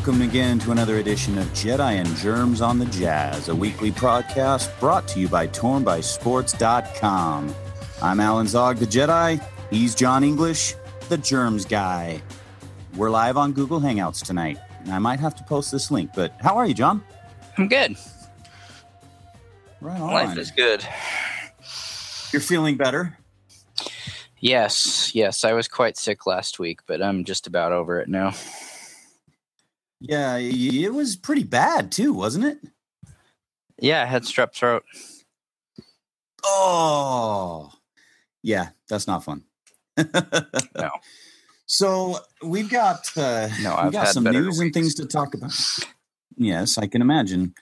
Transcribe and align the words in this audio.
welcome 0.00 0.22
again 0.22 0.58
to 0.58 0.70
another 0.70 0.96
edition 0.96 1.36
of 1.36 1.44
Jedi 1.48 2.00
and 2.00 2.08
Germs 2.16 2.62
on 2.62 2.78
the 2.78 2.86
Jazz, 2.86 3.50
a 3.50 3.54
weekly 3.54 3.92
podcast 3.92 4.70
brought 4.80 5.06
to 5.08 5.20
you 5.20 5.28
by 5.28 5.46
tornbysports.com. 5.48 7.54
I'm 8.00 8.18
Alan 8.18 8.46
Zog, 8.46 8.78
the 8.78 8.86
Jedi. 8.86 9.46
He's 9.68 9.94
John 9.94 10.24
English, 10.24 10.74
the 11.10 11.18
Germs 11.18 11.66
guy. 11.66 12.22
We're 12.96 13.10
live 13.10 13.36
on 13.36 13.52
Google 13.52 13.78
Hangouts 13.78 14.24
tonight. 14.24 14.58
And 14.84 14.94
I 14.94 14.98
might 14.98 15.20
have 15.20 15.34
to 15.34 15.44
post 15.44 15.70
this 15.70 15.90
link, 15.90 16.12
but 16.14 16.32
how 16.40 16.56
are 16.56 16.66
you, 16.66 16.72
John? 16.72 17.04
I'm 17.58 17.68
good. 17.68 17.94
Right 19.82 20.00
on. 20.00 20.14
Life 20.14 20.38
is 20.38 20.50
good. 20.50 20.82
You're 22.32 22.40
feeling 22.40 22.78
better? 22.78 23.18
Yes, 24.38 25.14
yes. 25.14 25.44
I 25.44 25.52
was 25.52 25.68
quite 25.68 25.98
sick 25.98 26.26
last 26.26 26.58
week, 26.58 26.80
but 26.86 27.02
I'm 27.02 27.22
just 27.22 27.46
about 27.46 27.72
over 27.72 28.00
it 28.00 28.08
now. 28.08 28.32
Yeah, 30.00 30.36
it 30.38 30.94
was 30.94 31.16
pretty 31.16 31.44
bad 31.44 31.92
too, 31.92 32.12
wasn't 32.14 32.46
it? 32.46 32.58
Yeah, 33.78 34.02
I 34.02 34.06
had 34.06 34.22
strep 34.22 34.54
throat. 34.54 34.84
Oh, 36.44 37.70
yeah, 38.42 38.70
that's 38.88 39.06
not 39.06 39.24
fun. 39.24 39.44
No. 39.96 40.90
So 41.72 42.18
we've 42.42 42.68
got 42.68 43.16
uh, 43.16 43.48
No, 43.62 43.70
we've 43.70 43.78
I've 43.78 43.92
got 43.92 44.08
some 44.08 44.24
news 44.24 44.58
and 44.58 44.74
things 44.74 44.92
to 44.96 45.06
talk 45.06 45.34
about. 45.34 45.52
Yes, 46.36 46.76
I 46.78 46.88
can 46.88 47.00
imagine. 47.00 47.54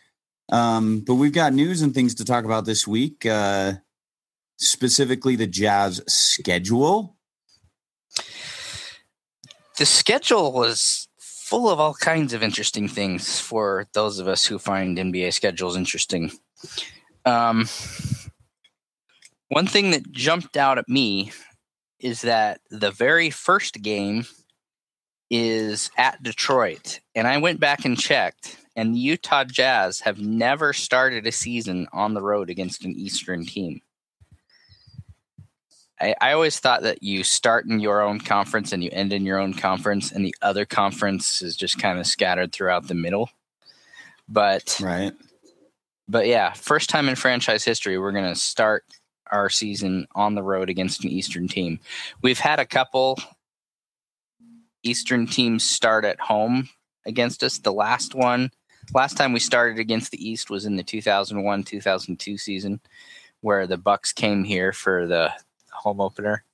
Um, 0.51 1.01
but 1.01 1.17
we've 1.17 1.33
got 1.33 1.53
news 1.53 1.83
and 1.83 1.93
things 1.93 2.15
to 2.15 2.25
talk 2.25 2.47
about 2.47 2.65
this 2.65 2.89
week. 2.89 3.27
Uh, 3.27 3.75
specifically, 4.57 5.37
the 5.37 5.47
Jazz 5.47 6.01
schedule. 6.09 7.17
The 9.77 9.85
schedule 9.85 10.53
was 10.53 11.08
full 11.49 11.71
of 11.71 11.81
all 11.81 11.95
kinds 11.95 12.35
of 12.35 12.43
interesting 12.43 12.87
things 12.87 13.41
for 13.41 13.87
those 13.95 14.19
of 14.19 14.29
us 14.29 14.45
who 14.45 14.59
find 14.59 14.99
NBA 14.99 15.33
schedules 15.33 15.79
interesting. 15.79 16.31
Um, 17.25 17.67
one 19.49 19.67
thing 19.67 19.93
that 19.93 20.13
jumped 20.13 20.59
out 20.59 20.77
at 20.77 20.91
me 20.91 21.33
is 22.01 22.21
that 22.21 22.61
the 22.71 22.91
very 22.91 23.31
first 23.31 23.81
game 23.81 24.27
is 25.31 25.91
at 25.97 26.23
Detroit. 26.23 27.01
And 27.15 27.27
I 27.27 27.39
went 27.39 27.61
back 27.61 27.87
and 27.87 27.99
checked, 27.99 28.59
and 28.77 28.95
the 28.95 28.99
Utah 28.99 29.45
Jazz 29.45 30.01
have 30.01 30.21
never 30.21 30.75
started 30.75 31.27
a 31.27 31.33
season 31.33 31.89
on 31.95 32.13
the 32.13 32.23
road 32.23 32.51
against 32.51 32.85
an 32.85 32.93
Eastern 32.93 33.47
team. 33.47 33.81
I, 36.01 36.15
I 36.21 36.33
always 36.33 36.61
thought 36.61 36.83
that 36.83 37.03
you 37.03 37.25
start 37.25 37.67
in 37.67 37.81
your 37.81 38.03
own 38.03 38.21
conference 38.21 38.73
and 38.73 38.83
you 38.83 38.91
end 38.93 39.13
in 39.13 39.27
your 39.27 39.39
own 39.39 39.55
conference, 39.55 40.13
and 40.13 40.25
the 40.25 40.35
other 40.43 40.65
conference 40.65 41.43
is 41.43 41.57
just 41.57 41.79
kind 41.79 41.99
of 41.99 42.07
scattered 42.07 42.53
throughout 42.53 42.89
the 42.89 42.95
middle. 42.95 43.31
But 44.29 44.79
Right. 44.81 45.13
but 46.09 46.27
yeah, 46.27 46.53
first 46.53 46.91
time 46.91 47.09
in 47.09 47.17
franchise 47.17 47.65
history, 47.65 47.99
we're 47.99 48.13
going 48.13 48.33
to 48.33 48.39
start 48.39 48.85
our 49.31 49.51
season 49.51 50.07
on 50.15 50.35
the 50.35 50.43
road 50.43 50.71
against 50.71 51.05
an 51.05 51.11
Eastern 51.11 51.49
team. 51.49 51.81
We've 52.23 52.39
had 52.39 52.61
a 52.61 52.67
couple 52.67 53.19
Eastern 54.83 55.27
teams 55.27 55.65
start 55.65 56.05
at 56.05 56.21
home 56.21 56.69
against 57.05 57.43
us. 57.43 57.59
The 57.59 57.73
last 57.73 58.15
one, 58.15 58.51
last 58.95 59.17
time 59.17 59.33
we 59.33 59.41
started 59.41 59.79
against 59.79 60.11
the 60.13 60.29
East 60.29 60.51
was 60.51 60.65
in 60.65 60.77
the 60.77 60.83
2001 60.83 61.65
2002 61.65 62.39
season, 62.39 62.81
where 63.41 63.67
the 63.67 63.77
Bucks 63.77 64.13
came 64.13 64.45
here 64.45 64.73
for 64.73 65.07
the 65.07 65.33
home 65.79 66.01
opener. 66.01 66.45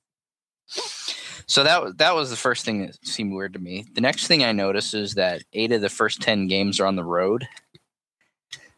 So 1.47 1.63
that 1.63 1.97
that 1.99 2.15
was 2.15 2.29
the 2.29 2.35
first 2.35 2.65
thing 2.65 2.85
that 2.85 3.05
seemed 3.05 3.33
weird 3.33 3.53
to 3.53 3.59
me. 3.59 3.85
The 3.93 4.01
next 4.01 4.27
thing 4.27 4.43
I 4.43 4.51
noticed 4.51 4.93
is 4.93 5.13
that 5.13 5.43
eight 5.53 5.71
of 5.71 5.81
the 5.81 5.89
first 5.89 6.21
ten 6.21 6.47
games 6.47 6.79
are 6.79 6.87
on 6.87 6.95
the 6.95 7.03
road. 7.03 7.47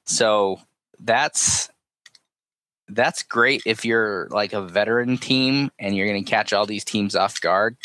So 0.06 0.60
that's 1.00 1.70
that's 2.90 3.24
great 3.24 3.62
if 3.66 3.84
you're 3.86 4.28
like 4.32 4.54
a 4.54 4.62
veteran 4.62 5.18
team 5.18 5.72
and 5.78 5.96
you're 5.96 6.08
going 6.08 6.24
to 6.24 6.30
catch 6.30 6.54
all 6.54 6.66
these 6.66 6.86
teams 6.86 7.16
off 7.16 7.40
guard. 7.42 7.76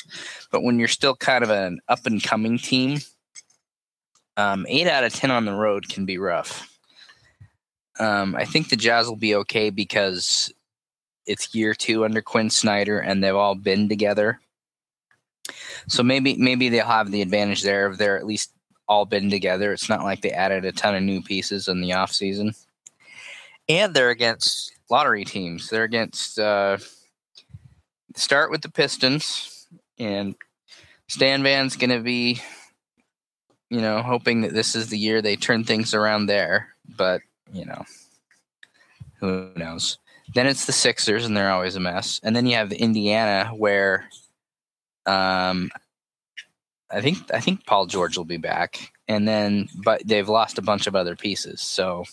But 0.50 0.62
when 0.62 0.78
you're 0.78 0.88
still 0.88 1.16
kind 1.16 1.42
of 1.42 1.50
an 1.50 1.80
up 1.88 2.06
and 2.06 2.22
coming 2.22 2.58
team, 2.58 2.98
um, 4.36 4.64
eight 4.68 4.86
out 4.86 5.04
of 5.04 5.12
ten 5.12 5.30
on 5.30 5.44
the 5.44 5.54
road 5.54 5.88
can 5.88 6.06
be 6.06 6.18
rough. 6.18 6.68
Um, 7.98 8.34
I 8.34 8.44
think 8.44 8.68
the 8.68 8.76
Jazz 8.76 9.06
will 9.06 9.16
be 9.16 9.34
okay 9.36 9.70
because 9.70 10.52
it's 11.26 11.54
year 11.54 11.74
two 11.74 12.04
under 12.04 12.22
Quinn 12.22 12.50
Snyder 12.50 12.98
and 12.98 13.22
they've 13.22 13.34
all 13.34 13.54
been 13.54 13.88
together. 13.88 14.40
So 15.88 16.02
maybe 16.02 16.36
maybe 16.36 16.68
they'll 16.68 16.86
have 16.86 17.10
the 17.10 17.22
advantage 17.22 17.62
there 17.62 17.90
if 17.90 17.98
they're 17.98 18.18
at 18.18 18.26
least 18.26 18.52
all 18.88 19.06
been 19.06 19.30
together. 19.30 19.72
It's 19.72 19.88
not 19.88 20.04
like 20.04 20.20
they 20.20 20.30
added 20.30 20.64
a 20.64 20.72
ton 20.72 20.94
of 20.94 21.02
new 21.02 21.22
pieces 21.22 21.68
in 21.68 21.80
the 21.80 21.90
offseason. 21.90 22.56
And 23.68 23.94
they're 23.94 24.10
against 24.10 24.72
lottery 24.90 25.24
teams. 25.24 25.68
They're 25.68 25.84
against 25.84 26.38
uh 26.38 26.78
start 28.14 28.50
with 28.50 28.62
the 28.62 28.70
Pistons 28.70 29.66
and 29.98 30.34
Stan 31.08 31.42
Van's 31.42 31.76
gonna 31.76 32.00
be 32.00 32.40
you 33.72 33.80
know, 33.80 34.02
hoping 34.02 34.42
that 34.42 34.52
this 34.52 34.74
is 34.74 34.90
the 34.90 34.98
year 34.98 35.22
they 35.22 35.34
turn 35.34 35.64
things 35.64 35.94
around 35.94 36.26
there. 36.26 36.68
But, 36.94 37.22
you 37.54 37.64
know, 37.64 37.82
who 39.18 39.50
knows? 39.56 39.96
Then 40.34 40.46
it's 40.46 40.66
the 40.66 40.72
Sixers, 40.72 41.26
and 41.26 41.36
they're 41.36 41.50
always 41.50 41.76
a 41.76 41.80
mess. 41.80 42.20
And 42.22 42.34
then 42.34 42.46
you 42.46 42.56
have 42.56 42.72
Indiana, 42.72 43.52
where 43.56 44.08
um, 45.06 45.70
I 46.90 47.00
think 47.00 47.18
I 47.32 47.40
think 47.40 47.66
Paul 47.66 47.86
George 47.86 48.16
will 48.16 48.24
be 48.24 48.36
back, 48.36 48.92
and 49.08 49.26
then 49.26 49.68
but 49.84 50.06
they've 50.06 50.28
lost 50.28 50.58
a 50.58 50.62
bunch 50.62 50.86
of 50.86 50.94
other 50.94 51.16
pieces. 51.16 51.60
So, 51.60 52.04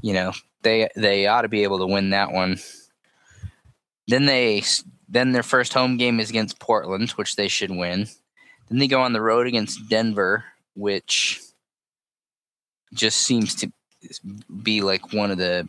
you 0.00 0.12
know, 0.12 0.32
they 0.62 0.88
they 0.96 1.26
ought 1.26 1.42
to 1.42 1.48
be 1.48 1.62
able 1.62 1.78
to 1.78 1.86
win 1.86 2.10
that 2.10 2.32
one. 2.32 2.58
Then 4.08 4.26
they 4.26 4.62
then 5.08 5.32
their 5.32 5.42
first 5.42 5.74
home 5.74 5.96
game 5.96 6.20
is 6.20 6.30
against 6.30 6.58
Portland, 6.58 7.10
which 7.12 7.36
they 7.36 7.48
should 7.48 7.70
win. 7.70 8.08
Then 8.68 8.78
they 8.78 8.88
go 8.88 9.02
on 9.02 9.12
the 9.12 9.20
road 9.20 9.46
against 9.46 9.88
Denver, 9.88 10.44
which 10.74 11.40
just 12.94 13.18
seems 13.18 13.54
to 13.56 13.72
be 14.62 14.80
like 14.80 15.12
one 15.12 15.30
of 15.30 15.38
the 15.38 15.68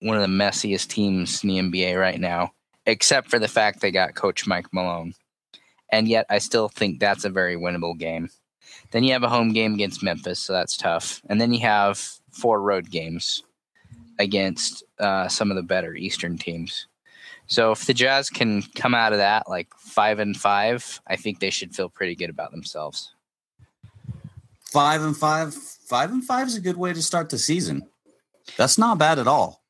one 0.00 0.16
of 0.16 0.22
the 0.22 0.28
messiest 0.28 0.88
teams 0.88 1.42
in 1.42 1.48
the 1.48 1.58
NBA 1.58 1.98
right 1.98 2.20
now, 2.20 2.52
except 2.86 3.28
for 3.28 3.38
the 3.38 3.48
fact 3.48 3.80
they 3.80 3.90
got 3.90 4.14
Coach 4.14 4.46
Mike 4.46 4.72
Malone. 4.72 5.14
And 5.90 6.06
yet, 6.06 6.26
I 6.28 6.38
still 6.38 6.68
think 6.68 7.00
that's 7.00 7.24
a 7.24 7.30
very 7.30 7.56
winnable 7.56 7.98
game. 7.98 8.28
Then 8.90 9.04
you 9.04 9.12
have 9.12 9.22
a 9.22 9.28
home 9.28 9.52
game 9.52 9.74
against 9.74 10.02
Memphis, 10.02 10.38
so 10.38 10.52
that's 10.52 10.76
tough. 10.76 11.22
And 11.28 11.40
then 11.40 11.52
you 11.52 11.60
have 11.60 11.98
four 12.30 12.60
road 12.60 12.90
games 12.90 13.42
against 14.18 14.84
uh, 14.98 15.28
some 15.28 15.50
of 15.50 15.56
the 15.56 15.62
better 15.62 15.94
Eastern 15.94 16.38
teams. 16.38 16.86
So 17.46 17.72
if 17.72 17.86
the 17.86 17.94
Jazz 17.94 18.28
can 18.28 18.62
come 18.74 18.94
out 18.94 19.12
of 19.12 19.18
that 19.18 19.48
like 19.48 19.68
five 19.78 20.18
and 20.18 20.36
five, 20.36 21.00
I 21.06 21.16
think 21.16 21.40
they 21.40 21.50
should 21.50 21.74
feel 21.74 21.88
pretty 21.88 22.14
good 22.14 22.30
about 22.30 22.50
themselves. 22.50 23.14
Five 24.70 25.02
and 25.02 25.16
five. 25.16 25.54
Five 25.54 26.10
and 26.10 26.22
five 26.22 26.46
is 26.46 26.56
a 26.56 26.60
good 26.60 26.76
way 26.76 26.92
to 26.92 27.02
start 27.02 27.30
the 27.30 27.38
season. 27.38 27.88
That's 28.58 28.76
not 28.76 28.98
bad 28.98 29.18
at 29.18 29.26
all. 29.26 29.62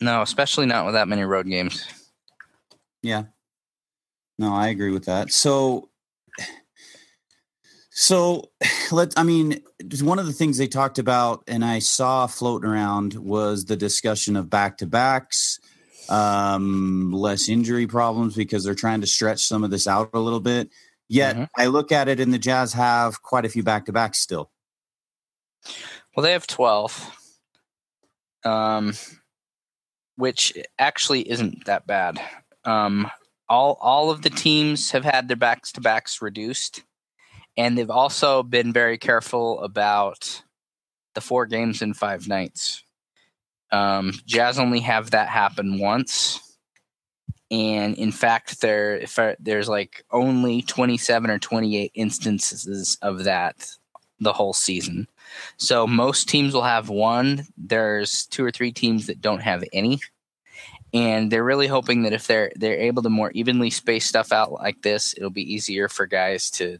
No, 0.00 0.22
especially 0.22 0.66
not 0.66 0.86
with 0.86 0.94
that 0.94 1.08
many 1.08 1.22
road 1.22 1.46
games. 1.46 1.86
Yeah. 3.02 3.24
No, 4.38 4.54
I 4.54 4.68
agree 4.68 4.90
with 4.90 5.04
that. 5.04 5.32
So 5.32 5.90
So 7.90 8.50
let 8.90 9.12
I 9.16 9.22
mean, 9.22 9.62
one 10.00 10.18
of 10.18 10.26
the 10.26 10.32
things 10.32 10.56
they 10.56 10.68
talked 10.68 10.98
about 10.98 11.44
and 11.46 11.64
I 11.64 11.80
saw 11.80 12.26
floating 12.26 12.68
around 12.68 13.14
was 13.14 13.66
the 13.66 13.76
discussion 13.76 14.36
of 14.36 14.48
back 14.48 14.78
to 14.78 14.86
backs, 14.86 15.60
um, 16.08 17.12
less 17.12 17.48
injury 17.48 17.86
problems 17.86 18.34
because 18.34 18.64
they're 18.64 18.74
trying 18.74 19.02
to 19.02 19.06
stretch 19.06 19.44
some 19.44 19.64
of 19.64 19.70
this 19.70 19.86
out 19.86 20.10
a 20.14 20.18
little 20.18 20.40
bit. 20.40 20.70
Yet 21.08 21.34
mm-hmm. 21.36 21.44
I 21.58 21.66
look 21.66 21.92
at 21.92 22.08
it 22.08 22.20
and 22.20 22.32
the 22.32 22.38
Jazz 22.38 22.72
have 22.72 23.22
quite 23.22 23.44
a 23.44 23.48
few 23.48 23.62
back 23.62 23.86
to 23.86 23.92
backs 23.92 24.20
still. 24.20 24.50
Well, 26.16 26.22
they 26.22 26.32
have 26.32 26.46
12. 26.46 27.16
Um, 28.44 28.94
which 30.20 30.52
actually 30.78 31.28
isn't 31.28 31.64
that 31.64 31.86
bad. 31.86 32.20
Um, 32.64 33.10
all 33.48 33.78
all 33.80 34.10
of 34.10 34.22
the 34.22 34.30
teams 34.30 34.92
have 34.92 35.04
had 35.04 35.26
their 35.26 35.36
backs 35.36 35.72
to 35.72 35.80
backs 35.80 36.22
reduced, 36.22 36.82
and 37.56 37.76
they've 37.76 37.90
also 37.90 38.42
been 38.42 38.72
very 38.72 38.98
careful 38.98 39.60
about 39.60 40.42
the 41.14 41.20
four 41.20 41.46
games 41.46 41.82
in 41.82 41.94
five 41.94 42.28
nights. 42.28 42.84
Um, 43.72 44.12
Jazz 44.26 44.58
only 44.58 44.80
have 44.80 45.12
that 45.12 45.28
happen 45.28 45.80
once, 45.80 46.56
and 47.50 47.96
in 47.96 48.12
fact, 48.12 48.60
there 48.60 48.98
if 48.98 49.18
there's 49.40 49.68
like 49.68 50.04
only 50.12 50.62
27 50.62 51.30
or 51.30 51.38
28 51.38 51.90
instances 51.94 52.98
of 53.02 53.24
that 53.24 53.70
the 54.20 54.32
whole 54.32 54.52
season. 54.52 55.08
So 55.56 55.86
most 55.86 56.28
teams 56.28 56.54
will 56.54 56.62
have 56.62 56.88
one. 56.88 57.46
There's 57.56 58.26
two 58.26 58.44
or 58.44 58.50
three 58.50 58.72
teams 58.72 59.06
that 59.06 59.20
don't 59.20 59.42
have 59.42 59.64
any. 59.72 60.00
And 60.92 61.30
they're 61.30 61.44
really 61.44 61.68
hoping 61.68 62.02
that 62.02 62.12
if 62.12 62.26
they're 62.26 62.50
they're 62.56 62.78
able 62.78 63.02
to 63.02 63.10
more 63.10 63.30
evenly 63.30 63.70
space 63.70 64.06
stuff 64.06 64.32
out 64.32 64.52
like 64.52 64.82
this, 64.82 65.14
it'll 65.16 65.30
be 65.30 65.54
easier 65.54 65.88
for 65.88 66.06
guys 66.06 66.50
to 66.52 66.78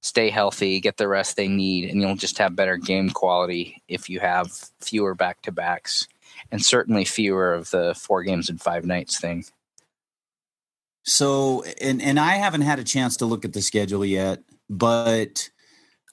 stay 0.00 0.30
healthy, 0.30 0.80
get 0.80 0.96
the 0.96 1.06
rest 1.06 1.36
they 1.36 1.46
need, 1.46 1.88
and 1.88 2.00
you'll 2.00 2.16
just 2.16 2.38
have 2.38 2.56
better 2.56 2.76
game 2.76 3.10
quality 3.10 3.80
if 3.86 4.10
you 4.10 4.18
have 4.18 4.50
fewer 4.80 5.14
back 5.14 5.40
to 5.42 5.52
backs 5.52 6.08
and 6.50 6.64
certainly 6.64 7.04
fewer 7.04 7.54
of 7.54 7.70
the 7.70 7.94
four 7.94 8.22
games 8.24 8.50
in 8.50 8.58
five 8.58 8.84
nights 8.84 9.20
thing. 9.20 9.44
So, 11.04 11.64
and 11.80 12.02
and 12.02 12.18
I 12.18 12.32
haven't 12.32 12.62
had 12.62 12.78
a 12.78 12.84
chance 12.84 13.16
to 13.18 13.26
look 13.26 13.44
at 13.44 13.52
the 13.52 13.62
schedule 13.62 14.04
yet, 14.04 14.42
but 14.68 15.50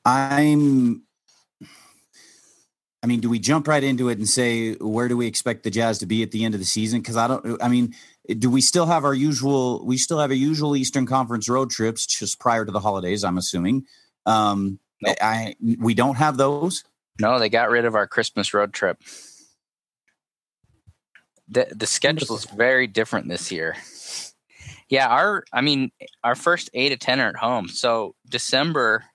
I'm 0.05 1.03
I 3.01 3.07
mean, 3.07 3.21
do 3.21 3.29
we 3.29 3.39
jump 3.39 3.67
right 3.67 3.83
into 3.83 4.09
it 4.09 4.17
and 4.17 4.27
say 4.27 4.73
where 4.75 5.07
do 5.07 5.15
we 5.15 5.25
expect 5.25 5.63
the 5.63 5.71
Jazz 5.71 5.99
to 5.99 6.05
be 6.05 6.21
at 6.21 6.31
the 6.31 6.43
end 6.43 6.53
of 6.53 6.59
the 6.59 6.65
season? 6.65 6.99
Because 6.99 7.15
I 7.15 7.27
don't. 7.27 7.63
I 7.63 7.69
mean, 7.69 7.95
do 8.27 8.49
we 8.49 8.61
still 8.61 8.85
have 8.85 9.05
our 9.05 9.13
usual? 9.13 9.85
We 9.85 9.97
still 9.97 10.19
have 10.19 10.31
a 10.31 10.35
usual 10.35 10.75
Eastern 10.75 11.05
Conference 11.05 11.47
road 11.47 11.69
trips 11.69 12.05
just 12.05 12.39
prior 12.39 12.65
to 12.65 12.71
the 12.71 12.79
holidays. 12.79 13.23
I'm 13.23 13.37
assuming. 13.37 13.85
Um, 14.25 14.79
nope. 15.01 15.15
I 15.21 15.55
we 15.79 15.93
don't 15.93 16.15
have 16.15 16.35
those. 16.35 16.83
No, 17.21 17.39
they 17.39 17.49
got 17.49 17.69
rid 17.69 17.85
of 17.85 17.95
our 17.95 18.07
Christmas 18.07 18.53
road 18.53 18.73
trip. 18.73 19.01
the 21.47 21.67
The 21.71 21.87
schedule 21.87 22.35
is 22.35 22.45
very 22.45 22.87
different 22.87 23.29
this 23.29 23.49
year. 23.49 23.77
Yeah, 24.89 25.07
our 25.07 25.45
I 25.53 25.61
mean, 25.61 25.91
our 26.23 26.35
first 26.35 26.69
eight 26.73 26.89
to 26.89 26.97
ten 26.97 27.21
are 27.21 27.29
at 27.29 27.37
home. 27.37 27.69
So 27.69 28.15
December, 28.27 29.05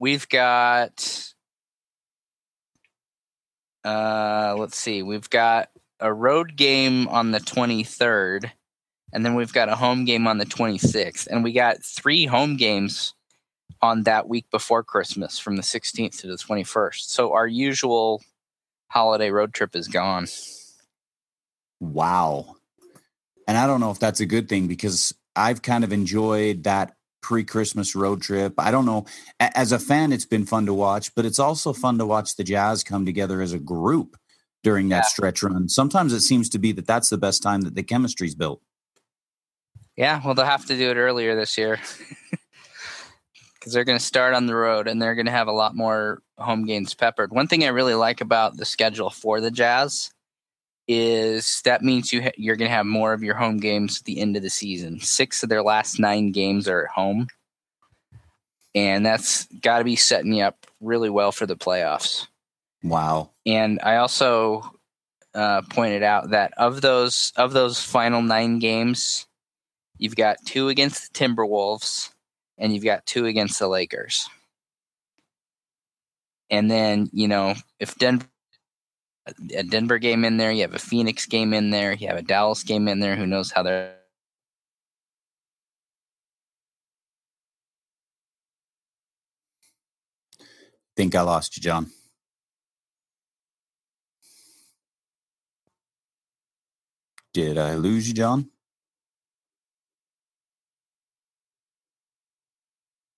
we've 0.00 0.28
got 0.28 1.33
uh, 3.84 4.56
let's 4.58 4.76
see. 4.76 5.02
We've 5.02 5.28
got 5.28 5.70
a 6.00 6.12
road 6.12 6.56
game 6.56 7.08
on 7.08 7.30
the 7.30 7.40
23rd, 7.40 8.50
and 9.12 9.24
then 9.24 9.34
we've 9.34 9.52
got 9.52 9.68
a 9.68 9.76
home 9.76 10.04
game 10.04 10.26
on 10.26 10.38
the 10.38 10.46
26th, 10.46 11.26
and 11.26 11.44
we 11.44 11.52
got 11.52 11.82
three 11.82 12.26
home 12.26 12.56
games 12.56 13.14
on 13.82 14.04
that 14.04 14.28
week 14.28 14.50
before 14.50 14.82
Christmas, 14.82 15.38
from 15.38 15.56
the 15.56 15.62
16th 15.62 16.18
to 16.20 16.26
the 16.26 16.36
21st. 16.36 17.00
So 17.00 17.34
our 17.34 17.46
usual 17.46 18.22
holiday 18.88 19.30
road 19.30 19.52
trip 19.52 19.76
is 19.76 19.88
gone. 19.88 20.26
Wow. 21.80 22.56
And 23.46 23.58
I 23.58 23.66
don't 23.66 23.80
know 23.80 23.90
if 23.90 23.98
that's 23.98 24.20
a 24.20 24.26
good 24.26 24.48
thing 24.48 24.66
because 24.66 25.14
I've 25.36 25.62
kind 25.62 25.84
of 25.84 25.92
enjoyed 25.92 26.64
that 26.64 26.93
pre-Christmas 27.24 27.96
road 27.96 28.20
trip. 28.20 28.52
I 28.58 28.70
don't 28.70 28.84
know. 28.84 29.06
As 29.40 29.72
a 29.72 29.78
fan, 29.78 30.12
it's 30.12 30.26
been 30.26 30.44
fun 30.44 30.66
to 30.66 30.74
watch, 30.74 31.14
but 31.14 31.24
it's 31.24 31.38
also 31.38 31.72
fun 31.72 31.96
to 31.96 32.04
watch 32.04 32.36
the 32.36 32.44
Jazz 32.44 32.84
come 32.84 33.06
together 33.06 33.40
as 33.40 33.54
a 33.54 33.58
group 33.58 34.18
during 34.62 34.90
that 34.90 35.04
yeah. 35.04 35.08
stretch 35.08 35.42
run. 35.42 35.70
Sometimes 35.70 36.12
it 36.12 36.20
seems 36.20 36.50
to 36.50 36.58
be 36.58 36.70
that 36.72 36.86
that's 36.86 37.08
the 37.08 37.16
best 37.16 37.42
time 37.42 37.62
that 37.62 37.76
the 37.76 37.82
chemistry's 37.82 38.34
built. 38.34 38.60
Yeah, 39.96 40.20
well, 40.22 40.34
they'll 40.34 40.44
have 40.44 40.66
to 40.66 40.76
do 40.76 40.90
it 40.90 40.96
earlier 40.96 41.34
this 41.34 41.56
year 41.56 41.80
because 43.54 43.72
they're 43.72 43.84
going 43.84 43.98
to 43.98 44.04
start 44.04 44.34
on 44.34 44.44
the 44.44 44.54
road 44.54 44.86
and 44.86 45.00
they're 45.00 45.14
going 45.14 45.24
to 45.24 45.32
have 45.32 45.48
a 45.48 45.52
lot 45.52 45.74
more 45.74 46.20
home 46.36 46.66
games 46.66 46.92
peppered. 46.92 47.32
One 47.32 47.48
thing 47.48 47.64
I 47.64 47.68
really 47.68 47.94
like 47.94 48.20
about 48.20 48.58
the 48.58 48.66
schedule 48.66 49.08
for 49.08 49.40
the 49.40 49.50
Jazz 49.50 50.10
is 50.86 51.62
that 51.64 51.82
means 51.82 52.12
you 52.12 52.22
ha- 52.22 52.32
you're 52.36 52.56
going 52.56 52.68
to 52.68 52.74
have 52.74 52.86
more 52.86 53.12
of 53.12 53.22
your 53.22 53.34
home 53.34 53.56
games 53.58 53.98
at 53.98 54.04
the 54.04 54.20
end 54.20 54.36
of 54.36 54.42
the 54.42 54.50
season. 54.50 55.00
Six 55.00 55.42
of 55.42 55.48
their 55.48 55.62
last 55.62 55.98
nine 55.98 56.30
games 56.30 56.68
are 56.68 56.84
at 56.84 56.90
home, 56.90 57.28
and 58.74 59.04
that's 59.04 59.46
got 59.60 59.78
to 59.78 59.84
be 59.84 59.96
setting 59.96 60.32
you 60.32 60.44
up 60.44 60.66
really 60.80 61.10
well 61.10 61.32
for 61.32 61.46
the 61.46 61.56
playoffs. 61.56 62.26
Wow! 62.82 63.30
And 63.46 63.80
I 63.82 63.96
also 63.96 64.70
uh, 65.34 65.62
pointed 65.70 66.02
out 66.02 66.30
that 66.30 66.52
of 66.58 66.80
those 66.80 67.32
of 67.36 67.52
those 67.52 67.80
final 67.80 68.20
nine 68.20 68.58
games, 68.58 69.26
you've 69.96 70.16
got 70.16 70.36
two 70.44 70.68
against 70.68 71.12
the 71.12 71.18
Timberwolves, 71.18 72.10
and 72.58 72.74
you've 72.74 72.84
got 72.84 73.06
two 73.06 73.26
against 73.26 73.58
the 73.58 73.68
Lakers. 73.68 74.28
And 76.50 76.70
then 76.70 77.08
you 77.12 77.26
know 77.26 77.54
if 77.80 77.96
Denver 77.96 78.26
a 79.26 79.62
Denver 79.62 79.98
game 79.98 80.24
in 80.24 80.36
there, 80.36 80.52
you 80.52 80.62
have 80.62 80.74
a 80.74 80.78
Phoenix 80.78 81.26
game 81.26 81.54
in 81.54 81.70
there, 81.70 81.92
you 81.92 82.08
have 82.08 82.16
a 82.16 82.22
Dallas 82.22 82.62
game 82.62 82.88
in 82.88 83.00
there. 83.00 83.16
Who 83.16 83.26
knows 83.26 83.50
how 83.50 83.62
they're 83.62 83.96
think 90.96 91.14
I 91.14 91.22
lost 91.22 91.56
you, 91.56 91.62
John. 91.62 91.90
Did 97.32 97.58
I 97.58 97.74
lose 97.74 98.06
you, 98.06 98.14
John? 98.14 98.50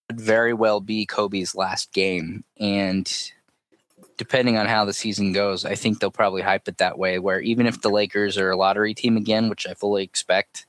Could 0.08 0.20
very 0.20 0.54
well 0.54 0.80
be 0.80 1.04
Kobe's 1.04 1.54
last 1.54 1.92
game, 1.92 2.44
and 2.58 3.32
depending 4.16 4.56
on 4.56 4.66
how 4.66 4.84
the 4.84 4.92
season 4.92 5.32
goes, 5.32 5.64
I 5.64 5.74
think 5.74 6.00
they'll 6.00 6.10
probably 6.10 6.42
hype 6.42 6.68
it 6.68 6.78
that 6.78 6.98
way. 6.98 7.18
Where 7.18 7.40
even 7.40 7.66
if 7.66 7.80
the 7.80 7.90
Lakers 7.90 8.38
are 8.38 8.50
a 8.50 8.56
lottery 8.56 8.94
team 8.94 9.16
again, 9.16 9.48
which 9.48 9.66
I 9.66 9.74
fully 9.74 10.02
expect, 10.02 10.66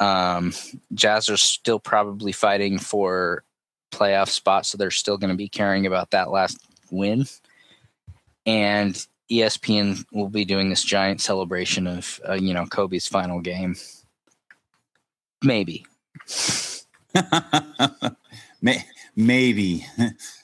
um, 0.00 0.52
Jazz 0.94 1.28
are 1.28 1.36
still 1.36 1.78
probably 1.78 2.32
fighting 2.32 2.78
for 2.78 3.44
playoff 3.92 4.28
spots, 4.28 4.70
so 4.70 4.78
they're 4.78 4.90
still 4.90 5.18
going 5.18 5.30
to 5.30 5.36
be 5.36 5.48
caring 5.48 5.86
about 5.86 6.10
that 6.10 6.30
last 6.30 6.58
win. 6.90 7.26
And 8.46 9.06
ESPN 9.30 10.04
will 10.12 10.28
be 10.28 10.44
doing 10.44 10.70
this 10.70 10.82
giant 10.82 11.20
celebration 11.20 11.86
of 11.86 12.20
uh, 12.28 12.34
you 12.34 12.52
know 12.52 12.66
Kobe's 12.66 13.06
final 13.06 13.40
game. 13.40 13.76
Maybe. 15.42 15.86
Maybe. 19.16 19.86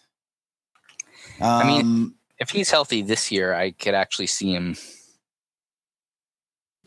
Um, 1.40 1.49
I 1.49 1.64
mean, 1.64 1.81
um, 1.81 2.14
if 2.38 2.50
he's 2.50 2.71
healthy 2.71 3.02
this 3.02 3.31
year, 3.31 3.55
I 3.55 3.71
could 3.71 3.95
actually 3.95 4.26
see 4.26 4.52
him, 4.52 4.76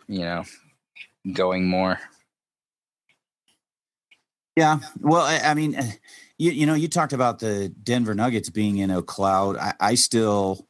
you 0.07 0.19
know, 0.19 0.43
going 1.33 1.67
more. 1.67 1.99
Yeah. 4.55 4.79
Well, 4.99 5.21
I, 5.21 5.39
I 5.39 5.53
mean, 5.53 5.77
you, 6.37 6.51
you 6.51 6.65
know, 6.65 6.73
you 6.73 6.87
talked 6.87 7.13
about 7.13 7.39
the 7.39 7.69
Denver 7.69 8.13
Nuggets 8.13 8.49
being 8.49 8.77
in 8.77 8.91
a 8.91 9.01
cloud. 9.01 9.57
I, 9.57 9.73
I 9.79 9.95
still, 9.95 10.67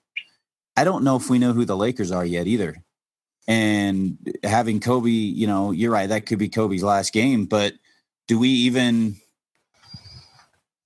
I 0.78 0.84
don't 0.84 1.04
know 1.04 1.16
if 1.16 1.30
we 1.30 1.40
know 1.40 1.54
who 1.54 1.66
the 1.66 1.78
Lakers 1.78 2.12
are 2.12 2.26
yet 2.26 2.48
either. 2.48 2.84
And 3.48 4.18
having 4.44 4.80
Kobe, 4.80 5.10
you 5.10 5.48
know, 5.48 5.72
you're 5.72 5.92
right. 5.92 6.08
That 6.08 6.28
could 6.28 6.38
be 6.38 6.50
Kobe's 6.50 6.84
last 6.84 7.14
game, 7.14 7.46
but 7.46 7.74
do 8.28 8.38
we 8.38 8.50
even, 8.50 9.16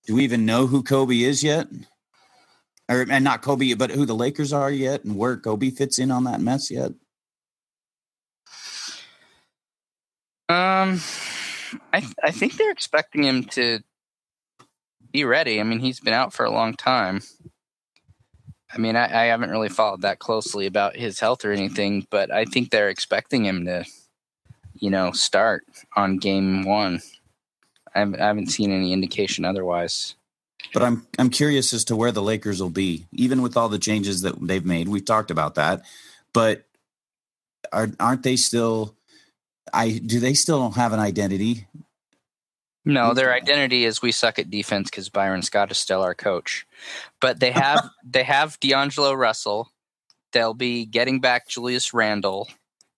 do 0.06 0.16
we 0.16 0.24
even 0.24 0.46
know 0.46 0.66
who 0.66 0.82
Kobe 0.82 1.20
is 1.20 1.44
yet? 1.44 1.68
Or 2.90 3.06
and 3.10 3.24
not 3.24 3.42
Kobe, 3.42 3.74
but 3.74 3.92
who 3.92 4.06
the 4.06 4.16
Lakers 4.16 4.54
are 4.54 4.72
yet, 4.72 5.04
and 5.04 5.16
where 5.16 5.38
Kobe 5.38 5.70
fits 5.70 6.00
in 6.00 6.12
on 6.12 6.24
that 6.26 6.42
mess 6.42 6.70
yet? 6.70 6.92
Um, 10.50 11.00
I 11.92 12.00
th- 12.00 12.14
I 12.24 12.32
think 12.32 12.58
they're 12.58 12.72
expecting 12.72 13.24
him 13.24 13.46
to 13.46 13.80
be 15.12 15.24
ready. 15.24 15.60
I 15.60 15.64
mean, 15.64 15.80
he's 15.80 16.00
been 16.00 16.14
out 16.14 16.34
for 16.34 16.46
a 16.46 16.52
long 16.52 16.74
time. 16.74 17.22
I 18.74 18.80
mean, 18.80 18.96
I, 18.96 19.06
I 19.06 19.26
haven't 19.26 19.52
really 19.52 19.70
followed 19.70 20.02
that 20.02 20.20
closely 20.20 20.66
about 20.66 20.96
his 20.96 21.20
health 21.20 21.46
or 21.46 21.52
anything, 21.52 22.08
but 22.10 22.32
I 22.32 22.46
think 22.46 22.72
they're 22.72 22.90
expecting 22.90 23.46
him 23.46 23.66
to, 23.66 23.86
you 24.74 24.90
know, 24.90 25.12
start 25.12 25.64
on 25.96 26.18
game 26.18 26.66
one. 26.66 27.02
I 27.96 28.00
haven't, 28.00 28.20
I 28.20 28.26
haven't 28.26 28.48
seen 28.48 28.72
any 28.72 28.92
indication 28.92 29.46
otherwise. 29.46 30.16
But 30.74 30.84
I'm 30.84 31.06
I'm 31.20 31.30
curious 31.30 31.74
as 31.74 31.86
to 31.86 31.96
where 31.96 32.12
the 32.12 32.22
Lakers 32.22 32.62
will 32.62 32.70
be, 32.70 33.06
even 33.14 33.42
with 33.42 33.56
all 33.56 33.70
the 33.70 33.80
changes 33.80 34.22
that 34.22 34.36
they've 34.46 34.66
made. 34.66 34.88
We've 34.88 35.06
talked 35.06 35.32
about 35.32 35.56
that, 35.56 35.84
but 36.34 36.66
are 37.72 37.90
aren't 38.00 38.24
they 38.24 38.36
still? 38.36 38.96
I 39.72 40.02
do 40.04 40.20
they 40.20 40.34
still 40.34 40.60
don't 40.60 40.76
have 40.76 40.94
an 40.94 41.00
identity? 41.00 41.68
No, 42.86 43.10
hmm? 43.10 43.16
their 43.16 43.34
identity 43.34 43.86
is 43.86 44.02
we 44.02 44.12
suck 44.12 44.40
at 44.40 44.50
defense 44.50 44.90
because 44.90 45.10
Byron 45.10 45.42
Scott 45.42 45.72
is 45.72 45.78
still 45.78 46.02
our 46.02 46.16
coach. 46.16 46.66
But 47.22 47.40
they 47.40 47.52
have 47.52 47.90
they 48.04 48.24
have 48.24 48.60
D'Angelo 48.60 49.14
Russell. 49.14 49.72
They'll 50.32 50.54
be 50.54 50.86
getting 50.86 51.20
back 51.20 51.48
Julius 51.48 51.94
Randle. 51.94 52.50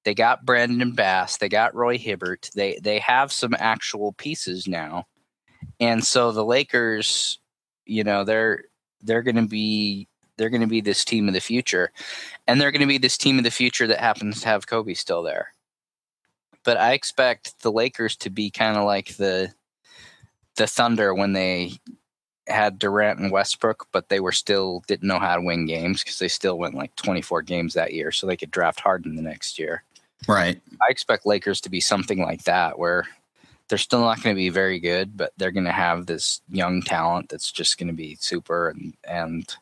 They 0.05 0.13
got 0.13 0.45
Brandon 0.45 0.91
Bass. 0.91 1.37
They 1.37 1.49
got 1.49 1.75
Roy 1.75 1.97
Hibbert. 1.97 2.49
They 2.55 2.79
they 2.81 2.99
have 2.99 3.31
some 3.31 3.55
actual 3.57 4.13
pieces 4.13 4.67
now, 4.67 5.07
and 5.79 6.03
so 6.03 6.31
the 6.31 6.45
Lakers, 6.45 7.39
you 7.85 8.03
know, 8.03 8.23
they're 8.23 8.65
they're 9.01 9.21
going 9.21 9.35
to 9.35 9.47
be 9.47 10.07
they're 10.37 10.49
going 10.49 10.61
to 10.61 10.67
be 10.67 10.81
this 10.81 11.05
team 11.05 11.27
of 11.27 11.33
the 11.33 11.39
future, 11.39 11.91
and 12.47 12.59
they're 12.59 12.71
going 12.71 12.81
to 12.81 12.87
be 12.87 12.97
this 12.97 13.17
team 13.17 13.37
of 13.37 13.43
the 13.43 13.51
future 13.51 13.87
that 13.87 13.99
happens 13.99 14.41
to 14.41 14.47
have 14.47 14.67
Kobe 14.67 14.93
still 14.93 15.23
there. 15.23 15.53
But 16.63 16.77
I 16.77 16.93
expect 16.93 17.61
the 17.61 17.71
Lakers 17.71 18.15
to 18.17 18.29
be 18.29 18.49
kind 18.49 18.77
of 18.77 18.85
like 18.85 19.15
the 19.17 19.53
the 20.55 20.67
Thunder 20.67 21.13
when 21.13 21.33
they 21.33 21.73
had 22.47 22.79
Durant 22.79 23.19
and 23.19 23.31
Westbrook, 23.31 23.87
but 23.91 24.09
they 24.09 24.19
were 24.19 24.31
still 24.31 24.83
didn't 24.87 25.07
know 25.07 25.19
how 25.19 25.35
to 25.35 25.41
win 25.41 25.65
games 25.65 26.03
because 26.03 26.19
they 26.19 26.27
still 26.27 26.57
went 26.57 26.75
like 26.75 26.95
24 26.95 27.41
games 27.41 27.73
that 27.73 27.93
year, 27.93 28.11
so 28.11 28.27
they 28.27 28.37
could 28.37 28.51
draft 28.51 28.79
Harden 28.79 29.15
the 29.15 29.21
next 29.21 29.57
year. 29.57 29.83
Right. 30.27 30.61
I 30.81 30.89
expect 30.89 31.25
Lakers 31.25 31.61
to 31.61 31.69
be 31.69 31.79
something 31.79 32.21
like 32.21 32.43
that, 32.43 32.79
where 32.79 33.05
they're 33.67 33.77
still 33.77 34.01
not 34.01 34.21
going 34.21 34.35
to 34.35 34.39
be 34.39 34.49
very 34.49 34.79
good, 34.79 35.17
but 35.17 35.33
they're 35.37 35.51
going 35.51 35.65
to 35.65 35.71
have 35.71 36.05
this 36.05 36.41
young 36.49 36.81
talent 36.81 37.29
that's 37.29 37.51
just 37.51 37.77
going 37.77 37.87
to 37.87 37.93
be 37.93 38.15
super. 38.19 38.69
And 38.69 38.93
and 39.07 39.55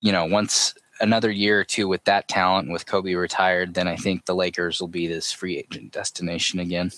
you 0.00 0.12
know, 0.12 0.26
once 0.26 0.74
another 1.00 1.30
year 1.30 1.60
or 1.60 1.64
two 1.64 1.88
with 1.88 2.04
that 2.04 2.28
talent, 2.28 2.70
with 2.70 2.86
Kobe 2.86 3.14
retired, 3.14 3.74
then 3.74 3.88
I 3.88 3.96
think 3.96 4.24
the 4.24 4.34
Lakers 4.34 4.80
will 4.80 4.88
be 4.88 5.06
this 5.06 5.32
free 5.32 5.58
agent 5.58 5.92
destination 5.92 6.60
again. 6.60 6.90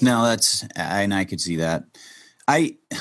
No, 0.00 0.24
that's 0.24 0.64
and 0.76 1.12
I 1.12 1.24
could 1.24 1.40
see 1.40 1.56
that. 1.56 1.84
I 2.46 2.76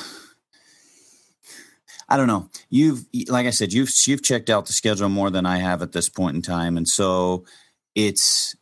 I 2.11 2.17
don't 2.17 2.27
know. 2.27 2.49
You've 2.69 3.05
like 3.27 3.45
I 3.45 3.51
said, 3.51 3.71
you've 3.71 3.91
you've 4.07 4.23
checked 4.23 4.49
out 4.49 4.65
the 4.65 4.73
schedule 4.73 5.09
more 5.09 5.29
than 5.29 5.45
I 5.45 5.57
have 5.57 5.83
at 5.83 5.91
this 5.91 6.09
point 6.09 6.35
in 6.35 6.41
time, 6.41 6.75
and 6.75 6.87
so 6.87 7.45
it's 7.93 8.55
it, 8.55 8.58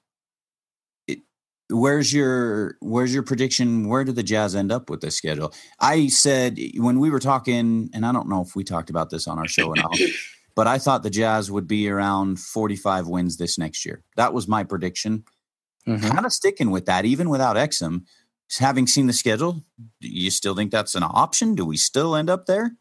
where's 1.70 2.14
your 2.14 2.78
where's 2.82 3.14
your 3.14 3.24
prediction? 3.24 3.88
Where 3.88 4.04
do 4.04 4.12
the 4.12 4.24
Jazz 4.24 4.56
end 4.56 4.72
up 4.72 4.90
with 4.90 5.02
this 5.02 5.16
schedule? 5.16 5.54
I 5.80 6.08
said 6.08 6.60
when 6.78 7.00
we 7.00 7.10
were 7.10 7.20
talking, 7.20 7.90
and 7.94 8.06
I 8.06 8.12
don't 8.12 8.30
know 8.30 8.42
if 8.42 8.56
we 8.56 8.64
talked 8.64 8.90
about 8.90 9.10
this 9.10 9.28
on 9.28 9.38
our 9.38 9.48
show 9.48 9.68
or 9.68 9.76
not, 9.76 9.98
but 10.56 10.68
I 10.68 10.78
thought 10.78 11.04
the 11.04 11.10
Jazz 11.10 11.52
would 11.52 11.68
be 11.68 11.90
around 11.90 12.40
45 12.40 13.08
wins 13.08 13.38
this 13.38 13.58
next 13.58 13.86
year. 13.86 14.04
That 14.16 14.34
was 14.34 14.48
my 14.48 14.64
prediction. 14.64 15.24
Mm-hmm. 15.88 16.10
Kind 16.10 16.26
of 16.26 16.34
sticking 16.34 16.72
with 16.72 16.86
that, 16.86 17.06
even 17.06 17.30
without 17.30 17.56
Exum. 17.56 18.04
Having 18.60 18.88
seen 18.88 19.08
the 19.08 19.14
schedule, 19.14 19.66
do 20.00 20.08
you 20.08 20.32
still 20.32 20.56
think 20.56 20.72
that's 20.72 20.96
an 20.96 21.04
option? 21.04 21.54
Do 21.54 21.66
we 21.66 21.76
still 21.76 22.16
end 22.16 22.30
up 22.30 22.46
there? 22.46 22.72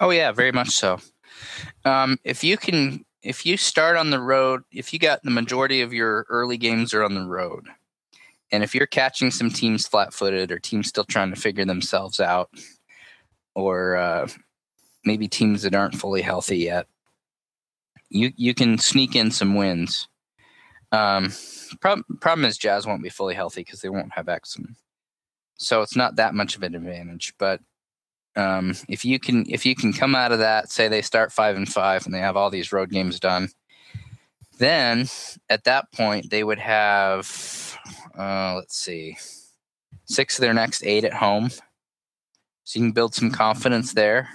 Oh 0.00 0.10
yeah, 0.10 0.32
very 0.32 0.50
much 0.50 0.70
so. 0.70 0.98
Um, 1.84 2.18
if 2.24 2.42
you 2.42 2.56
can, 2.56 3.04
if 3.22 3.44
you 3.44 3.56
start 3.56 3.96
on 3.96 4.10
the 4.10 4.20
road, 4.20 4.62
if 4.72 4.92
you 4.92 4.98
got 4.98 5.22
the 5.22 5.30
majority 5.30 5.82
of 5.82 5.92
your 5.92 6.26
early 6.28 6.56
games 6.56 6.94
are 6.94 7.04
on 7.04 7.14
the 7.14 7.26
road, 7.26 7.66
and 8.52 8.64
if 8.64 8.74
you're 8.74 8.86
catching 8.86 9.30
some 9.30 9.50
teams 9.50 9.86
flat-footed 9.86 10.50
or 10.50 10.58
teams 10.58 10.88
still 10.88 11.04
trying 11.04 11.30
to 11.30 11.40
figure 11.40 11.64
themselves 11.64 12.18
out, 12.18 12.50
or 13.54 13.96
uh, 13.96 14.26
maybe 15.04 15.28
teams 15.28 15.62
that 15.62 15.74
aren't 15.74 15.94
fully 15.96 16.22
healthy 16.22 16.58
yet, 16.58 16.86
you 18.08 18.32
you 18.36 18.54
can 18.54 18.78
sneak 18.78 19.14
in 19.14 19.30
some 19.30 19.54
wins. 19.54 20.08
Um, 20.92 21.32
problem 21.80 22.44
is 22.44 22.58
Jazz 22.58 22.86
won't 22.86 23.02
be 23.02 23.08
fully 23.10 23.34
healthy 23.34 23.62
because 23.62 23.80
they 23.80 23.88
won't 23.88 24.12
have 24.14 24.26
Exum, 24.26 24.74
so 25.56 25.82
it's 25.82 25.94
not 25.94 26.16
that 26.16 26.34
much 26.34 26.56
of 26.56 26.62
an 26.62 26.74
advantage. 26.74 27.34
But 27.38 27.60
um, 28.36 28.74
if 28.88 29.04
you 29.04 29.18
can 29.18 29.44
if 29.48 29.66
you 29.66 29.74
can 29.74 29.92
come 29.92 30.14
out 30.14 30.32
of 30.32 30.38
that, 30.38 30.70
say 30.70 30.88
they 30.88 31.02
start 31.02 31.32
five 31.32 31.56
and 31.56 31.70
five 31.70 32.04
and 32.04 32.14
they 32.14 32.20
have 32.20 32.36
all 32.36 32.50
these 32.50 32.72
road 32.72 32.90
games 32.90 33.18
done, 33.18 33.48
then 34.58 35.06
at 35.48 35.64
that 35.64 35.90
point 35.92 36.30
they 36.30 36.44
would 36.44 36.58
have 36.58 37.78
uh, 38.16 38.54
let's 38.56 38.76
see 38.76 39.16
six 40.04 40.38
of 40.38 40.42
their 40.42 40.54
next 40.54 40.84
eight 40.84 41.04
at 41.04 41.14
home. 41.14 41.50
So 42.64 42.78
you 42.78 42.86
can 42.86 42.92
build 42.92 43.14
some 43.14 43.30
confidence 43.30 43.94
there. 43.94 44.28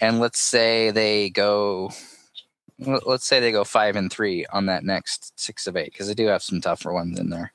And 0.00 0.20
let's 0.20 0.38
say 0.38 0.90
they 0.90 1.30
go 1.30 1.90
let's 3.04 3.26
say 3.26 3.40
they 3.40 3.52
go 3.52 3.64
five 3.64 3.96
and 3.96 4.10
three 4.10 4.46
on 4.52 4.66
that 4.66 4.84
next 4.84 5.38
six 5.38 5.66
of 5.66 5.76
eight 5.76 5.92
because 5.92 6.06
they 6.06 6.14
do 6.14 6.26
have 6.26 6.42
some 6.42 6.60
tougher 6.60 6.92
ones 6.92 7.18
in 7.18 7.30
there. 7.30 7.52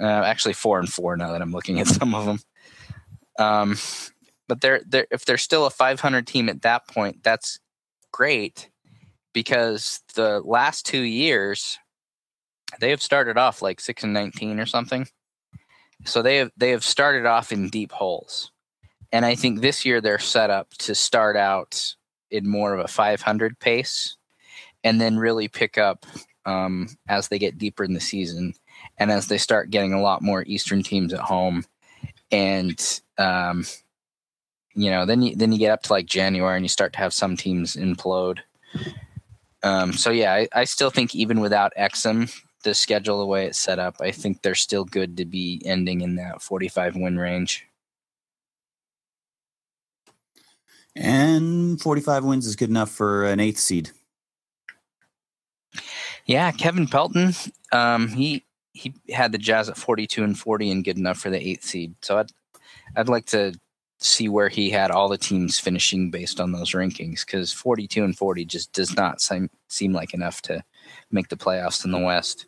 Uh, 0.00 0.04
actually, 0.04 0.54
four 0.54 0.78
and 0.78 0.88
four 0.88 1.16
now 1.16 1.32
that 1.32 1.42
I'm 1.42 1.52
looking 1.52 1.80
at 1.80 1.86
some 1.88 2.14
of 2.14 2.26
them. 2.26 2.38
Um, 3.38 3.76
but 4.48 4.60
they're, 4.60 4.80
they're 4.86 5.06
if 5.10 5.24
they're 5.24 5.38
still 5.38 5.66
a 5.66 5.70
500 5.70 6.26
team 6.26 6.48
at 6.48 6.62
that 6.62 6.88
point, 6.88 7.22
that's 7.22 7.60
great 8.12 8.70
because 9.32 10.00
the 10.14 10.40
last 10.40 10.86
two 10.86 11.02
years 11.02 11.78
they 12.80 12.90
have 12.90 13.02
started 13.02 13.38
off 13.38 13.62
like 13.62 13.80
six 13.80 14.02
and 14.02 14.12
19 14.12 14.60
or 14.60 14.66
something. 14.66 15.06
So 16.04 16.22
they 16.22 16.36
have 16.36 16.52
they 16.56 16.70
have 16.70 16.84
started 16.84 17.26
off 17.26 17.50
in 17.50 17.68
deep 17.70 17.92
holes, 17.92 18.52
and 19.12 19.26
I 19.26 19.34
think 19.34 19.60
this 19.60 19.84
year 19.84 20.00
they're 20.00 20.20
set 20.20 20.48
up 20.48 20.70
to 20.78 20.94
start 20.94 21.36
out 21.36 21.94
in 22.30 22.48
more 22.48 22.74
of 22.74 22.84
a 22.84 22.88
500 22.88 23.58
pace, 23.58 24.16
and 24.84 25.00
then 25.00 25.18
really 25.18 25.48
pick 25.48 25.76
up 25.76 26.06
um, 26.46 26.88
as 27.08 27.28
they 27.28 27.38
get 27.38 27.58
deeper 27.58 27.82
in 27.82 27.94
the 27.94 28.00
season, 28.00 28.54
and 28.96 29.10
as 29.10 29.26
they 29.26 29.38
start 29.38 29.70
getting 29.70 29.92
a 29.92 30.00
lot 30.00 30.22
more 30.22 30.44
Eastern 30.46 30.84
teams 30.84 31.12
at 31.12 31.20
home, 31.20 31.64
and 32.30 33.00
um, 33.18 33.64
you 34.74 34.90
know, 34.90 35.04
then 35.04 35.22
you 35.22 35.34
then 35.34 35.52
you 35.52 35.58
get 35.58 35.72
up 35.72 35.82
to 35.84 35.92
like 35.92 36.06
January 36.06 36.56
and 36.56 36.64
you 36.64 36.68
start 36.68 36.92
to 36.92 36.98
have 36.98 37.12
some 37.12 37.36
teams 37.36 37.74
implode. 37.76 38.38
Um, 39.62 39.92
so 39.92 40.10
yeah, 40.10 40.34
I, 40.34 40.48
I 40.52 40.64
still 40.64 40.90
think 40.90 41.14
even 41.14 41.40
without 41.40 41.72
Exum, 41.76 42.32
the 42.62 42.74
schedule 42.74 43.18
the 43.18 43.26
way 43.26 43.46
it's 43.46 43.58
set 43.58 43.78
up, 43.78 43.96
I 44.00 44.12
think 44.12 44.42
they're 44.42 44.54
still 44.54 44.84
good 44.84 45.16
to 45.16 45.24
be 45.24 45.60
ending 45.64 46.00
in 46.00 46.16
that 46.16 46.42
45 46.42 46.96
win 46.96 47.18
range. 47.18 47.66
And 50.94 51.80
45 51.80 52.24
wins 52.24 52.46
is 52.46 52.56
good 52.56 52.70
enough 52.70 52.90
for 52.90 53.24
an 53.24 53.40
eighth 53.40 53.58
seed. 53.58 53.90
Yeah, 56.26 56.50
Kevin 56.52 56.86
Pelton, 56.86 57.34
um, 57.72 58.08
he 58.08 58.44
he 58.72 58.94
had 59.10 59.32
the 59.32 59.38
Jazz 59.38 59.68
at 59.68 59.76
42 59.76 60.22
and 60.22 60.38
40 60.38 60.70
and 60.70 60.84
good 60.84 60.98
enough 60.98 61.18
for 61.18 61.30
the 61.30 61.48
eighth 61.48 61.64
seed. 61.64 61.94
So 62.02 62.18
I'd 62.18 62.30
I'd 62.96 63.08
like 63.08 63.26
to 63.26 63.54
see 64.00 64.28
where 64.28 64.48
he 64.48 64.70
had 64.70 64.90
all 64.90 65.08
the 65.08 65.18
teams 65.18 65.58
finishing 65.58 66.10
based 66.10 66.40
on 66.40 66.52
those 66.52 66.72
rankings 66.72 67.26
because 67.26 67.52
42 67.52 68.04
and 68.04 68.16
40 68.16 68.44
just 68.44 68.72
does 68.72 68.94
not 68.94 69.20
seem, 69.20 69.50
seem 69.68 69.92
like 69.92 70.14
enough 70.14 70.40
to 70.42 70.62
make 71.10 71.28
the 71.28 71.36
playoffs 71.36 71.84
in 71.84 71.90
the 71.90 71.98
West. 71.98 72.46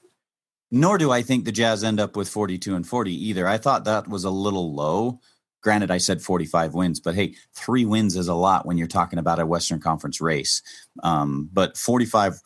Nor 0.70 0.98
do 0.98 1.10
I 1.10 1.22
think 1.22 1.44
the 1.44 1.52
Jazz 1.52 1.82
end 1.82 1.98
up 1.98 2.16
with 2.16 2.28
42 2.28 2.76
and 2.76 2.86
40 2.86 3.12
either. 3.12 3.48
I 3.48 3.58
thought 3.58 3.84
that 3.84 4.08
was 4.08 4.22
a 4.22 4.30
little 4.30 4.72
low. 4.72 5.18
Granted, 5.62 5.90
I 5.90 5.98
said 5.98 6.22
45 6.22 6.74
wins, 6.74 7.00
but 7.00 7.14
hey, 7.14 7.34
three 7.54 7.84
wins 7.84 8.16
is 8.16 8.28
a 8.28 8.34
lot 8.34 8.64
when 8.64 8.78
you're 8.78 8.86
talking 8.86 9.18
about 9.18 9.40
a 9.40 9.46
Western 9.46 9.80
Conference 9.80 10.20
race. 10.20 10.62
Um, 11.02 11.50
but 11.52 11.76
45, 11.76 12.40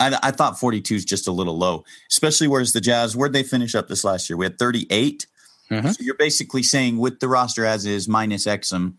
I, 0.00 0.18
I 0.22 0.30
thought 0.30 0.58
42 0.58 0.96
is 0.96 1.04
just 1.04 1.28
a 1.28 1.32
little 1.32 1.56
low, 1.56 1.84
especially 2.10 2.48
where's 2.48 2.72
the 2.72 2.80
Jazz? 2.80 3.14
Where'd 3.14 3.32
they 3.32 3.42
finish 3.42 3.74
up 3.74 3.86
this 3.86 4.02
last 4.02 4.28
year? 4.28 4.36
We 4.36 4.46
had 4.46 4.58
38. 4.58 5.26
Mm-hmm. 5.70 5.88
So 5.88 6.02
you're 6.02 6.14
basically 6.16 6.62
saying 6.64 6.98
with 6.98 7.20
the 7.20 7.28
roster 7.28 7.64
as 7.64 7.86
is 7.86 8.08
minus 8.08 8.46
Exum 8.46 8.94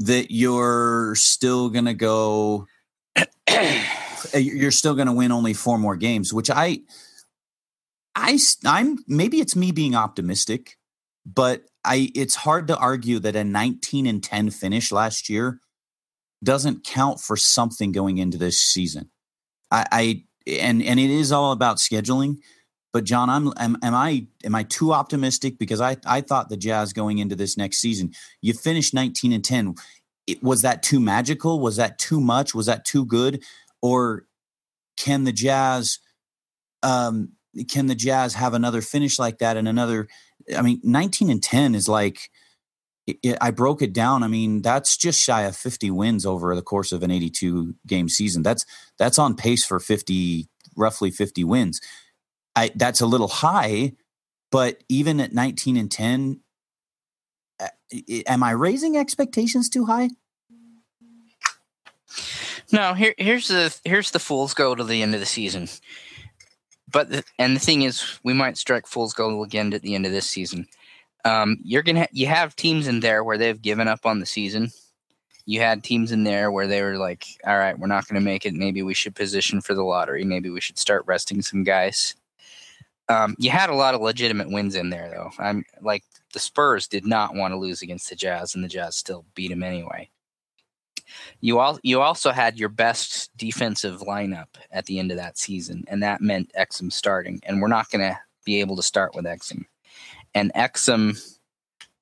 that 0.00 0.30
you're 0.30 1.14
still 1.14 1.68
going 1.68 1.84
to 1.84 1.94
go 1.94 2.66
you're 4.34 4.70
still 4.70 4.94
going 4.94 5.06
to 5.06 5.12
win 5.12 5.32
only 5.32 5.54
four 5.54 5.78
more 5.78 5.96
games, 5.96 6.32
which 6.32 6.50
I 6.50 6.80
I 8.16 8.38
I'm 8.64 8.98
maybe 9.06 9.40
it's 9.40 9.54
me 9.54 9.72
being 9.72 9.94
optimistic, 9.94 10.78
but 11.24 11.62
I 11.84 12.10
it's 12.14 12.34
hard 12.34 12.68
to 12.68 12.76
argue 12.76 13.18
that 13.20 13.36
a 13.36 13.44
19 13.44 14.06
and 14.06 14.22
10 14.22 14.50
finish 14.50 14.90
last 14.90 15.28
year 15.28 15.60
doesn't 16.42 16.84
count 16.84 17.20
for 17.20 17.36
something 17.36 17.92
going 17.92 18.18
into 18.18 18.38
this 18.38 18.58
season. 18.58 19.10
I, 19.70 19.86
I 19.92 20.24
and 20.46 20.82
and 20.82 20.98
it 21.00 21.10
is 21.10 21.32
all 21.32 21.52
about 21.52 21.76
scheduling 21.76 22.38
but 22.92 23.04
John, 23.04 23.30
I'm 23.30 23.52
am, 23.56 23.76
am 23.82 23.94
I 23.94 24.26
am 24.44 24.54
I 24.54 24.64
too 24.64 24.92
optimistic 24.92 25.58
because 25.58 25.80
I 25.80 25.96
I 26.04 26.20
thought 26.20 26.48
the 26.48 26.56
Jazz 26.56 26.92
going 26.92 27.18
into 27.18 27.36
this 27.36 27.56
next 27.56 27.78
season, 27.78 28.12
you 28.40 28.52
finished 28.52 28.94
19 28.94 29.32
and 29.32 29.44
10. 29.44 29.74
It, 30.26 30.42
was 30.42 30.62
that 30.62 30.82
too 30.82 31.00
magical? 31.00 31.60
Was 31.60 31.76
that 31.76 31.98
too 31.98 32.20
much? 32.20 32.54
Was 32.54 32.66
that 32.66 32.84
too 32.84 33.04
good? 33.04 33.42
Or 33.80 34.26
can 34.96 35.24
the 35.24 35.32
Jazz 35.32 35.98
um, 36.82 37.30
can 37.68 37.86
the 37.86 37.94
Jazz 37.94 38.34
have 38.34 38.54
another 38.54 38.82
finish 38.82 39.18
like 39.18 39.38
that 39.38 39.56
and 39.56 39.68
another? 39.68 40.08
I 40.56 40.62
mean, 40.62 40.80
19 40.82 41.30
and 41.30 41.42
10 41.42 41.74
is 41.74 41.88
like, 41.88 42.30
it, 43.06 43.38
I 43.40 43.50
broke 43.50 43.82
it 43.82 43.92
down. 43.92 44.22
I 44.22 44.28
mean, 44.28 44.62
that's 44.62 44.96
just 44.96 45.20
shy 45.20 45.42
of 45.42 45.56
50 45.56 45.90
wins 45.90 46.26
over 46.26 46.54
the 46.54 46.62
course 46.62 46.92
of 46.92 47.02
an 47.02 47.10
82 47.10 47.74
game 47.86 48.08
season. 48.08 48.42
That's 48.42 48.64
that's 48.98 49.18
on 49.18 49.36
pace 49.36 49.64
for 49.64 49.80
50, 49.80 50.48
roughly 50.76 51.10
50 51.10 51.44
wins. 51.44 51.80
I 52.56 52.70
that's 52.74 53.00
a 53.00 53.06
little 53.06 53.28
high, 53.28 53.92
but 54.50 54.82
even 54.88 55.20
at 55.20 55.32
19 55.32 55.76
and 55.76 55.90
10, 55.90 56.40
uh, 57.60 57.68
am 58.26 58.42
I 58.42 58.50
raising 58.52 58.96
expectations 58.96 59.68
too 59.68 59.86
high? 59.86 60.10
No, 62.72 62.94
here 62.94 63.14
here's 63.18 63.48
the 63.48 63.76
here's 63.84 64.10
the 64.10 64.18
fool's 64.18 64.54
goal 64.54 64.76
to 64.76 64.84
the 64.84 65.02
end 65.02 65.14
of 65.14 65.20
the 65.20 65.26
season. 65.26 65.68
But 66.92 67.10
the, 67.10 67.24
and 67.38 67.54
the 67.54 67.60
thing 67.60 67.82
is, 67.82 68.18
we 68.24 68.34
might 68.34 68.56
strike 68.56 68.86
fool's 68.86 69.12
goal 69.12 69.44
again 69.44 69.72
at 69.72 69.82
the 69.82 69.94
end 69.94 70.06
of 70.06 70.12
this 70.12 70.26
season. 70.26 70.66
Um, 71.24 71.58
you're 71.62 71.82
gonna 71.82 72.00
ha- 72.00 72.08
you 72.12 72.26
have 72.26 72.56
teams 72.56 72.86
in 72.86 73.00
there 73.00 73.24
where 73.24 73.38
they've 73.38 73.60
given 73.60 73.88
up 73.88 74.06
on 74.06 74.20
the 74.20 74.26
season. 74.26 74.70
You 75.46 75.60
had 75.60 75.82
teams 75.82 76.12
in 76.12 76.24
there 76.24 76.52
where 76.52 76.66
they 76.66 76.82
were 76.82 76.96
like, 76.96 77.26
"All 77.46 77.58
right, 77.58 77.78
we're 77.78 77.86
not 77.88 78.06
going 78.06 78.20
to 78.20 78.24
make 78.24 78.46
it. 78.46 78.54
Maybe 78.54 78.82
we 78.82 78.94
should 78.94 79.14
position 79.14 79.60
for 79.60 79.74
the 79.74 79.82
lottery. 79.82 80.24
Maybe 80.24 80.50
we 80.50 80.60
should 80.60 80.78
start 80.78 81.04
resting 81.06 81.42
some 81.42 81.64
guys." 81.64 82.14
Um, 83.08 83.34
you 83.38 83.50
had 83.50 83.70
a 83.70 83.74
lot 83.74 83.94
of 83.94 84.00
legitimate 84.00 84.50
wins 84.50 84.76
in 84.76 84.90
there, 84.90 85.10
though. 85.10 85.30
I'm 85.38 85.64
like 85.80 86.04
the 86.32 86.38
Spurs 86.38 86.86
did 86.86 87.04
not 87.04 87.34
want 87.34 87.52
to 87.52 87.58
lose 87.58 87.82
against 87.82 88.08
the 88.08 88.16
Jazz, 88.16 88.54
and 88.54 88.62
the 88.62 88.68
Jazz 88.68 88.96
still 88.96 89.24
beat 89.34 89.48
them 89.48 89.64
anyway. 89.64 90.08
You 91.40 91.58
all 91.58 91.78
you 91.82 92.00
also 92.00 92.30
had 92.30 92.58
your 92.58 92.68
best 92.68 93.30
defensive 93.36 94.00
lineup 94.02 94.48
at 94.70 94.86
the 94.86 94.98
end 94.98 95.10
of 95.10 95.16
that 95.16 95.38
season, 95.38 95.84
and 95.88 96.02
that 96.02 96.20
meant 96.20 96.52
Exum 96.58 96.92
starting. 96.92 97.40
And 97.44 97.60
we're 97.60 97.68
not 97.68 97.90
going 97.90 98.02
to 98.08 98.18
be 98.44 98.60
able 98.60 98.76
to 98.76 98.82
start 98.82 99.14
with 99.14 99.24
Exum. 99.24 99.64
And 100.34 100.52
Exum 100.54 101.20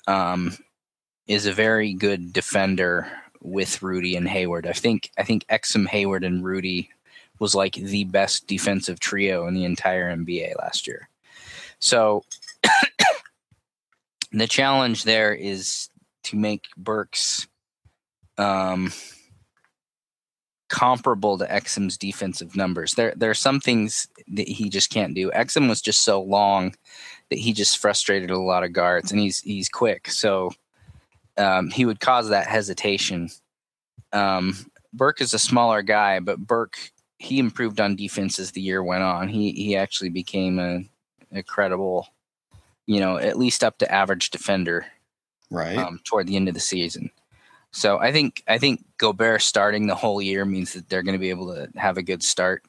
um, 0.06 0.56
is 1.26 1.46
a 1.46 1.52
very 1.52 1.94
good 1.94 2.32
defender 2.32 3.10
with 3.40 3.82
Rudy 3.82 4.16
and 4.16 4.28
Hayward. 4.28 4.66
I 4.66 4.72
think 4.72 5.10
I 5.16 5.22
think 5.22 5.46
Exum, 5.46 5.86
Hayward, 5.86 6.24
and 6.24 6.44
Rudy 6.44 6.90
was 7.38 7.54
like 7.54 7.74
the 7.74 8.04
best 8.04 8.46
defensive 8.46 8.98
trio 8.98 9.46
in 9.46 9.54
the 9.54 9.64
entire 9.64 10.14
NBA 10.14 10.58
last 10.58 10.86
year. 10.86 11.08
So 11.78 12.24
the 14.32 14.48
challenge 14.48 15.04
there 15.04 15.32
is 15.32 15.88
to 16.24 16.36
make 16.36 16.66
Burks 16.76 17.46
um, 18.36 18.92
comparable 20.68 21.38
to 21.38 21.46
Exum's 21.46 21.96
defensive 21.96 22.56
numbers. 22.56 22.94
There 22.94 23.12
there 23.16 23.30
are 23.30 23.34
some 23.34 23.60
things 23.60 24.08
that 24.28 24.48
he 24.48 24.68
just 24.68 24.90
can't 24.90 25.14
do. 25.14 25.30
Exum 25.30 25.68
was 25.68 25.82
just 25.82 26.02
so 26.02 26.20
long 26.22 26.74
that 27.30 27.38
he 27.38 27.52
just 27.52 27.78
frustrated 27.78 28.30
a 28.30 28.38
lot 28.38 28.64
of 28.64 28.72
guards, 28.72 29.10
and 29.10 29.20
he's 29.20 29.40
he's 29.40 29.68
quick, 29.68 30.10
so 30.10 30.50
um, 31.36 31.70
he 31.70 31.84
would 31.84 32.00
cause 32.00 32.28
that 32.28 32.46
hesitation. 32.46 33.30
Um, 34.12 34.56
Burke 34.92 35.20
is 35.20 35.34
a 35.34 35.38
smaller 35.38 35.82
guy, 35.82 36.20
but 36.20 36.38
Burke 36.38 36.78
he 37.18 37.38
improved 37.38 37.80
on 37.80 37.96
defense 37.96 38.38
as 38.38 38.52
the 38.52 38.60
year 38.60 38.82
went 38.82 39.02
on. 39.02 39.28
He 39.28 39.52
he 39.52 39.76
actually 39.76 40.10
became 40.10 40.58
a, 40.58 40.88
a 41.32 41.42
credible, 41.42 42.08
you 42.86 43.00
know, 43.00 43.18
at 43.18 43.38
least 43.38 43.64
up 43.64 43.78
to 43.78 43.92
average 43.92 44.30
defender. 44.30 44.86
Right. 45.50 45.78
Um, 45.78 46.00
toward 46.04 46.26
the 46.26 46.36
end 46.36 46.48
of 46.48 46.54
the 46.54 46.60
season. 46.60 47.10
So 47.72 47.98
I 47.98 48.12
think 48.12 48.42
I 48.48 48.58
think 48.58 48.84
Gobert 48.96 49.42
starting 49.42 49.86
the 49.86 49.94
whole 49.94 50.22
year 50.22 50.44
means 50.44 50.72
that 50.72 50.88
they're 50.88 51.02
going 51.02 51.14
to 51.14 51.18
be 51.18 51.30
able 51.30 51.54
to 51.54 51.68
have 51.78 51.98
a 51.98 52.02
good 52.02 52.22
start. 52.22 52.64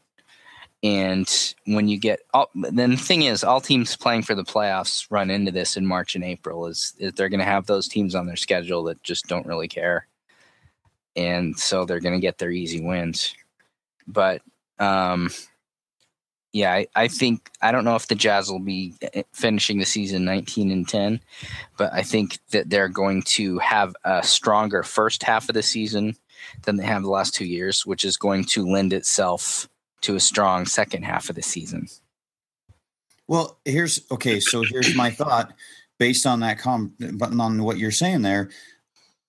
And 0.81 1.27
when 1.65 1.89
you 1.89 1.99
get, 1.99 2.21
all, 2.33 2.49
then 2.55 2.91
the 2.91 2.97
thing 2.97 3.23
is, 3.23 3.43
all 3.43 3.59
teams 3.59 3.97
playing 3.97 4.21
for 4.21 4.33
the 4.33 4.45
playoffs 4.45 5.05
run 5.09 5.29
into 5.29 5.51
this 5.51 5.75
in 5.75 5.85
March 5.85 6.15
and 6.15 6.23
April. 6.23 6.67
Is, 6.67 6.93
is 6.99 7.11
they're 7.13 7.27
going 7.27 7.41
to 7.41 7.45
have 7.45 7.65
those 7.65 7.89
teams 7.89 8.15
on 8.15 8.27
their 8.27 8.37
schedule 8.37 8.83
that 8.85 9.03
just 9.03 9.27
don't 9.27 9.45
really 9.45 9.67
care, 9.67 10.07
and 11.17 11.57
so 11.57 11.83
they're 11.83 11.99
going 11.99 12.15
to 12.15 12.21
get 12.21 12.37
their 12.37 12.51
easy 12.51 12.79
wins. 12.79 13.35
But 14.07 14.41
um, 14.79 15.31
yeah, 16.51 16.73
I, 16.73 16.87
I, 16.95 17.07
think 17.07 17.51
I 17.61 17.71
don't 17.71 17.83
know 17.83 17.95
if 17.95 18.07
the 18.07 18.15
Jazz 18.15 18.49
will 18.49 18.59
be 18.59 18.95
eh, 19.13 19.23
finishing 19.33 19.77
the 19.77 19.85
season 19.85 20.25
19 20.25 20.71
and 20.71 20.87
10, 20.87 21.19
but 21.77 21.93
I 21.93 22.01
think 22.01 22.39
that 22.51 22.69
they're 22.69 22.89
going 22.89 23.21
to 23.23 23.59
have 23.59 23.95
a 24.03 24.23
stronger 24.23 24.81
first 24.81 25.23
half 25.23 25.47
of 25.49 25.53
the 25.53 25.61
season 25.61 26.15
than 26.63 26.77
they 26.77 26.85
have 26.85 27.03
the 27.03 27.09
last 27.09 27.35
two 27.35 27.45
years, 27.45 27.85
which 27.85 28.03
is 28.03 28.17
going 28.17 28.45
to 28.45 28.65
lend 28.65 28.93
itself 28.93 29.69
to 30.01 30.15
a 30.15 30.19
strong 30.19 30.65
second 30.65 31.03
half 31.03 31.29
of 31.29 31.35
the 31.35 31.41
season. 31.41 31.87
Well, 33.27 33.59
here's 33.63 34.01
okay. 34.09 34.39
So 34.39 34.63
here's 34.63 34.95
my 34.95 35.11
thought 35.11 35.53
based 35.99 36.25
on 36.25 36.39
that 36.39 36.57
com 36.57 36.95
on 37.21 37.63
what 37.63 37.77
you're 37.77 37.91
saying 37.91 38.23
there. 38.23 38.49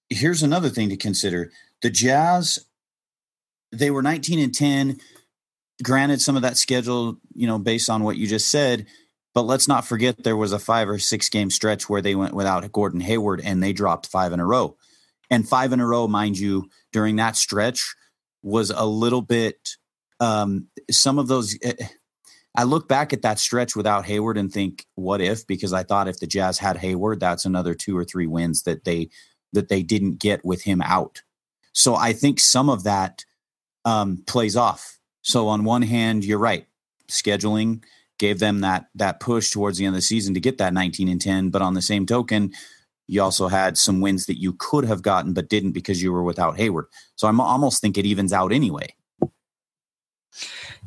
Here's 0.09 0.43
another 0.43 0.71
thing 0.71 0.89
to 0.89 0.97
consider: 0.97 1.53
the 1.83 1.91
Jazz. 1.91 2.65
They 3.73 3.93
were 3.93 4.03
19 4.03 4.41
and 4.41 4.53
10 4.53 4.99
granted 5.83 6.21
some 6.21 6.37
of 6.37 6.43
that 6.43 6.57
schedule, 6.57 7.19
you 7.35 7.47
know, 7.47 7.59
based 7.59 7.91
on 7.91 8.03
what 8.03 8.17
you 8.17 8.27
just 8.27 8.49
said, 8.49 8.87
but 9.35 9.43
let's 9.43 9.69
not 9.69 9.87
forget 9.87 10.23
there 10.23 10.37
was 10.37 10.53
a 10.53 10.59
five 10.59 10.89
or 10.89 10.99
six 10.99 11.29
game 11.29 11.51
stretch 11.51 11.89
where 11.89 12.03
they 12.03 12.15
went 12.15 12.35
without 12.35 12.71
Gordon 12.73 13.01
Hayward 13.01 13.41
and 13.45 13.63
they 13.63 13.73
dropped 13.73 14.07
five 14.07 14.33
in 14.33 14.41
a 14.41 14.47
row. 14.47 14.77
And 15.31 15.49
five 15.49 15.73
in 15.73 15.81
a 15.81 15.87
row, 15.87 16.09
mind 16.09 16.39
you, 16.39 16.69
during 16.93 17.17
that 17.17 17.37
stretch 17.37 17.95
was 18.43 18.71
a 18.71 18.85
little 18.85 19.23
bit 19.23 19.77
um 20.19 20.67
some 20.91 21.19
of 21.19 21.29
those 21.29 21.57
eh, 21.63 21.75
I 22.57 22.65
look 22.65 22.89
back 22.89 23.13
at 23.13 23.23
that 23.23 23.39
stretch 23.39 23.77
without 23.77 24.07
Hayward 24.07 24.37
and 24.37 24.53
think, 24.53 24.87
what 24.95 25.21
if? 25.21 25.47
Because 25.47 25.73
I 25.73 25.83
thought 25.83 26.09
if 26.09 26.19
the 26.19 26.27
Jazz 26.27 26.59
had 26.59 26.77
Hayward, 26.79 27.21
that's 27.21 27.45
another 27.45 27.75
two 27.75 27.97
or 27.97 28.05
three 28.05 28.27
wins 28.27 28.65
that 28.65 28.85
they 28.85 29.11
that 29.53 29.69
they 29.69 29.83
didn't 29.83 30.19
get 30.19 30.45
with 30.45 30.63
him 30.63 30.83
out. 30.83 31.23
So 31.73 31.95
I 31.95 32.13
think 32.13 32.41
some 32.41 32.69
of 32.69 32.85
that 32.85 33.25
um, 33.85 34.23
plays 34.27 34.57
off 34.57 35.00
so 35.23 35.49
on 35.49 35.65
one 35.65 35.83
hand, 35.83 36.25
you're 36.25 36.39
right. 36.39 36.67
Scheduling 37.09 37.83
gave 38.19 38.39
them 38.39 38.61
that 38.61 38.87
that 38.95 39.21
push 39.21 39.51
towards 39.51 39.79
the 39.79 39.87
end 39.87 39.95
of 39.95 39.99
the 39.99 40.03
season 40.03 40.35
to 40.35 40.41
get 40.41 40.59
that 40.59 40.75
19 40.75 41.09
and 41.09 41.21
10. 41.21 41.51
But 41.51 41.63
on 41.63 41.75
the 41.75 41.83
same 41.83 42.07
token, 42.07 42.53
you 43.07 43.23
also 43.23 43.49
had 43.49 43.77
some 43.77 44.01
wins 44.01 44.27
that 44.27 44.41
you 44.41 44.53
could 44.53 44.85
have 44.85 45.03
gotten 45.03 45.33
but 45.33 45.49
didn't 45.49 45.73
because 45.73 46.03
you 46.03 46.13
were 46.13 46.23
without 46.23 46.57
Hayward. 46.57 46.87
So 47.17 47.27
I'm 47.27 47.41
almost 47.41 47.81
think 47.81 47.99
it 47.99 48.07
evens 48.07 48.33
out 48.33 48.53
anyway. 48.53 48.95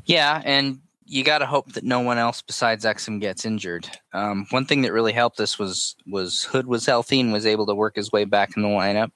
Yeah, 0.06 0.42
and 0.46 0.80
you 1.06 1.24
got 1.24 1.40
to 1.40 1.46
hope 1.46 1.74
that 1.74 1.84
no 1.84 2.00
one 2.00 2.18
else 2.18 2.42
besides 2.42 2.86
Exum 2.86 3.20
gets 3.20 3.46
injured. 3.46 3.90
Um, 4.14 4.46
one 4.52 4.66
thing 4.66 4.82
that 4.84 4.94
really 4.94 5.12
helped 5.12 5.40
us 5.40 5.60
was 5.60 5.96
was 6.08 6.44
Hood 6.44 6.68
was 6.68 6.86
healthy 6.86 7.20
and 7.20 7.34
was 7.34 7.46
able 7.46 7.66
to 7.66 7.76
work 7.76 7.96
his 7.96 8.12
way 8.12 8.26
back 8.26 8.56
in 8.56 8.64
the 8.64 8.70
lineup, 8.70 9.12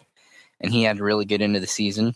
and 0.59 0.71
he 0.71 0.83
had 0.83 0.99
really 0.99 1.25
good 1.25 1.41
into 1.41 1.59
the 1.59 1.67
season. 1.67 2.13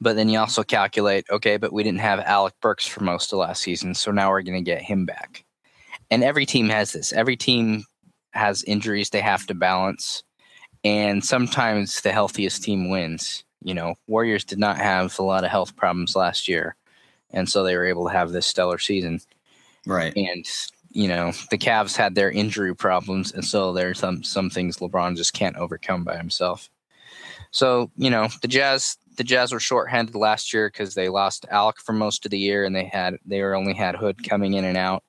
But 0.00 0.16
then 0.16 0.28
you 0.28 0.38
also 0.38 0.62
calculate, 0.62 1.26
okay, 1.30 1.56
but 1.56 1.72
we 1.72 1.82
didn't 1.82 2.00
have 2.00 2.20
Alec 2.20 2.54
Burks 2.60 2.86
for 2.86 3.02
most 3.02 3.32
of 3.32 3.40
last 3.40 3.62
season, 3.62 3.94
so 3.94 4.10
now 4.10 4.30
we're 4.30 4.42
going 4.42 4.64
to 4.64 4.70
get 4.70 4.82
him 4.82 5.04
back. 5.04 5.44
And 6.10 6.22
every 6.22 6.46
team 6.46 6.68
has 6.68 6.92
this. 6.92 7.12
Every 7.12 7.36
team 7.36 7.84
has 8.32 8.62
injuries 8.64 9.10
they 9.10 9.20
have 9.20 9.46
to 9.46 9.54
balance, 9.54 10.22
and 10.84 11.24
sometimes 11.24 12.00
the 12.00 12.12
healthiest 12.12 12.62
team 12.62 12.90
wins. 12.90 13.44
You 13.62 13.74
know, 13.74 13.96
Warriors 14.06 14.44
did 14.44 14.58
not 14.58 14.76
have 14.76 15.18
a 15.18 15.22
lot 15.24 15.44
of 15.44 15.50
health 15.50 15.74
problems 15.74 16.14
last 16.14 16.46
year, 16.46 16.76
and 17.32 17.48
so 17.48 17.64
they 17.64 17.76
were 17.76 17.86
able 17.86 18.06
to 18.06 18.12
have 18.12 18.30
this 18.30 18.46
stellar 18.46 18.78
season. 18.78 19.20
Right. 19.84 20.12
And 20.16 20.46
you 20.90 21.08
know, 21.08 21.32
the 21.50 21.58
Cavs 21.58 21.96
had 21.96 22.14
their 22.14 22.30
injury 22.30 22.74
problems, 22.74 23.32
and 23.32 23.44
so 23.44 23.72
there's 23.72 23.98
some 23.98 24.22
some 24.22 24.48
things 24.48 24.78
LeBron 24.78 25.16
just 25.16 25.34
can't 25.34 25.56
overcome 25.56 26.04
by 26.04 26.16
himself. 26.16 26.70
So 27.50 27.90
you 27.96 28.10
know, 28.10 28.28
the 28.42 28.48
Jazz 28.48 28.96
the 29.18 29.24
Jazz 29.24 29.52
were 29.52 29.60
shorthanded 29.60 30.14
last 30.14 30.54
year 30.54 30.68
because 30.68 30.94
they 30.94 31.10
lost 31.10 31.44
Alec 31.50 31.80
for 31.80 31.92
most 31.92 32.24
of 32.24 32.30
the 32.30 32.38
year, 32.38 32.64
and 32.64 32.74
they 32.74 32.84
had 32.84 33.16
they 33.26 33.42
were 33.42 33.54
only 33.54 33.74
had 33.74 33.96
Hood 33.96 34.26
coming 34.26 34.54
in 34.54 34.64
and 34.64 34.78
out. 34.78 35.02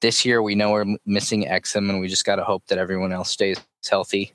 This 0.00 0.24
year, 0.24 0.40
we 0.40 0.54
know 0.54 0.70
we're 0.70 0.96
missing 1.04 1.44
Exum, 1.44 1.90
and 1.90 2.00
we 2.00 2.08
just 2.08 2.24
got 2.24 2.36
to 2.36 2.44
hope 2.44 2.66
that 2.68 2.78
everyone 2.78 3.12
else 3.12 3.28
stays 3.28 3.58
healthy. 3.88 4.32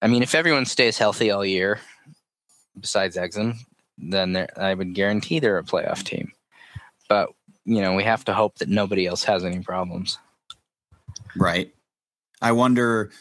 I 0.00 0.08
mean, 0.08 0.22
if 0.22 0.34
everyone 0.34 0.66
stays 0.66 0.98
healthy 0.98 1.30
all 1.30 1.44
year, 1.44 1.78
besides 2.80 3.16
Exum, 3.16 3.58
then 3.98 4.48
I 4.56 4.74
would 4.74 4.94
guarantee 4.94 5.38
they're 5.38 5.58
a 5.58 5.62
playoff 5.62 6.02
team. 6.02 6.32
But 7.08 7.28
you 7.64 7.80
know, 7.80 7.94
we 7.94 8.02
have 8.02 8.24
to 8.24 8.34
hope 8.34 8.58
that 8.58 8.68
nobody 8.68 9.06
else 9.06 9.22
has 9.24 9.44
any 9.44 9.60
problems. 9.60 10.18
Right. 11.36 11.72
I 12.40 12.52
wonder. 12.52 13.12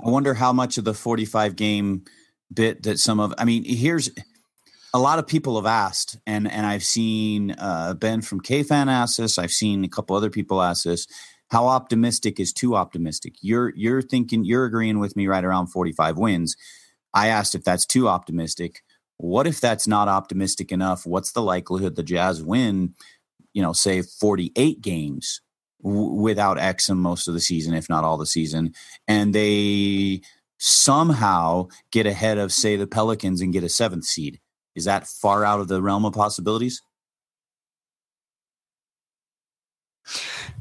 I 0.00 0.10
wonder 0.10 0.34
how 0.34 0.52
much 0.52 0.78
of 0.78 0.84
the 0.84 0.94
forty-five 0.94 1.56
game 1.56 2.04
bit 2.52 2.82
that 2.84 2.98
some 2.98 3.20
of 3.20 3.34
I 3.38 3.44
mean, 3.44 3.64
here's 3.64 4.10
a 4.94 4.98
lot 4.98 5.18
of 5.18 5.26
people 5.26 5.56
have 5.56 5.66
asked, 5.66 6.18
and 6.26 6.50
and 6.50 6.66
I've 6.66 6.84
seen 6.84 7.52
uh, 7.52 7.94
Ben 7.94 8.22
from 8.22 8.40
KFan 8.40 8.88
ask 8.88 9.16
this. 9.16 9.38
I've 9.38 9.52
seen 9.52 9.84
a 9.84 9.88
couple 9.88 10.16
other 10.16 10.30
people 10.30 10.62
ask 10.62 10.84
this. 10.84 11.06
How 11.50 11.66
optimistic 11.66 12.38
is 12.38 12.52
too 12.52 12.76
optimistic? 12.76 13.34
You're 13.40 13.72
you're 13.74 14.02
thinking 14.02 14.44
you're 14.44 14.64
agreeing 14.64 14.98
with 14.98 15.16
me 15.16 15.26
right 15.26 15.44
around 15.44 15.68
45 15.68 16.18
wins. 16.18 16.56
I 17.14 17.28
asked 17.28 17.54
if 17.54 17.64
that's 17.64 17.86
too 17.86 18.08
optimistic. 18.08 18.82
What 19.16 19.46
if 19.46 19.60
that's 19.60 19.88
not 19.88 20.08
optimistic 20.08 20.70
enough? 20.70 21.04
What's 21.04 21.32
the 21.32 21.42
likelihood 21.42 21.96
the 21.96 22.02
Jazz 22.02 22.42
win 22.42 22.94
you 23.58 23.62
know, 23.62 23.72
say 23.72 24.02
48 24.02 24.80
games 24.80 25.40
w- 25.82 26.12
without 26.12 26.58
Exum 26.58 26.98
most 26.98 27.28
of 27.28 27.34
the 27.34 27.40
season, 27.40 27.74
if 27.74 27.88
not 27.88 28.04
all 28.04 28.16
the 28.16 28.24
season, 28.24 28.72
and 29.06 29.34
they 29.34 30.20
somehow 30.58 31.68
get 31.90 32.06
ahead 32.06 32.38
of, 32.38 32.52
say, 32.52 32.76
the 32.76 32.86
Pelicans 32.86 33.40
and 33.40 33.52
get 33.52 33.64
a 33.64 33.68
seventh 33.68 34.04
seed. 34.04 34.40
Is 34.74 34.84
that 34.84 35.06
far 35.06 35.44
out 35.44 35.60
of 35.60 35.68
the 35.68 35.82
realm 35.82 36.04
of 36.04 36.12
possibilities? 36.12 36.82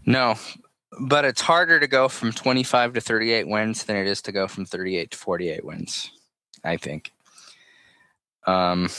No, 0.05 0.35
but 1.01 1.25
it's 1.25 1.41
harder 1.41 1.79
to 1.79 1.87
go 1.87 2.07
from 2.07 2.31
25 2.31 2.93
to 2.93 3.01
38 3.01 3.47
wins 3.47 3.83
than 3.83 3.97
it 3.97 4.07
is 4.07 4.21
to 4.23 4.31
go 4.31 4.47
from 4.47 4.65
38 4.65 5.11
to 5.11 5.17
48 5.17 5.65
wins, 5.65 6.11
I 6.63 6.77
think. 6.77 7.11
Um, 8.45 8.89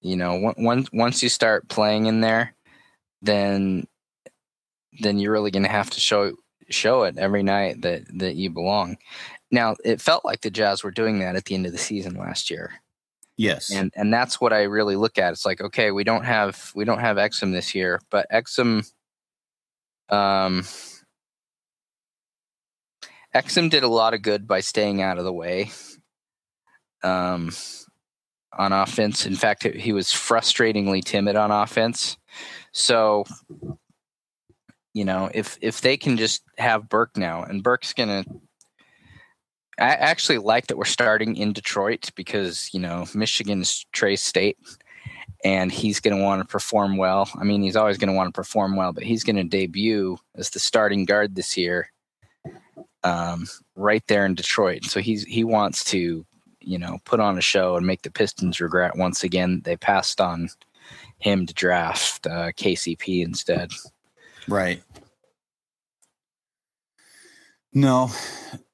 you 0.00 0.16
know, 0.16 0.52
once 0.58 0.92
once 0.92 1.22
you 1.22 1.30
start 1.30 1.68
playing 1.68 2.06
in 2.06 2.20
there, 2.20 2.54
then 3.22 3.86
then 5.00 5.18
you're 5.18 5.32
really 5.32 5.50
going 5.50 5.62
to 5.62 5.68
have 5.68 5.90
to 5.90 6.00
show 6.00 6.36
show 6.70 7.04
it 7.04 7.18
every 7.18 7.42
night 7.42 7.82
that 7.82 8.02
that 8.18 8.36
you 8.36 8.50
belong. 8.50 8.96
Now, 9.50 9.76
it 9.84 10.00
felt 10.00 10.24
like 10.24 10.40
the 10.40 10.50
Jazz 10.50 10.82
were 10.82 10.90
doing 10.90 11.20
that 11.20 11.36
at 11.36 11.44
the 11.44 11.54
end 11.54 11.66
of 11.66 11.72
the 11.72 11.78
season 11.78 12.14
last 12.14 12.50
year. 12.50 12.72
Yes. 13.36 13.70
And 13.70 13.92
and 13.96 14.12
that's 14.12 14.40
what 14.40 14.52
I 14.52 14.62
really 14.62 14.96
look 14.96 15.18
at. 15.18 15.32
It's 15.32 15.46
like, 15.46 15.60
okay, 15.60 15.90
we 15.90 16.04
don't 16.04 16.24
have 16.24 16.72
we 16.74 16.84
don't 16.84 17.00
have 17.00 17.16
Exum 17.16 17.52
this 17.52 17.74
year, 17.74 18.00
but 18.10 18.26
Exum 18.32 18.90
um 20.08 20.64
Exum 23.34 23.70
did 23.70 23.82
a 23.82 23.88
lot 23.88 24.14
of 24.14 24.22
good 24.22 24.46
by 24.46 24.60
staying 24.60 25.02
out 25.02 25.18
of 25.18 25.24
the 25.24 25.32
way. 25.32 25.70
Um 27.02 27.50
on 28.56 28.72
offense. 28.72 29.26
In 29.26 29.34
fact, 29.34 29.64
he 29.64 29.92
was 29.92 30.08
frustratingly 30.08 31.02
timid 31.04 31.36
on 31.36 31.50
offense. 31.50 32.16
So, 32.72 33.24
you 34.94 35.04
know, 35.04 35.30
if 35.34 35.58
if 35.60 35.80
they 35.80 35.96
can 35.96 36.16
just 36.16 36.42
have 36.56 36.88
Burke 36.88 37.16
now, 37.16 37.42
and 37.42 37.62
Burke's 37.62 37.92
gonna, 37.92 38.24
I 39.78 39.90
actually 39.94 40.38
like 40.38 40.68
that 40.68 40.78
we're 40.78 40.84
starting 40.84 41.36
in 41.36 41.52
Detroit 41.52 42.10
because 42.14 42.70
you 42.72 42.80
know 42.80 43.04
Michigan's 43.14 43.84
Trey 43.92 44.16
State, 44.16 44.56
and 45.44 45.70
he's 45.70 46.00
going 46.00 46.16
to 46.16 46.22
want 46.22 46.40
to 46.40 46.48
perform 46.48 46.96
well. 46.96 47.28
I 47.38 47.44
mean, 47.44 47.62
he's 47.62 47.76
always 47.76 47.98
going 47.98 48.08
to 48.08 48.16
want 48.16 48.28
to 48.28 48.38
perform 48.38 48.76
well, 48.76 48.92
but 48.92 49.04
he's 49.04 49.24
going 49.24 49.36
to 49.36 49.44
debut 49.44 50.16
as 50.36 50.50
the 50.50 50.60
starting 50.60 51.04
guard 51.04 51.34
this 51.34 51.56
year, 51.56 51.90
um, 53.02 53.46
right 53.74 54.04
there 54.06 54.24
in 54.24 54.34
Detroit. 54.34 54.84
So 54.84 55.00
he's 55.00 55.24
he 55.24 55.44
wants 55.44 55.84
to 55.84 56.24
you 56.66 56.78
know, 56.78 56.98
put 57.04 57.20
on 57.20 57.38
a 57.38 57.42
show 57.42 57.76
and 57.76 57.86
make 57.86 58.02
the 58.02 58.10
Pistons 58.10 58.60
regret 58.60 58.96
once 58.96 59.22
again 59.22 59.60
they 59.64 59.76
passed 59.76 60.20
on 60.20 60.48
him 61.18 61.46
to 61.46 61.54
draft 61.54 62.26
uh, 62.26 62.52
KCP 62.52 63.22
instead. 63.22 63.70
Right. 64.48 64.82
No, 67.72 68.10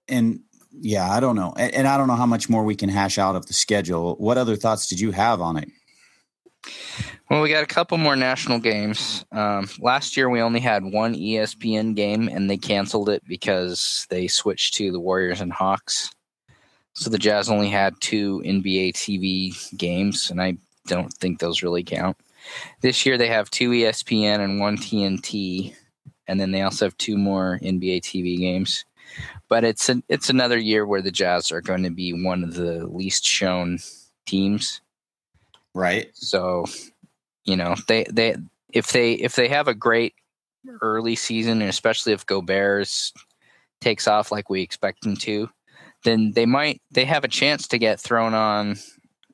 and 0.09 0.41
yeah, 0.73 1.11
I 1.11 1.21
don't 1.21 1.37
know, 1.37 1.55
and, 1.57 1.73
and, 1.75 1.89
I 1.89 1.97
don't 1.97 2.07
know 2.07 2.17
how 2.17 2.27
much 2.27 2.49
more 2.51 2.65
we 2.65 2.77
can 2.77 2.91
hash 2.91 3.19
out 3.19 3.35
of 3.35 3.47
the 3.47 3.55
schedule. 3.55 4.15
What 4.17 4.37
other 4.37 4.57
thoughts 4.57 4.89
did 4.89 5.01
you 5.01 5.11
have 5.13 5.41
on 5.41 5.57
it? 5.57 5.69
Well, 7.31 7.43
we 7.43 7.49
got 7.49 7.63
a 7.63 7.67
couple 7.67 7.97
more 7.97 8.17
national 8.17 8.59
games. 8.59 9.25
Um, 9.33 9.69
last 9.79 10.17
year, 10.17 10.29
we 10.29 10.43
only 10.43 10.61
had 10.61 10.85
one 10.85 11.15
ESPN 11.15 11.95
game, 11.95 12.29
and 12.29 12.51
they 12.51 12.57
canceled 12.57 13.09
it 13.09 13.23
because 13.27 14.07
they 14.11 14.27
switched 14.27 14.75
to 14.75 14.91
the 14.91 15.01
Warriors 15.01 15.41
and 15.41 15.53
Hawks. 15.53 16.11
So 16.95 17.09
the 17.09 17.19
Jazz 17.19 17.49
only 17.49 17.69
had 17.69 17.95
two 18.01 18.43
NBA 18.45 18.95
TV 18.95 19.77
games, 19.79 20.31
and 20.31 20.43
I 20.43 20.57
don't 20.87 21.13
think 21.15 21.39
those 21.39 21.63
really 21.63 21.85
count. 21.85 22.17
This 22.81 23.05
year 23.05 23.19
they 23.19 23.29
have 23.29 23.51
two 23.51 23.71
ESPN 23.71 24.41
and 24.41 24.61
one 24.61 24.77
TNT, 24.77 25.75
and 26.27 26.41
then 26.41 26.51
they 26.51 26.63
also 26.63 26.87
have 26.87 26.97
two 26.97 27.17
more 27.17 27.59
NBA 27.63 28.03
TV 28.03 28.39
games. 28.39 28.85
But 29.49 29.65
it's 29.65 29.89
an, 29.89 30.05
it's 30.09 30.31
another 30.31 30.59
year 30.59 30.87
where 30.87 31.03
the 31.03 31.11
Jazz 31.11 31.51
are 31.51 31.61
going 31.61 31.83
to 31.83 31.91
be 31.91 32.13
one 32.13 32.45
of 32.45 32.55
the 32.55 32.87
least 32.87 33.27
shown 33.27 33.79
teams. 34.27 34.81
Right. 35.75 36.11
So, 36.15 36.65
you 37.45 37.57
know, 37.57 37.75
they 37.89 38.05
they 38.11 38.37
if 38.73 38.93
they 38.93 39.15
if 39.15 39.35
they 39.35 39.49
have 39.49 39.69
a 39.69 39.75
great 39.75 40.15
early 40.81 41.17
season, 41.17 41.61
and 41.61 41.71
especially 41.71 42.13
if 42.13 42.27
Gobert 42.27 42.89
takes 43.81 44.07
off 44.07 44.31
like 44.31 44.51
we 44.51 44.63
expect 44.63 45.05
him 45.05 45.17
to, 45.17 45.49
then 46.05 46.33
they 46.33 46.47
might 46.47 46.81
they 46.91 47.05
have 47.05 47.25
a 47.25 47.29
chance 47.29 47.69
to 47.69 47.79
get 47.79 48.01
thrown 48.01 48.35
on 48.35 48.77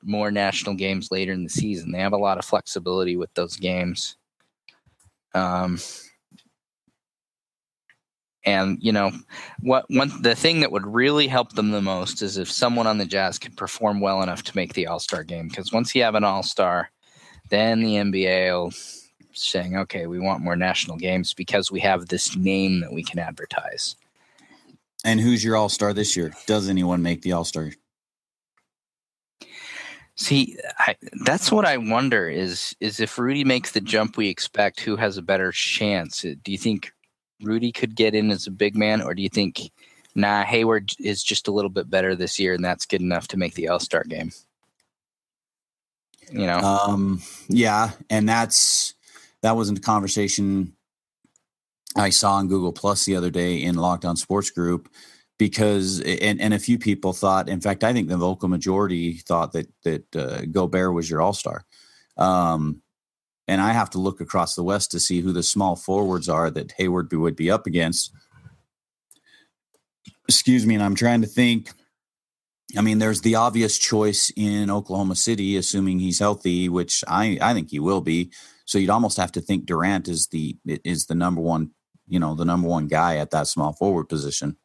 more 0.07 0.31
national 0.31 0.75
games 0.75 1.11
later 1.11 1.33
in 1.33 1.43
the 1.43 1.49
season. 1.49 1.91
They 1.91 1.99
have 1.99 2.13
a 2.13 2.17
lot 2.17 2.37
of 2.37 2.45
flexibility 2.45 3.17
with 3.17 3.33
those 3.33 3.57
games. 3.57 4.15
Um, 5.33 5.79
and 8.45 8.77
you 8.81 8.93
know 8.93 9.11
what 9.59 9.85
one 9.89 10.09
the 10.21 10.33
thing 10.33 10.61
that 10.61 10.71
would 10.71 10.87
really 10.87 11.27
help 11.27 11.51
them 11.53 11.71
the 11.71 11.81
most 11.81 12.21
is 12.21 12.37
if 12.37 12.49
someone 12.49 12.87
on 12.87 12.97
the 12.97 13.05
Jazz 13.05 13.37
could 13.37 13.57
perform 13.57 13.99
well 13.99 14.23
enough 14.23 14.41
to 14.43 14.55
make 14.55 14.73
the 14.73 14.87
All 14.87 14.99
Star 14.99 15.23
game. 15.23 15.49
Because 15.49 15.73
once 15.73 15.93
you 15.93 16.01
have 16.03 16.15
an 16.15 16.23
All 16.23 16.43
Star, 16.43 16.89
then 17.49 17.81
the 17.81 17.95
NBA 17.95 18.51
will 18.51 18.71
saying, 19.33 19.75
"Okay, 19.75 20.07
we 20.07 20.19
want 20.19 20.43
more 20.43 20.55
national 20.55 20.97
games 20.97 21.33
because 21.33 21.71
we 21.71 21.81
have 21.81 22.07
this 22.07 22.35
name 22.37 22.79
that 22.79 22.93
we 22.93 23.03
can 23.03 23.19
advertise." 23.19 23.97
And 25.03 25.19
who's 25.19 25.43
your 25.43 25.55
all 25.55 25.69
star 25.69 25.93
this 25.93 26.15
year? 26.15 26.33
Does 26.47 26.69
anyone 26.69 27.01
make 27.01 27.21
the 27.21 27.33
all 27.33 27.43
star? 27.43 27.71
See, 30.17 30.57
I, 30.79 30.95
that's 31.25 31.51
what 31.51 31.65
I 31.65 31.77
wonder 31.77 32.27
is 32.27 32.75
is 32.79 32.99
if 32.99 33.19
Rudy 33.19 33.43
makes 33.43 33.71
the 33.71 33.81
jump 33.81 34.17
we 34.17 34.29
expect, 34.29 34.79
who 34.79 34.95
has 34.95 35.17
a 35.17 35.21
better 35.21 35.51
chance? 35.51 36.21
Do 36.21 36.51
you 36.51 36.57
think 36.57 36.91
Rudy 37.41 37.71
could 37.71 37.95
get 37.95 38.15
in 38.15 38.31
as 38.31 38.47
a 38.47 38.51
big 38.51 38.75
man, 38.75 39.01
or 39.01 39.13
do 39.13 39.21
you 39.21 39.29
think, 39.29 39.71
nah, 40.15 40.43
Hayward 40.43 40.91
is 40.99 41.23
just 41.23 41.47
a 41.47 41.51
little 41.51 41.69
bit 41.69 41.89
better 41.89 42.15
this 42.15 42.39
year, 42.39 42.55
and 42.55 42.65
that's 42.65 42.87
good 42.87 43.01
enough 43.01 43.27
to 43.29 43.37
make 43.37 43.53
the 43.53 43.67
All 43.67 43.79
Star 43.79 44.03
game? 44.03 44.31
You 46.31 46.47
know, 46.47 46.57
um, 46.59 47.21
yeah, 47.47 47.91
and 48.09 48.27
that's 48.27 48.95
that 49.43 49.55
wasn't 49.55 49.77
a 49.77 49.81
conversation 49.81 50.73
I 51.95 52.09
saw 52.09 52.33
on 52.33 52.47
Google 52.47 52.73
Plus 52.73 53.05
the 53.05 53.15
other 53.15 53.29
day 53.29 53.61
in 53.61 53.75
Lockdown 53.75 54.17
Sports 54.17 54.49
Group 54.49 54.89
because 55.37 55.99
and, 56.01 56.41
and 56.41 56.53
a 56.53 56.59
few 56.59 56.79
people 56.79 57.13
thought 57.13 57.49
in 57.49 57.61
fact 57.61 57.83
i 57.83 57.93
think 57.93 58.07
the 58.07 58.17
vocal 58.17 58.49
majority 58.49 59.13
thought 59.13 59.51
that 59.53 59.67
that 59.83 60.15
uh, 60.15 60.41
gobert 60.51 60.93
was 60.93 61.09
your 61.09 61.21
all-star. 61.21 61.65
Um, 62.17 62.81
and 63.47 63.61
i 63.61 63.71
have 63.71 63.89
to 63.91 63.99
look 63.99 64.19
across 64.21 64.55
the 64.55 64.63
west 64.63 64.91
to 64.91 64.99
see 64.99 65.21
who 65.21 65.31
the 65.31 65.43
small 65.43 65.75
forwards 65.75 66.27
are 66.27 66.49
that 66.51 66.73
hayward 66.73 67.11
would 67.13 67.35
be 67.35 67.51
up 67.51 67.67
against. 67.67 68.11
Excuse 70.27 70.65
me 70.65 70.75
and 70.75 70.83
i'm 70.83 70.95
trying 70.95 71.21
to 71.21 71.27
think. 71.27 71.71
I 72.77 72.81
mean 72.81 72.99
there's 72.99 73.21
the 73.21 73.35
obvious 73.35 73.77
choice 73.77 74.31
in 74.35 74.69
oklahoma 74.69 75.15
city 75.15 75.55
assuming 75.55 75.99
he's 75.99 76.19
healthy 76.19 76.67
which 76.67 77.03
i 77.07 77.37
i 77.41 77.53
think 77.53 77.69
he 77.69 77.79
will 77.79 78.01
be. 78.01 78.31
So 78.65 78.77
you'd 78.77 78.89
almost 78.89 79.15
have 79.17 79.31
to 79.33 79.41
think 79.41 79.65
durant 79.65 80.09
is 80.09 80.27
the 80.27 80.57
is 80.65 81.05
the 81.05 81.15
number 81.15 81.39
one 81.41 81.71
you 82.07 82.19
know 82.19 82.35
the 82.35 82.45
number 82.45 82.67
one 82.67 82.87
guy 82.87 83.17
at 83.17 83.31
that 83.31 83.47
small 83.47 83.73
forward 83.73 84.09
position. 84.09 84.57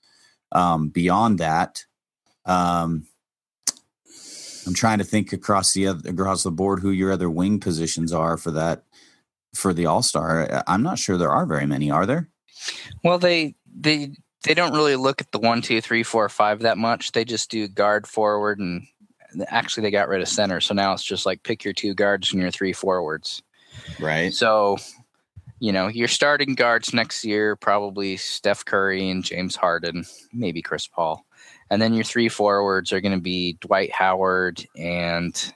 Um, 0.52 0.88
beyond 0.88 1.38
that, 1.38 1.84
um, 2.44 3.06
I'm 4.66 4.74
trying 4.74 4.98
to 4.98 5.04
think 5.04 5.32
across 5.32 5.72
the 5.72 5.88
other, 5.88 6.08
across 6.08 6.42
the 6.42 6.50
board 6.50 6.80
who 6.80 6.90
your 6.90 7.12
other 7.12 7.30
wing 7.30 7.58
positions 7.58 8.12
are 8.12 8.36
for 8.36 8.50
that 8.52 8.84
for 9.54 9.72
the 9.72 9.86
All 9.86 10.02
Star. 10.02 10.62
I'm 10.66 10.82
not 10.82 10.98
sure 10.98 11.16
there 11.16 11.30
are 11.30 11.46
very 11.46 11.66
many. 11.66 11.90
Are 11.90 12.06
there? 12.06 12.28
Well, 13.02 13.18
they 13.18 13.54
they 13.66 14.12
they 14.44 14.54
don't 14.54 14.74
really 14.74 14.96
look 14.96 15.20
at 15.20 15.32
the 15.32 15.38
one, 15.38 15.62
two, 15.62 15.80
three, 15.80 16.02
four, 16.02 16.28
five 16.28 16.60
that 16.60 16.78
much. 16.78 17.12
They 17.12 17.24
just 17.24 17.50
do 17.50 17.68
guard, 17.68 18.06
forward, 18.06 18.58
and 18.58 18.86
actually 19.48 19.82
they 19.82 19.90
got 19.90 20.08
rid 20.08 20.20
of 20.20 20.28
center. 20.28 20.60
So 20.60 20.74
now 20.74 20.92
it's 20.92 21.04
just 21.04 21.26
like 21.26 21.42
pick 21.42 21.64
your 21.64 21.74
two 21.74 21.94
guards 21.94 22.32
and 22.32 22.40
your 22.40 22.50
three 22.50 22.72
forwards. 22.72 23.42
Right. 23.98 24.32
So 24.32 24.78
you 25.62 25.70
know, 25.70 25.86
your 25.86 26.08
starting 26.08 26.56
guards 26.56 26.92
next 26.92 27.24
year 27.24 27.54
probably 27.54 28.16
Steph 28.16 28.64
Curry 28.64 29.08
and 29.08 29.22
James 29.22 29.54
Harden, 29.54 30.04
maybe 30.32 30.60
Chris 30.60 30.88
Paul. 30.88 31.24
And 31.70 31.80
then 31.80 31.94
your 31.94 32.02
three 32.02 32.28
forwards 32.28 32.92
are 32.92 33.00
going 33.00 33.14
to 33.14 33.20
be 33.20 33.52
Dwight 33.60 33.92
Howard 33.92 34.66
and 34.76 35.54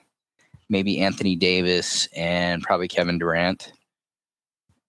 maybe 0.69 1.01
Anthony 1.01 1.35
Davis 1.35 2.07
and 2.15 2.63
probably 2.63 2.87
Kevin 2.87 3.17
Durant. 3.17 3.73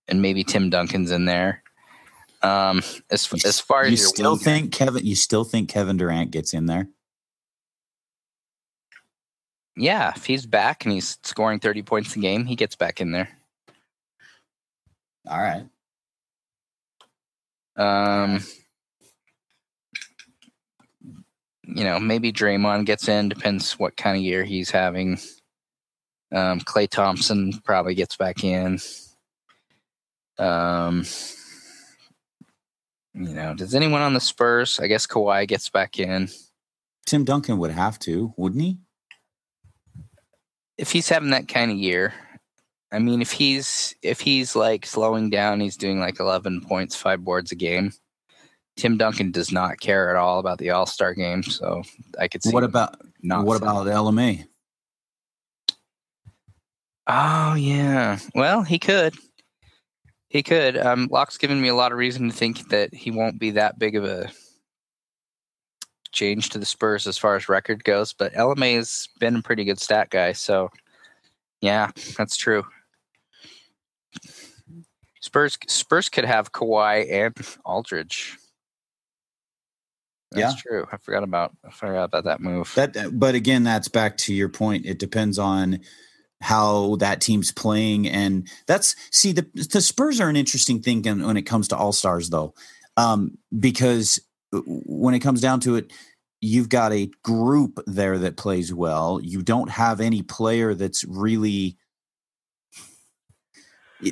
And 0.06 0.22
maybe 0.22 0.44
Tim 0.44 0.70
Duncan's 0.70 1.10
in 1.10 1.24
there. 1.24 1.64
Um, 2.44 2.80
as 3.10 3.28
as 3.44 3.58
far 3.58 3.86
you 3.86 3.94
as 3.94 4.00
you 4.00 4.06
still 4.06 4.36
think 4.36 4.70
Kevin, 4.70 5.04
you 5.04 5.16
still 5.16 5.42
think 5.42 5.68
Kevin 5.68 5.96
Durant 5.96 6.30
gets 6.30 6.54
in 6.54 6.66
there? 6.66 6.86
Yeah, 9.76 10.12
if 10.14 10.26
he's 10.26 10.46
back 10.46 10.84
and 10.84 10.92
he's 10.92 11.18
scoring 11.24 11.58
thirty 11.58 11.82
points 11.82 12.14
a 12.14 12.20
game, 12.20 12.46
he 12.46 12.54
gets 12.54 12.76
back 12.76 13.00
in 13.00 13.10
there. 13.10 13.28
All 15.28 15.38
right. 15.38 15.66
Um, 17.76 18.40
you 21.64 21.84
know, 21.84 22.00
maybe 22.00 22.32
Draymond 22.32 22.86
gets 22.86 23.08
in. 23.08 23.28
Depends 23.28 23.78
what 23.78 23.96
kind 23.96 24.16
of 24.16 24.22
year 24.22 24.42
he's 24.44 24.70
having. 24.70 25.18
Um, 26.32 26.60
Klay 26.60 26.88
Thompson 26.88 27.52
probably 27.64 27.94
gets 27.94 28.16
back 28.16 28.42
in. 28.42 28.78
Um, 30.38 31.04
you 33.14 33.34
know, 33.34 33.54
does 33.54 33.74
anyone 33.74 34.00
on 34.00 34.14
the 34.14 34.20
Spurs? 34.20 34.80
I 34.80 34.86
guess 34.86 35.06
Kawhi 35.06 35.46
gets 35.46 35.68
back 35.68 35.98
in. 35.98 36.28
Tim 37.06 37.24
Duncan 37.24 37.58
would 37.58 37.70
have 37.70 37.98
to, 38.00 38.32
wouldn't 38.36 38.62
he? 38.62 38.78
If 40.76 40.92
he's 40.92 41.08
having 41.08 41.30
that 41.30 41.48
kind 41.48 41.70
of 41.70 41.76
year, 41.76 42.14
I 42.90 42.98
mean, 42.98 43.20
if 43.20 43.32
he's 43.32 43.94
if 44.02 44.20
he's 44.20 44.56
like 44.56 44.86
slowing 44.86 45.30
down, 45.30 45.60
he's 45.60 45.76
doing 45.76 46.00
like 46.00 46.20
eleven 46.20 46.60
points, 46.60 46.96
five 46.96 47.24
boards 47.24 47.52
a 47.52 47.54
game. 47.54 47.92
Tim 48.76 48.96
Duncan 48.96 49.32
does 49.32 49.52
not 49.52 49.80
care 49.80 50.08
at 50.08 50.16
all 50.16 50.38
about 50.38 50.58
the 50.58 50.70
All 50.70 50.86
Star 50.86 51.12
game, 51.12 51.42
so 51.42 51.82
I 52.18 52.28
could 52.28 52.42
see. 52.42 52.50
What 52.50 52.64
about 52.64 52.96
not 53.22 53.44
what 53.44 53.56
about 53.56 53.86
LMA? 53.86 54.46
Oh 57.06 57.54
yeah, 57.54 58.18
well 58.34 58.62
he 58.62 58.78
could, 58.78 59.14
he 60.28 60.42
could. 60.42 60.78
Um, 60.78 61.08
Locke's 61.10 61.38
given 61.38 61.60
me 61.60 61.68
a 61.68 61.74
lot 61.74 61.92
of 61.92 61.98
reason 61.98 62.30
to 62.30 62.34
think 62.34 62.68
that 62.68 62.94
he 62.94 63.10
won't 63.10 63.38
be 63.38 63.50
that 63.52 63.78
big 63.78 63.96
of 63.96 64.04
a 64.04 64.30
change 66.12 66.50
to 66.50 66.58
the 66.58 66.66
Spurs 66.66 67.06
as 67.06 67.18
far 67.18 67.36
as 67.36 67.48
record 67.48 67.84
goes, 67.84 68.12
but 68.12 68.32
LMA 68.32 68.76
has 68.76 69.08
been 69.18 69.36
a 69.36 69.42
pretty 69.42 69.64
good 69.64 69.80
stat 69.80 70.08
guy, 70.10 70.32
so 70.32 70.70
yeah, 71.60 71.90
that's 72.16 72.36
true. 72.36 72.64
Spurs 75.20 75.58
Spurs 75.66 76.08
could 76.08 76.24
have 76.24 76.52
Kawhi 76.52 77.10
and 77.10 77.34
Aldridge. 77.64 78.36
That's 80.30 80.54
Yeah. 80.54 80.60
true. 80.60 80.86
I 80.92 80.96
forgot 80.98 81.22
about 81.22 81.56
I 81.64 81.70
forgot 81.70 82.04
about 82.04 82.24
that 82.24 82.40
move. 82.40 82.72
That, 82.76 83.18
but 83.18 83.34
again, 83.34 83.64
that's 83.64 83.88
back 83.88 84.16
to 84.18 84.34
your 84.34 84.48
point. 84.48 84.86
It 84.86 84.98
depends 84.98 85.38
on 85.38 85.80
how 86.40 86.96
that 86.96 87.20
team's 87.20 87.50
playing, 87.50 88.08
and 88.08 88.48
that's 88.66 88.94
see 89.10 89.32
the 89.32 89.46
the 89.72 89.80
Spurs 89.80 90.20
are 90.20 90.28
an 90.28 90.36
interesting 90.36 90.80
thing 90.82 91.02
when 91.02 91.36
it 91.36 91.42
comes 91.42 91.68
to 91.68 91.76
All 91.76 91.92
Stars, 91.92 92.30
though, 92.30 92.54
um, 92.96 93.38
because 93.58 94.20
when 94.52 95.14
it 95.14 95.20
comes 95.20 95.40
down 95.40 95.60
to 95.60 95.76
it, 95.76 95.92
you've 96.40 96.68
got 96.68 96.92
a 96.92 97.10
group 97.24 97.80
there 97.86 98.18
that 98.18 98.36
plays 98.36 98.72
well. 98.72 99.20
You 99.22 99.42
don't 99.42 99.70
have 99.70 100.00
any 100.00 100.22
player 100.22 100.74
that's 100.74 101.04
really 101.04 101.76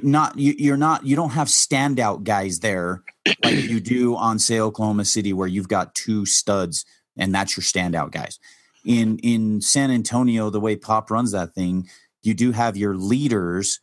not 0.02 0.38
you, 0.38 0.54
you're 0.58 0.76
not 0.76 1.06
you 1.06 1.16
don't 1.16 1.30
have 1.30 1.48
standout 1.48 2.24
guys 2.24 2.60
there 2.60 3.02
like 3.44 3.54
you 3.54 3.80
do 3.80 4.16
on 4.16 4.38
say 4.38 4.60
Oklahoma 4.60 5.04
City 5.04 5.32
where 5.32 5.48
you've 5.48 5.68
got 5.68 5.94
two 5.94 6.26
studs 6.26 6.84
and 7.16 7.34
that's 7.34 7.56
your 7.56 7.62
standout 7.62 8.12
guys. 8.12 8.38
In 8.84 9.18
in 9.18 9.60
San 9.60 9.90
Antonio, 9.90 10.50
the 10.50 10.60
way 10.60 10.76
Pop 10.76 11.10
runs 11.10 11.32
that 11.32 11.54
thing, 11.54 11.88
you 12.22 12.34
do 12.34 12.52
have 12.52 12.76
your 12.76 12.96
leaders. 12.96 13.80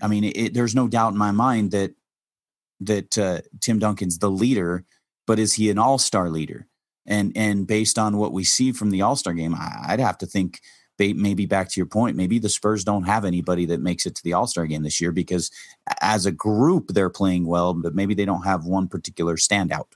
I 0.00 0.08
mean, 0.08 0.24
it, 0.24 0.54
there's 0.54 0.74
no 0.74 0.88
doubt 0.88 1.12
in 1.12 1.18
my 1.18 1.30
mind 1.30 1.70
that 1.70 1.94
that 2.80 3.16
uh, 3.18 3.40
Tim 3.60 3.78
Duncan's 3.78 4.18
the 4.18 4.30
leader, 4.30 4.84
but 5.26 5.38
is 5.38 5.54
he 5.54 5.70
an 5.70 5.78
all 5.78 5.98
star 5.98 6.28
leader? 6.28 6.66
And 7.06 7.32
and 7.36 7.66
based 7.66 7.98
on 7.98 8.16
what 8.16 8.32
we 8.32 8.44
see 8.44 8.72
from 8.72 8.90
the 8.90 9.02
All 9.02 9.16
Star 9.16 9.32
game, 9.32 9.54
I, 9.54 9.86
I'd 9.88 10.00
have 10.00 10.18
to 10.18 10.26
think 10.26 10.60
maybe 11.12 11.46
back 11.46 11.68
to 11.70 11.80
your 11.80 11.86
point, 11.86 12.16
maybe 12.16 12.38
the 12.38 12.48
Spurs 12.48 12.84
don't 12.84 13.04
have 13.04 13.24
anybody 13.24 13.66
that 13.66 13.80
makes 13.80 14.06
it 14.06 14.14
to 14.14 14.22
the 14.22 14.34
All 14.34 14.46
Star 14.46 14.66
game 14.66 14.82
this 14.82 15.00
year 15.00 15.12
because 15.12 15.50
as 16.00 16.26
a 16.26 16.32
group 16.32 16.88
they're 16.88 17.10
playing 17.10 17.46
well, 17.46 17.74
but 17.74 17.94
maybe 17.94 18.14
they 18.14 18.24
don't 18.24 18.44
have 18.44 18.64
one 18.64 18.88
particular 18.88 19.36
standout. 19.36 19.88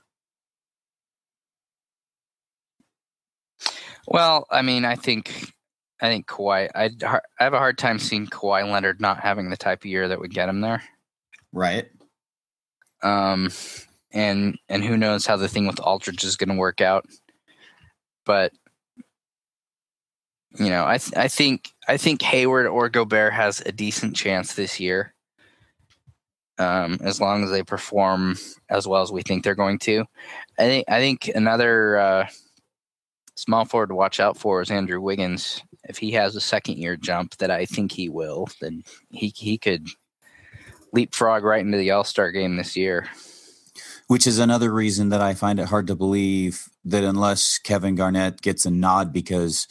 Well, 4.07 4.45
I 4.49 4.61
mean, 4.61 4.85
I 4.85 4.95
think 4.95 5.53
I 6.01 6.07
think 6.07 6.27
Kawhi. 6.27 6.69
I 6.73 6.89
I 7.05 7.43
have 7.43 7.53
a 7.53 7.59
hard 7.59 7.77
time 7.77 7.99
seeing 7.99 8.27
Kawhi 8.27 8.69
Leonard 8.69 9.01
not 9.01 9.19
having 9.19 9.49
the 9.49 9.57
type 9.57 9.81
of 9.81 9.85
year 9.85 10.07
that 10.07 10.19
would 10.19 10.33
get 10.33 10.49
him 10.49 10.61
there. 10.61 10.83
Right. 11.51 11.87
Um, 13.03 13.49
and 14.11 14.57
and 14.69 14.83
who 14.83 14.97
knows 14.97 15.25
how 15.25 15.37
the 15.37 15.47
thing 15.47 15.67
with 15.67 15.79
Aldridge 15.79 16.23
is 16.23 16.37
going 16.37 16.49
to 16.49 16.55
work 16.55 16.81
out. 16.81 17.05
But 18.25 18.53
you 20.59 20.69
know, 20.69 20.85
I 20.85 20.97
th- 20.97 21.15
I 21.15 21.27
think 21.27 21.71
I 21.87 21.97
think 21.97 22.21
Hayward 22.21 22.67
or 22.67 22.89
Gobert 22.89 23.33
has 23.33 23.61
a 23.65 23.71
decent 23.71 24.15
chance 24.15 24.53
this 24.53 24.79
year. 24.79 25.13
Um, 26.59 26.97
as 27.01 27.21
long 27.21 27.43
as 27.43 27.51
they 27.51 27.61
perform 27.61 28.35
as 28.69 28.87
well 28.87 29.03
as 29.03 29.11
we 29.11 29.21
think 29.21 29.43
they're 29.43 29.53
going 29.53 29.77
to, 29.79 30.05
I 30.57 30.63
think 30.63 30.85
I 30.89 30.99
think 30.99 31.29
another 31.35 31.97
uh, 31.97 32.27
small 33.35 33.65
forward 33.65 33.89
to 33.89 33.95
watch 33.95 34.19
out 34.19 34.37
for 34.37 34.61
is 34.61 34.71
Andrew 34.71 34.99
Wiggins. 34.99 35.61
If 35.87 35.97
he 35.99 36.11
has 36.13 36.35
a 36.35 36.41
second 36.41 36.77
year 36.77 36.97
jump 36.97 37.37
that 37.37 37.51
I 37.51 37.65
think 37.65 37.91
he 37.91 38.09
will, 38.09 38.47
then 38.59 38.83
he 39.09 39.31
he 39.35 39.57
could 39.57 39.87
leapfrog 40.93 41.43
right 41.43 41.63
into 41.63 41.77
the 41.77 41.91
All 41.91 42.03
Star 42.03 42.31
game 42.31 42.57
this 42.57 42.75
year. 42.75 43.07
Which 44.07 44.25
is 44.25 44.39
another 44.39 44.73
reason 44.73 45.09
that 45.09 45.21
I 45.21 45.33
find 45.33 45.59
it 45.59 45.67
hard 45.67 45.87
to 45.87 45.95
believe 45.95 46.69
that 46.85 47.03
unless 47.03 47.57
Kevin 47.57 47.95
Garnett 47.95 48.41
gets 48.41 48.65
a 48.65 48.71
nod 48.71 49.11
because, 49.11 49.67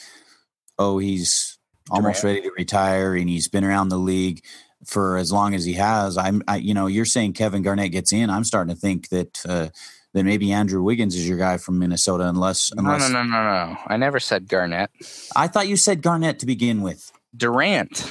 oh, 0.78 0.98
he's 0.98 1.58
almost 1.90 2.24
ready 2.24 2.40
to 2.42 2.50
retire 2.56 3.14
and 3.14 3.28
he's 3.28 3.48
been 3.48 3.64
around 3.64 3.88
the 3.88 3.98
league 3.98 4.42
for 4.84 5.16
as 5.16 5.32
long 5.32 5.54
as 5.54 5.64
he 5.64 5.74
has. 5.74 6.16
I'm, 6.16 6.42
I, 6.46 6.56
you 6.56 6.74
know, 6.74 6.86
you're 6.86 7.04
saying 7.04 7.34
Kevin 7.34 7.62
Garnett 7.62 7.92
gets 7.92 8.12
in. 8.12 8.30
I'm 8.30 8.44
starting 8.44 8.74
to 8.74 8.80
think 8.80 9.08
that 9.10 9.40
uh, 9.46 9.68
that 10.14 10.24
maybe 10.24 10.52
Andrew 10.52 10.82
Wiggins 10.82 11.14
is 11.14 11.28
your 11.28 11.38
guy 11.38 11.58
from 11.58 11.78
Minnesota. 11.78 12.28
Unless, 12.28 12.72
No, 12.74 12.80
unless 12.80 13.10
no, 13.10 13.22
no, 13.22 13.30
no, 13.30 13.42
no. 13.72 13.76
I 13.86 13.96
never 13.96 14.18
said 14.18 14.48
Garnett. 14.48 14.90
I 15.34 15.46
thought 15.46 15.68
you 15.68 15.76
said 15.76 16.02
Garnett 16.02 16.38
to 16.40 16.46
begin 16.46 16.80
with. 16.82 17.12
Durant. 17.36 18.10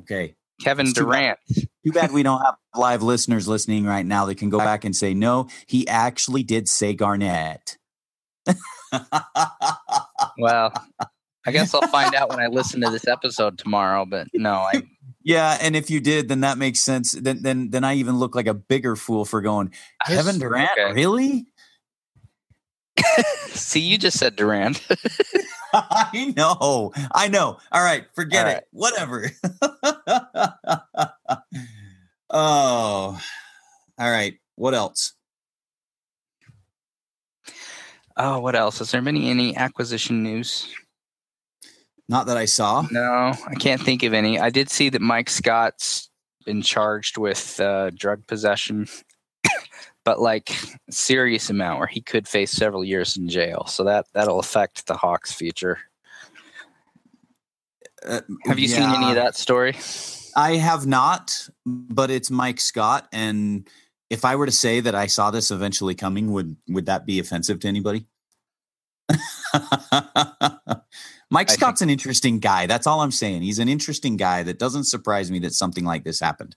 Okay. 0.00 0.34
Kevin 0.60 0.86
It's 0.86 0.94
too 0.94 1.06
bad. 1.06 1.36
Durant. 1.48 1.68
Too 1.86 1.92
bad 1.92 2.12
we 2.12 2.22
don't 2.22 2.40
have 2.44 2.56
live 2.74 3.02
listeners 3.02 3.48
listening 3.48 3.86
right 3.86 4.04
now 4.04 4.26
that 4.26 4.34
can 4.36 4.50
go 4.50 4.58
back 4.58 4.84
and 4.84 4.94
say, 4.94 5.14
no, 5.14 5.48
he 5.66 5.88
actually 5.88 6.42
did 6.42 6.68
say 6.68 6.94
Garnett. 6.94 7.78
Well, 10.38 10.72
I 11.48 11.50
guess 11.50 11.72
I'll 11.72 11.80
find 11.88 12.14
out 12.14 12.28
when 12.28 12.40
I 12.40 12.46
listen 12.48 12.82
to 12.82 12.90
this 12.90 13.08
episode 13.08 13.56
tomorrow. 13.56 14.04
But 14.04 14.28
no, 14.34 14.52
I 14.52 14.82
yeah, 15.22 15.56
and 15.62 15.74
if 15.74 15.88
you 15.88 15.98
did, 15.98 16.28
then 16.28 16.40
that 16.40 16.58
makes 16.58 16.78
sense. 16.80 17.12
Then 17.12 17.42
then 17.42 17.70
then 17.70 17.84
I 17.84 17.94
even 17.94 18.18
look 18.18 18.34
like 18.34 18.46
a 18.46 18.52
bigger 18.52 18.96
fool 18.96 19.24
for 19.24 19.40
going, 19.40 19.72
Kevin 20.06 20.38
Durant, 20.38 20.70
Okay. 20.72 20.92
really? 20.92 21.46
see. 23.48 23.80
You 23.80 23.96
just 23.96 24.18
said 24.18 24.36
Durant. 24.36 24.86
I 25.72 26.34
know. 26.36 26.92
I 27.12 27.28
know. 27.28 27.56
All 27.72 27.82
right, 27.82 28.04
forget 28.14 28.46
All 28.46 28.52
it. 28.52 28.68
Whatever. 28.72 29.30
oh. 32.30 33.18
All 33.98 34.10
right. 34.10 34.34
What 34.56 34.74
else? 34.74 35.14
oh, 38.18 38.40
what 38.40 38.54
else? 38.54 38.80
Has 38.80 38.90
there 38.90 39.00
been 39.00 39.16
any 39.16 39.56
acquisition 39.56 40.22
news? 40.22 40.68
Not 42.08 42.26
that 42.26 42.36
I 42.36 42.46
saw. 42.46 42.86
No, 42.90 43.34
I 43.46 43.54
can't 43.54 43.80
think 43.80 44.02
of 44.02 44.14
any. 44.14 44.38
I 44.38 44.50
did 44.50 44.70
see 44.70 44.88
that 44.88 45.02
Mike 45.02 45.28
Scott's 45.28 46.08
been 46.46 46.62
charged 46.62 47.18
with 47.18 47.60
uh, 47.60 47.90
drug 47.90 48.26
possession, 48.26 48.86
but 50.04 50.20
like 50.20 50.50
serious 50.90 51.50
amount 51.50 51.78
where 51.78 51.86
he 51.86 52.00
could 52.00 52.26
face 52.26 52.50
several 52.50 52.84
years 52.84 53.16
in 53.16 53.28
jail. 53.28 53.66
So 53.66 53.84
that 53.84 54.06
that'll 54.14 54.40
affect 54.40 54.86
the 54.86 54.96
Hawks' 54.96 55.32
future. 55.32 55.78
Uh, 58.06 58.20
Have 58.46 58.58
you 58.58 58.68
seen 58.68 58.88
any 58.88 59.08
of 59.08 59.16
that 59.16 59.36
story? 59.36 59.76
I 60.36 60.56
have 60.56 60.86
not, 60.86 61.48
but 61.66 62.10
it's 62.10 62.30
Mike 62.30 62.60
Scott 62.60 63.08
and 63.12 63.68
if 64.10 64.24
I 64.24 64.36
were 64.36 64.46
to 64.46 64.52
say 64.52 64.80
that 64.80 64.94
I 64.94 65.06
saw 65.06 65.30
this 65.30 65.50
eventually 65.50 65.94
coming, 65.94 66.32
would 66.32 66.56
would 66.68 66.86
that 66.86 67.06
be 67.06 67.18
offensive 67.18 67.60
to 67.60 67.68
anybody? 67.68 68.06
Mike 71.30 71.50
Scott's 71.50 71.82
an 71.82 71.90
interesting 71.90 72.38
guy. 72.38 72.66
That's 72.66 72.86
all 72.86 73.00
I'm 73.00 73.10
saying. 73.10 73.42
He's 73.42 73.58
an 73.58 73.68
interesting 73.68 74.16
guy 74.16 74.42
that 74.42 74.58
doesn't 74.58 74.84
surprise 74.84 75.30
me 75.30 75.38
that 75.40 75.52
something 75.52 75.84
like 75.84 76.04
this 76.04 76.20
happened. 76.20 76.56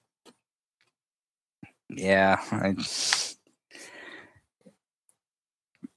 Yeah, 1.89 2.37
I, 2.51 2.75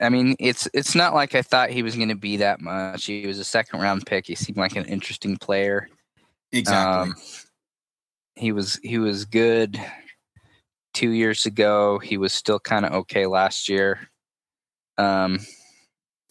I 0.00 0.08
mean, 0.08 0.34
it's 0.40 0.68
it's 0.74 0.94
not 0.94 1.14
like 1.14 1.34
I 1.34 1.42
thought 1.42 1.70
he 1.70 1.82
was 1.82 1.94
going 1.96 2.08
to 2.08 2.16
be 2.16 2.38
that 2.38 2.60
much. 2.60 3.06
He 3.06 3.26
was 3.26 3.38
a 3.38 3.44
second 3.44 3.80
round 3.80 4.06
pick. 4.06 4.26
He 4.26 4.34
seemed 4.34 4.58
like 4.58 4.76
an 4.76 4.86
interesting 4.86 5.36
player. 5.36 5.88
Exactly. 6.52 7.10
Um, 7.10 7.16
he 8.36 8.52
was 8.52 8.80
he 8.82 8.98
was 8.98 9.24
good 9.24 9.80
two 10.94 11.10
years 11.10 11.46
ago. 11.46 11.98
He 12.00 12.16
was 12.16 12.32
still 12.32 12.58
kind 12.58 12.84
of 12.84 12.92
okay 12.92 13.26
last 13.26 13.68
year. 13.68 14.08
Um, 14.98 15.38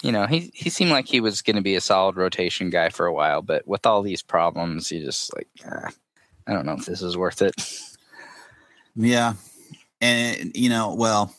you 0.04 0.12
know, 0.12 0.28
he 0.28 0.52
he 0.54 0.70
seemed 0.70 0.92
like 0.92 1.08
he 1.08 1.22
was 1.22 1.42
going 1.42 1.56
to 1.56 1.62
be 1.62 1.76
a 1.76 1.82
solid 1.82 2.18
rotation 2.18 2.70
guy 2.70 2.90
for 2.90 3.06
a 3.06 3.14
while, 3.14 3.42
but 3.42 3.68
with 3.68 3.86
all 3.86 4.02
these 4.02 4.22
problems, 4.22 4.92
you 4.92 5.04
just 5.04 5.34
like, 5.36 5.48
ah, 5.66 5.90
I 6.46 6.54
don't 6.54 6.66
know 6.66 6.74
if 6.74 6.86
this 6.86 7.02
is 7.02 7.18
worth 7.18 7.42
it. 7.42 7.56
Yeah. 8.96 9.34
And 10.02 10.52
you 10.56 10.70
know, 10.70 10.94
well, 10.94 11.34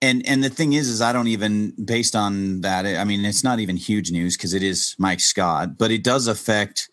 and 0.00 0.24
and 0.26 0.42
the 0.42 0.50
thing 0.50 0.72
is 0.72 0.88
is 0.88 1.02
I 1.02 1.12
don't 1.12 1.26
even 1.26 1.74
based 1.84 2.14
on 2.14 2.60
that 2.60 2.86
I 2.86 3.04
mean 3.04 3.24
it's 3.24 3.44
not 3.44 3.58
even 3.58 3.76
huge 3.76 4.12
news 4.12 4.36
because 4.36 4.54
it 4.54 4.62
is 4.62 4.94
Mike 4.96 5.20
Scott, 5.20 5.76
but 5.76 5.90
it 5.90 6.04
does 6.04 6.28
affect 6.28 6.88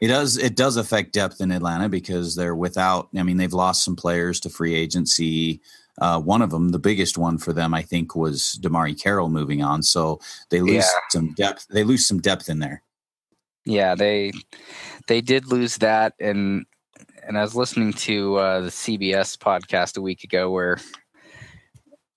It 0.00 0.08
does. 0.08 0.36
It 0.36 0.54
does 0.54 0.76
affect 0.76 1.14
depth 1.14 1.40
in 1.40 1.50
Atlanta 1.50 1.88
because 1.88 2.36
they're 2.36 2.54
without. 2.54 3.08
I 3.16 3.22
mean, 3.22 3.38
they've 3.38 3.52
lost 3.52 3.82
some 3.82 3.96
players 3.96 4.38
to 4.40 4.50
free 4.50 4.74
agency. 4.74 5.62
Uh, 5.98 6.20
one 6.20 6.42
of 6.42 6.50
them, 6.50 6.70
the 6.70 6.78
biggest 6.78 7.16
one 7.16 7.38
for 7.38 7.52
them, 7.52 7.72
I 7.72 7.82
think, 7.82 8.16
was 8.16 8.58
DeMarre 8.60 9.00
Carroll 9.00 9.28
moving 9.28 9.62
on. 9.62 9.82
So 9.82 10.20
they 10.50 10.60
lose 10.60 10.84
yeah. 10.84 11.00
some 11.10 11.32
depth. 11.34 11.66
They 11.68 11.84
lose 11.84 12.06
some 12.06 12.20
depth 12.20 12.48
in 12.48 12.58
there. 12.58 12.82
Yeah, 13.64 13.94
they 13.94 14.32
they 15.06 15.20
did 15.20 15.46
lose 15.46 15.78
that, 15.78 16.14
and 16.20 16.66
and 17.26 17.38
I 17.38 17.42
was 17.42 17.54
listening 17.54 17.92
to 17.94 18.36
uh, 18.36 18.60
the 18.62 18.68
CBS 18.68 19.38
podcast 19.38 19.96
a 19.96 20.02
week 20.02 20.24
ago 20.24 20.50
where 20.50 20.78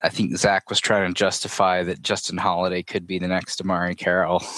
I 0.01 0.09
think 0.09 0.35
Zach 0.35 0.69
was 0.69 0.79
trying 0.79 1.07
to 1.07 1.17
justify 1.17 1.83
that 1.83 2.01
Justin 2.01 2.37
Holiday 2.37 2.83
could 2.83 3.07
be 3.07 3.19
the 3.19 3.27
next 3.27 3.63
DeMarre 3.63 3.97
Carroll. 3.97 4.43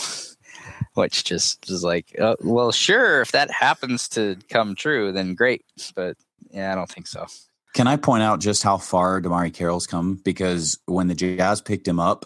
which 0.96 1.24
just 1.24 1.70
is 1.70 1.84
like, 1.84 2.14
uh, 2.20 2.36
well, 2.42 2.72
sure, 2.72 3.22
if 3.22 3.32
that 3.32 3.50
happens 3.52 4.10
to 4.10 4.38
come 4.50 4.76
true, 4.76 5.12
then 5.12 5.34
great. 5.34 5.64
But 5.96 6.18
yeah, 6.52 6.72
I 6.72 6.76
don't 6.76 6.90
think 6.90 7.08
so. 7.08 7.26
Can 7.74 7.88
I 7.88 7.98
point 7.98 8.24
out 8.24 8.40
just 8.40 8.64
how 8.64 8.78
far 8.78 9.22
DeMarre 9.22 9.54
Carroll's 9.54 9.88
come? 9.88 10.20
Because 10.24 10.80
when 10.86 11.08
the 11.08 11.16
Jazz 11.16 11.62
picked 11.62 11.88
him 11.88 12.00
up, 12.00 12.26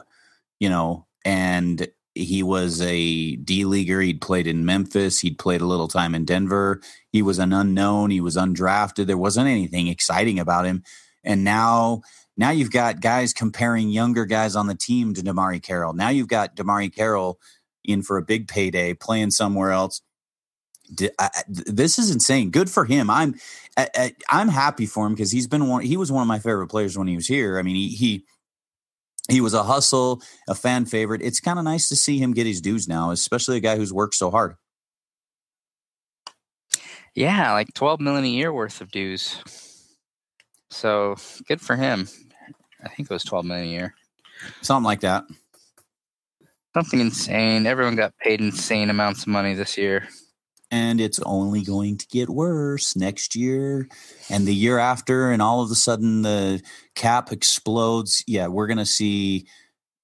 you 0.59 0.69
know, 0.69 1.05
and 1.25 1.87
he 2.15 2.43
was 2.43 2.81
a 2.81 3.35
D 3.37 3.65
leaguer. 3.65 3.99
He'd 3.99 4.21
played 4.21 4.47
in 4.47 4.65
Memphis. 4.65 5.19
He'd 5.19 5.39
played 5.39 5.61
a 5.61 5.65
little 5.65 5.87
time 5.87 6.13
in 6.13 6.25
Denver. 6.25 6.81
He 7.11 7.21
was 7.21 7.39
an 7.39 7.53
unknown. 7.53 8.11
He 8.11 8.21
was 8.21 8.37
undrafted. 8.37 9.07
There 9.07 9.17
wasn't 9.17 9.47
anything 9.47 9.87
exciting 9.87 10.39
about 10.39 10.65
him. 10.65 10.83
And 11.23 11.43
now, 11.43 12.01
now 12.37 12.51
you've 12.51 12.71
got 12.71 13.01
guys 13.01 13.33
comparing 13.33 13.89
younger 13.89 14.25
guys 14.25 14.55
on 14.55 14.67
the 14.67 14.75
team 14.75 15.13
to 15.15 15.21
DeMarre 15.21 15.61
Carroll. 15.61 15.93
Now 15.93 16.09
you've 16.09 16.27
got 16.27 16.55
DeMarre 16.55 16.93
Carroll 16.93 17.39
in 17.83 18.03
for 18.03 18.17
a 18.17 18.23
big 18.23 18.47
payday, 18.47 18.93
playing 18.93 19.31
somewhere 19.31 19.71
else. 19.71 20.01
This 21.47 21.97
is 21.97 22.11
insane. 22.11 22.51
Good 22.51 22.69
for 22.69 22.85
him. 22.85 23.09
I'm 23.09 23.35
I'm 24.29 24.49
happy 24.49 24.85
for 24.85 25.05
him 25.05 25.13
because 25.13 25.31
he's 25.31 25.47
been 25.47 25.67
one. 25.67 25.83
He 25.83 25.97
was 25.97 26.11
one 26.11 26.21
of 26.21 26.27
my 26.27 26.39
favorite 26.39 26.67
players 26.67 26.97
when 26.97 27.07
he 27.07 27.15
was 27.15 27.27
here. 27.27 27.57
I 27.57 27.61
mean, 27.61 27.75
he 27.75 27.89
he 27.89 28.25
he 29.29 29.41
was 29.41 29.53
a 29.53 29.63
hustle, 29.63 30.21
a 30.47 30.55
fan 30.55 30.85
favorite. 30.85 31.21
It's 31.21 31.39
kind 31.39 31.57
of 31.57 31.65
nice 31.65 31.87
to 31.89 31.95
see 31.95 32.19
him 32.19 32.33
get 32.33 32.45
his 32.45 32.61
dues 32.61 32.87
now, 32.87 33.11
especially 33.11 33.57
a 33.57 33.61
guy 33.61 33.77
who's 33.77 33.93
worked 33.93 34.15
so 34.15 34.29
hard. 34.29 34.55
Yeah, 37.15 37.53
like 37.53 37.73
12 37.73 37.99
million 37.99 38.25
a 38.25 38.27
year 38.27 38.51
worth 38.51 38.81
of 38.81 38.91
dues. 38.91 39.39
So 40.69 41.15
good 41.47 41.61
for 41.61 41.75
him. 41.75 42.09
I 42.83 42.89
think 42.89 43.09
it 43.09 43.13
was 43.13 43.23
12 43.23 43.45
million 43.45 43.67
a 43.67 43.71
year. 43.71 43.95
Something 44.61 44.85
like 44.85 45.01
that. 45.01 45.23
Something 46.73 46.99
insane. 46.99 47.67
Everyone 47.67 47.95
got 47.95 48.17
paid 48.17 48.41
insane 48.41 48.89
amounts 48.89 49.21
of 49.21 49.27
money 49.27 49.53
this 49.53 49.77
year. 49.77 50.07
And 50.73 50.99
it's 50.99 51.19
only 51.19 51.61
going 51.61 51.97
to 51.97 52.07
get 52.07 52.31
worse 52.31 52.95
next 52.95 53.35
year 53.35 53.87
and 54.31 54.47
the 54.47 54.55
year 54.55 54.79
after. 54.79 55.29
And 55.29 55.39
all 55.39 55.61
of 55.61 55.69
a 55.69 55.75
sudden, 55.75 56.23
the 56.23 56.63
cap 56.95 57.31
explodes. 57.31 58.23
Yeah, 58.25 58.47
we're 58.47 58.65
going 58.65 58.79
to 58.79 58.85
see. 58.85 59.45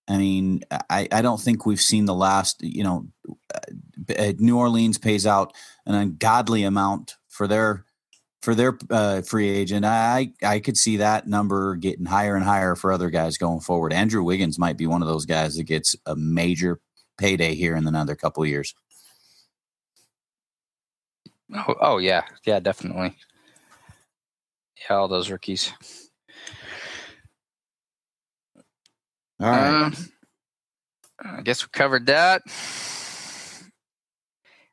I 0.08 0.18
mean, 0.18 0.62
I, 0.88 1.08
I 1.12 1.24
don't 1.24 1.42
think 1.42 1.66
we've 1.66 1.82
seen 1.82 2.06
the 2.06 2.14
last, 2.14 2.62
you 2.62 2.84
know, 2.84 3.08
uh, 3.52 4.34
New 4.38 4.60
Orleans 4.60 5.00
pays 5.00 5.26
out 5.26 5.56
an 5.88 5.96
ungodly 5.96 6.62
amount 6.62 7.16
for 7.30 7.48
their 7.48 7.86
for 8.44 8.54
their 8.54 8.78
uh, 8.92 9.24
free 9.24 9.50
agent. 9.50 9.86
I 9.86 10.34
I 10.44 10.60
could 10.60 10.78
see 10.78 10.98
that 10.98 11.28
number 11.28 11.78
getting 11.78 12.06
higher 12.06 12.36
and 12.36 12.46
higher 12.46 12.76
for 12.76 12.92
other 12.92 13.10
guys 13.10 13.40
going 13.40 13.62
forward. 13.62 13.92
Andrew 13.92 14.22
Wiggins 14.22 14.60
might 14.60 14.78
be 14.78 14.86
one 14.86 15.02
of 15.02 15.08
those 15.08 15.26
guys 15.26 15.56
that 15.58 15.64
gets 15.64 15.96
a 16.06 16.16
major 16.16 16.80
payday 17.18 17.56
here 17.56 17.76
in 17.76 17.88
another 17.88 18.16
couple 18.16 18.44
of 18.44 18.50
years. 18.50 18.76
Oh, 21.54 21.76
oh 21.80 21.98
yeah, 21.98 22.24
yeah, 22.46 22.60
definitely. 22.60 23.16
Yeah, 24.82 24.98
all 24.98 25.08
those 25.08 25.30
rookies. 25.30 25.72
All 29.40 29.50
right. 29.50 29.84
Um, 29.84 29.96
I 31.24 31.42
guess 31.42 31.64
we 31.64 31.70
covered 31.72 32.06
that. 32.08 32.42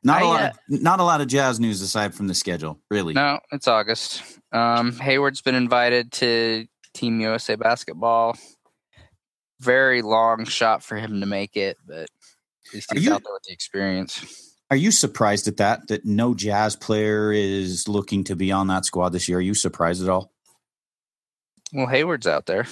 Not 0.03 0.21
I, 0.21 0.25
a 0.25 0.27
lot. 0.27 0.41
Uh, 0.41 0.47
of, 0.47 0.81
not 0.81 0.99
a 0.99 1.03
lot 1.03 1.21
of 1.21 1.27
jazz 1.27 1.59
news 1.59 1.81
aside 1.81 2.13
from 2.13 2.27
the 2.27 2.33
schedule, 2.33 2.79
really. 2.89 3.13
No, 3.13 3.39
it's 3.51 3.67
August. 3.67 4.23
Um, 4.51 4.93
Hayward's 4.93 5.41
been 5.41 5.55
invited 5.55 6.11
to 6.13 6.67
Team 6.93 7.19
USA 7.19 7.55
basketball. 7.55 8.37
Very 9.59 10.01
long 10.01 10.45
shot 10.45 10.83
for 10.83 10.97
him 10.97 11.19
to 11.21 11.25
make 11.25 11.57
it, 11.57 11.77
but 11.85 12.03
at 12.03 12.73
least 12.73 12.93
he's 12.93 13.05
you, 13.05 13.13
out 13.13 13.23
there 13.23 13.33
with 13.33 13.43
the 13.43 13.53
experience. 13.53 14.46
Are 14.69 14.77
you 14.77 14.91
surprised 14.91 15.47
at 15.47 15.57
that? 15.57 15.87
That 15.87 16.05
no 16.05 16.33
jazz 16.33 16.75
player 16.75 17.31
is 17.31 17.87
looking 17.87 18.23
to 18.25 18.35
be 18.35 18.51
on 18.51 18.67
that 18.67 18.85
squad 18.85 19.09
this 19.09 19.29
year? 19.29 19.37
Are 19.37 19.41
you 19.41 19.53
surprised 19.53 20.03
at 20.03 20.09
all? 20.09 20.31
Well, 21.73 21.87
Hayward's 21.87 22.27
out 22.27 22.45
there. 22.45 22.67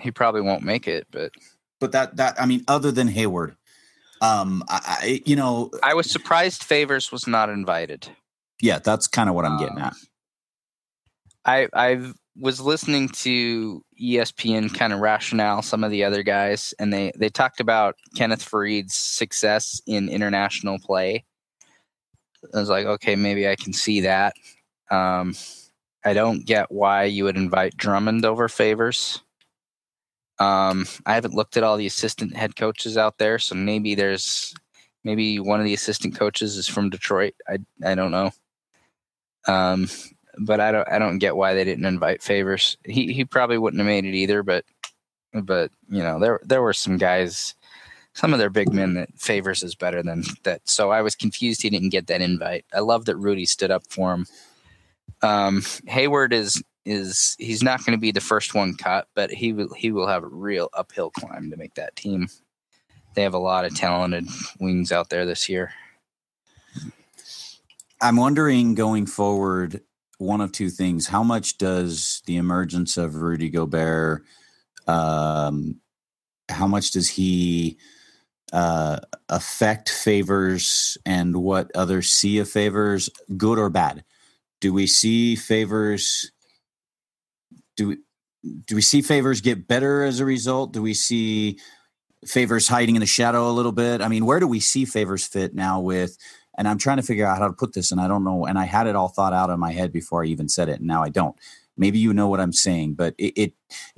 He 0.00 0.10
probably 0.10 0.40
won't 0.40 0.62
make 0.62 0.88
it, 0.88 1.06
but 1.10 1.32
but 1.80 1.92
that 1.92 2.16
that 2.16 2.40
I 2.40 2.46
mean, 2.46 2.64
other 2.66 2.90
than 2.90 3.08
Hayward, 3.08 3.56
um, 4.20 4.64
I, 4.68 5.22
you 5.24 5.36
know, 5.36 5.70
I 5.82 5.94
was 5.94 6.10
surprised 6.10 6.64
Favors 6.64 7.12
was 7.12 7.26
not 7.26 7.48
invited. 7.48 8.08
Yeah, 8.60 8.78
that's 8.78 9.06
kind 9.06 9.28
of 9.28 9.34
what 9.34 9.44
I'm 9.44 9.58
getting 9.58 9.78
um, 9.78 9.84
at. 9.84 9.94
I 11.44 11.68
I 11.74 12.12
was 12.36 12.60
listening 12.60 13.08
to 13.10 13.82
ESPN 14.00 14.74
kind 14.74 14.92
of 14.92 15.00
rationale 15.00 15.62
some 15.62 15.84
of 15.84 15.90
the 15.90 16.04
other 16.04 16.22
guys, 16.22 16.74
and 16.78 16.92
they 16.92 17.12
they 17.16 17.28
talked 17.28 17.60
about 17.60 17.96
Kenneth 18.16 18.42
Faried's 18.42 18.94
success 18.94 19.80
in 19.86 20.08
international 20.08 20.78
play. 20.78 21.24
I 22.52 22.58
was 22.58 22.68
like, 22.68 22.86
okay, 22.86 23.16
maybe 23.16 23.48
I 23.48 23.56
can 23.56 23.72
see 23.72 24.00
that. 24.00 24.34
Um, 24.90 25.34
I 26.04 26.12
don't 26.12 26.44
get 26.44 26.70
why 26.70 27.04
you 27.04 27.24
would 27.24 27.36
invite 27.36 27.76
Drummond 27.76 28.24
over 28.24 28.48
Favors. 28.48 29.22
Um, 30.38 30.86
I 31.06 31.14
haven't 31.14 31.34
looked 31.34 31.56
at 31.56 31.62
all 31.62 31.76
the 31.76 31.86
assistant 31.86 32.36
head 32.36 32.56
coaches 32.56 32.98
out 32.98 33.18
there, 33.18 33.38
so 33.38 33.54
maybe 33.54 33.94
there's 33.94 34.54
maybe 35.04 35.38
one 35.38 35.60
of 35.60 35.64
the 35.64 35.74
assistant 35.74 36.16
coaches 36.16 36.56
is 36.56 36.68
from 36.68 36.90
Detroit. 36.90 37.34
I 37.48 37.58
I 37.84 37.94
don't 37.94 38.10
know. 38.10 38.32
Um, 39.46 39.88
but 40.38 40.60
I 40.60 40.72
don't 40.72 40.88
I 40.88 40.98
don't 40.98 41.18
get 41.18 41.36
why 41.36 41.54
they 41.54 41.64
didn't 41.64 41.84
invite 41.84 42.22
Favors. 42.22 42.76
He 42.84 43.12
he 43.12 43.24
probably 43.24 43.58
wouldn't 43.58 43.78
have 43.78 43.86
made 43.86 44.04
it 44.04 44.14
either, 44.14 44.42
but 44.42 44.64
but 45.32 45.70
you 45.88 46.02
know 46.02 46.18
there 46.18 46.40
there 46.44 46.62
were 46.62 46.72
some 46.72 46.98
guys, 46.98 47.54
some 48.14 48.32
of 48.32 48.38
their 48.38 48.50
big 48.50 48.72
men 48.72 48.94
that 48.94 49.10
Favors 49.18 49.62
is 49.62 49.74
better 49.74 50.02
than 50.02 50.24
that. 50.44 50.68
So 50.68 50.90
I 50.90 51.02
was 51.02 51.14
confused 51.14 51.62
he 51.62 51.70
didn't 51.70 51.90
get 51.90 52.06
that 52.06 52.20
invite. 52.22 52.64
I 52.72 52.80
love 52.80 53.04
that 53.06 53.16
Rudy 53.16 53.44
stood 53.44 53.70
up 53.70 53.84
for 53.88 54.14
him. 54.14 54.26
Um, 55.22 55.62
Hayward 55.86 56.32
is 56.32 56.62
is 56.86 57.34
he's 57.38 57.62
not 57.62 57.84
going 57.84 57.96
to 57.96 58.00
be 58.00 58.12
the 58.12 58.20
first 58.20 58.54
one 58.54 58.74
cut, 58.74 59.08
but 59.14 59.30
he 59.30 59.52
will 59.52 59.72
he 59.74 59.90
will 59.90 60.06
have 60.06 60.22
a 60.22 60.28
real 60.28 60.68
uphill 60.74 61.10
climb 61.10 61.50
to 61.50 61.56
make 61.56 61.74
that 61.74 61.96
team. 61.96 62.28
They 63.14 63.22
have 63.22 63.34
a 63.34 63.38
lot 63.38 63.64
of 63.64 63.74
talented 63.74 64.26
wings 64.58 64.92
out 64.92 65.08
there 65.08 65.24
this 65.24 65.48
year. 65.48 65.72
I'm 68.00 68.16
wondering 68.16 68.74
going 68.74 69.06
forward 69.06 69.80
one 70.18 70.40
of 70.40 70.52
two 70.52 70.68
things. 70.68 71.06
How 71.06 71.22
much 71.22 71.58
does 71.58 72.22
the 72.26 72.36
emergence 72.36 72.96
of 72.96 73.16
Rudy 73.16 73.50
Gobert 73.50 74.24
um, 74.86 75.80
how 76.48 76.66
much 76.66 76.90
does 76.90 77.08
he 77.08 77.78
uh, 78.52 78.98
affect 79.28 79.88
favors 79.88 80.98
and 81.04 81.36
what 81.36 81.70
others 81.74 82.10
see 82.10 82.38
of 82.38 82.48
favors, 82.48 83.10
good 83.36 83.58
or 83.58 83.70
bad? 83.70 84.04
Do 84.60 84.72
we 84.72 84.86
see 84.86 85.36
favors 85.36 86.30
do 87.76 87.88
we, 87.88 87.98
do 88.66 88.74
we 88.74 88.82
see 88.82 89.02
favors 89.02 89.40
get 89.40 89.66
better 89.66 90.02
as 90.02 90.20
a 90.20 90.24
result? 90.24 90.72
Do 90.72 90.82
we 90.82 90.94
see 90.94 91.58
favors 92.26 92.68
hiding 92.68 92.96
in 92.96 93.00
the 93.00 93.06
shadow 93.06 93.48
a 93.48 93.52
little 93.52 93.72
bit? 93.72 94.00
I 94.00 94.08
mean, 94.08 94.26
where 94.26 94.40
do 94.40 94.46
we 94.46 94.60
see 94.60 94.84
favors 94.84 95.26
fit 95.26 95.54
now 95.54 95.80
with? 95.80 96.16
And 96.56 96.68
I'm 96.68 96.78
trying 96.78 96.98
to 96.98 97.02
figure 97.02 97.26
out 97.26 97.38
how 97.38 97.48
to 97.48 97.52
put 97.52 97.72
this, 97.72 97.90
and 97.90 98.00
I 98.00 98.06
don't 98.06 98.22
know. 98.22 98.46
And 98.46 98.58
I 98.58 98.64
had 98.64 98.86
it 98.86 98.94
all 98.94 99.08
thought 99.08 99.32
out 99.32 99.50
in 99.50 99.58
my 99.58 99.72
head 99.72 99.92
before 99.92 100.22
I 100.22 100.28
even 100.28 100.48
said 100.48 100.68
it, 100.68 100.78
and 100.78 100.86
now 100.86 101.02
I 101.02 101.08
don't. 101.08 101.34
Maybe 101.76 101.98
you 101.98 102.14
know 102.14 102.28
what 102.28 102.38
I'm 102.38 102.52
saying, 102.52 102.94
but 102.94 103.14
it, 103.18 103.32
it 103.36 103.52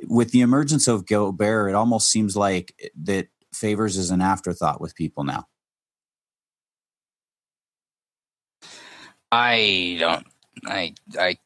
with 0.07 0.31
the 0.31 0.41
emergence 0.41 0.89
of 0.89 1.05
Gobert, 1.05 1.69
it 1.69 1.75
almost 1.75 2.09
seems 2.09 2.35
like 2.35 2.75
that 3.03 3.29
favors 3.57 3.97
is 3.97 4.11
an 4.11 4.21
afterthought 4.21 4.81
with 4.81 4.95
people 4.95 5.25
now. 5.25 5.47
I 9.33 9.97
don't. 9.99 10.27
I 10.67 10.95
I 11.19 11.39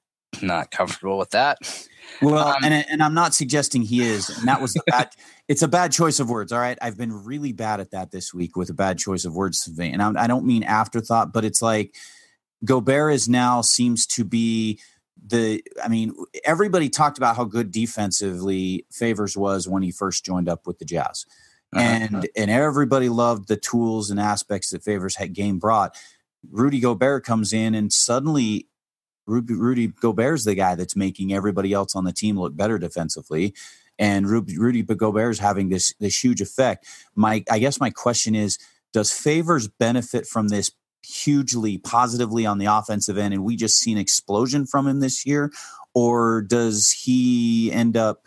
not 0.42 0.70
comfortable 0.70 1.18
with 1.18 1.30
that. 1.30 1.58
Well, 2.22 2.48
um, 2.48 2.64
and 2.64 2.86
and 2.88 3.02
I'm 3.02 3.14
not 3.14 3.34
suggesting 3.34 3.82
he 3.82 4.02
is, 4.02 4.28
and 4.28 4.48
that 4.48 4.60
was 4.60 4.72
the 4.74 4.82
bad. 4.86 5.10
it's 5.48 5.62
a 5.62 5.68
bad 5.68 5.92
choice 5.92 6.20
of 6.20 6.28
words. 6.28 6.52
All 6.52 6.60
right, 6.60 6.78
I've 6.80 6.96
been 6.96 7.24
really 7.24 7.52
bad 7.52 7.80
at 7.80 7.90
that 7.92 8.10
this 8.10 8.34
week 8.34 8.56
with 8.56 8.70
a 8.70 8.74
bad 8.74 8.98
choice 8.98 9.24
of 9.24 9.34
words, 9.34 9.68
and 9.78 10.02
I, 10.02 10.24
I 10.24 10.26
don't 10.26 10.46
mean 10.46 10.62
afterthought, 10.62 11.32
but 11.32 11.44
it's 11.44 11.62
like 11.62 11.94
Gobert 12.64 13.14
is 13.14 13.28
now 13.28 13.60
seems 13.62 14.06
to 14.08 14.24
be 14.24 14.80
the. 15.24 15.62
I 15.82 15.88
mean, 15.88 16.14
everybody 16.44 16.88
talked 16.88 17.18
about 17.18 17.36
how 17.36 17.44
good 17.44 17.70
defensively 17.70 18.86
Favors 18.92 19.36
was 19.36 19.68
when 19.68 19.82
he 19.82 19.90
first 19.90 20.24
joined 20.24 20.48
up 20.48 20.66
with 20.66 20.78
the 20.78 20.84
Jazz, 20.84 21.26
uh-huh. 21.74 21.84
and 21.84 22.28
and 22.36 22.50
everybody 22.50 23.08
loved 23.08 23.48
the 23.48 23.56
tools 23.56 24.10
and 24.10 24.18
aspects 24.18 24.70
that 24.70 24.82
Favors 24.82 25.16
had 25.16 25.32
game 25.32 25.58
brought. 25.58 25.96
Rudy 26.50 26.80
Gobert 26.80 27.24
comes 27.24 27.52
in 27.52 27.74
and 27.74 27.92
suddenly 27.92 28.66
Rudy, 29.26 29.54
Rudy 29.54 29.86
Gobert's 29.88 30.44
the 30.44 30.54
guy 30.54 30.74
that's 30.74 30.96
making 30.96 31.32
everybody 31.32 31.72
else 31.72 31.94
on 31.94 32.04
the 32.04 32.12
team 32.12 32.38
look 32.38 32.56
better 32.56 32.78
defensively. 32.78 33.54
And 33.98 34.28
Rudy, 34.28 34.58
Rudy 34.58 34.82
Gobert 34.82 35.32
is 35.32 35.38
having 35.38 35.68
this 35.68 35.94
this 36.00 36.22
huge 36.22 36.40
effect. 36.40 36.86
My 37.14 37.44
I 37.50 37.58
guess 37.58 37.78
my 37.78 37.90
question 37.90 38.34
is, 38.34 38.58
does 38.92 39.12
Favors 39.12 39.68
benefit 39.68 40.26
from 40.26 40.48
this 40.48 40.72
hugely 41.02 41.78
positively 41.78 42.46
on 42.46 42.58
the 42.58 42.66
offensive 42.66 43.18
end, 43.18 43.34
and 43.34 43.44
we 43.44 43.56
just 43.56 43.78
see 43.78 43.92
an 43.92 43.98
explosion 43.98 44.66
from 44.66 44.88
him 44.88 45.00
this 45.00 45.26
year, 45.26 45.52
or 45.94 46.42
does 46.42 46.90
he 46.90 47.70
end 47.72 47.96
up 47.96 48.26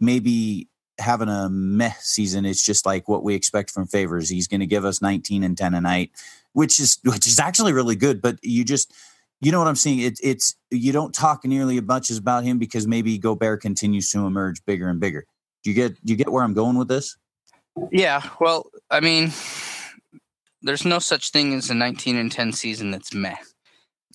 maybe 0.00 0.68
having 0.98 1.28
a 1.28 1.48
meh 1.48 1.92
season? 2.00 2.44
It's 2.44 2.64
just 2.64 2.86
like 2.86 3.08
what 3.08 3.22
we 3.22 3.34
expect 3.34 3.70
from 3.70 3.86
Favors. 3.86 4.28
He's 4.28 4.48
going 4.48 4.60
to 4.60 4.66
give 4.66 4.84
us 4.84 5.02
19 5.02 5.42
and 5.42 5.56
10 5.56 5.74
a 5.74 5.80
night, 5.80 6.10
which 6.52 6.78
is 6.80 6.98
which 7.04 7.26
is 7.26 7.38
actually 7.38 7.72
really 7.72 7.96
good. 7.96 8.20
But 8.20 8.38
you 8.42 8.64
just 8.64 8.92
you 9.40 9.52
know 9.52 9.58
what 9.58 9.68
I'm 9.68 9.76
saying? 9.76 10.00
It, 10.00 10.18
it's 10.22 10.56
you 10.70 10.92
don't 10.92 11.14
talk 11.14 11.44
nearly 11.44 11.78
as 11.78 11.84
much 11.84 12.10
as 12.10 12.18
about 12.18 12.44
him 12.44 12.58
because 12.58 12.86
maybe 12.86 13.18
Gobert 13.18 13.60
continues 13.60 14.10
to 14.10 14.26
emerge 14.26 14.64
bigger 14.64 14.88
and 14.88 15.00
bigger. 15.00 15.26
Do 15.62 15.70
you 15.70 15.74
get 15.74 16.04
do 16.04 16.12
you 16.12 16.16
get 16.16 16.30
where 16.30 16.42
I'm 16.42 16.54
going 16.54 16.78
with 16.78 16.88
this? 16.88 17.16
Yeah. 17.90 18.22
Well, 18.40 18.70
I 18.90 19.00
mean, 19.00 19.32
there's 20.62 20.84
no 20.84 20.98
such 20.98 21.30
thing 21.30 21.54
as 21.54 21.70
a 21.70 21.74
19 21.74 22.16
and 22.16 22.30
10 22.30 22.52
season 22.52 22.90
that's 22.90 23.12
meh. 23.12 23.36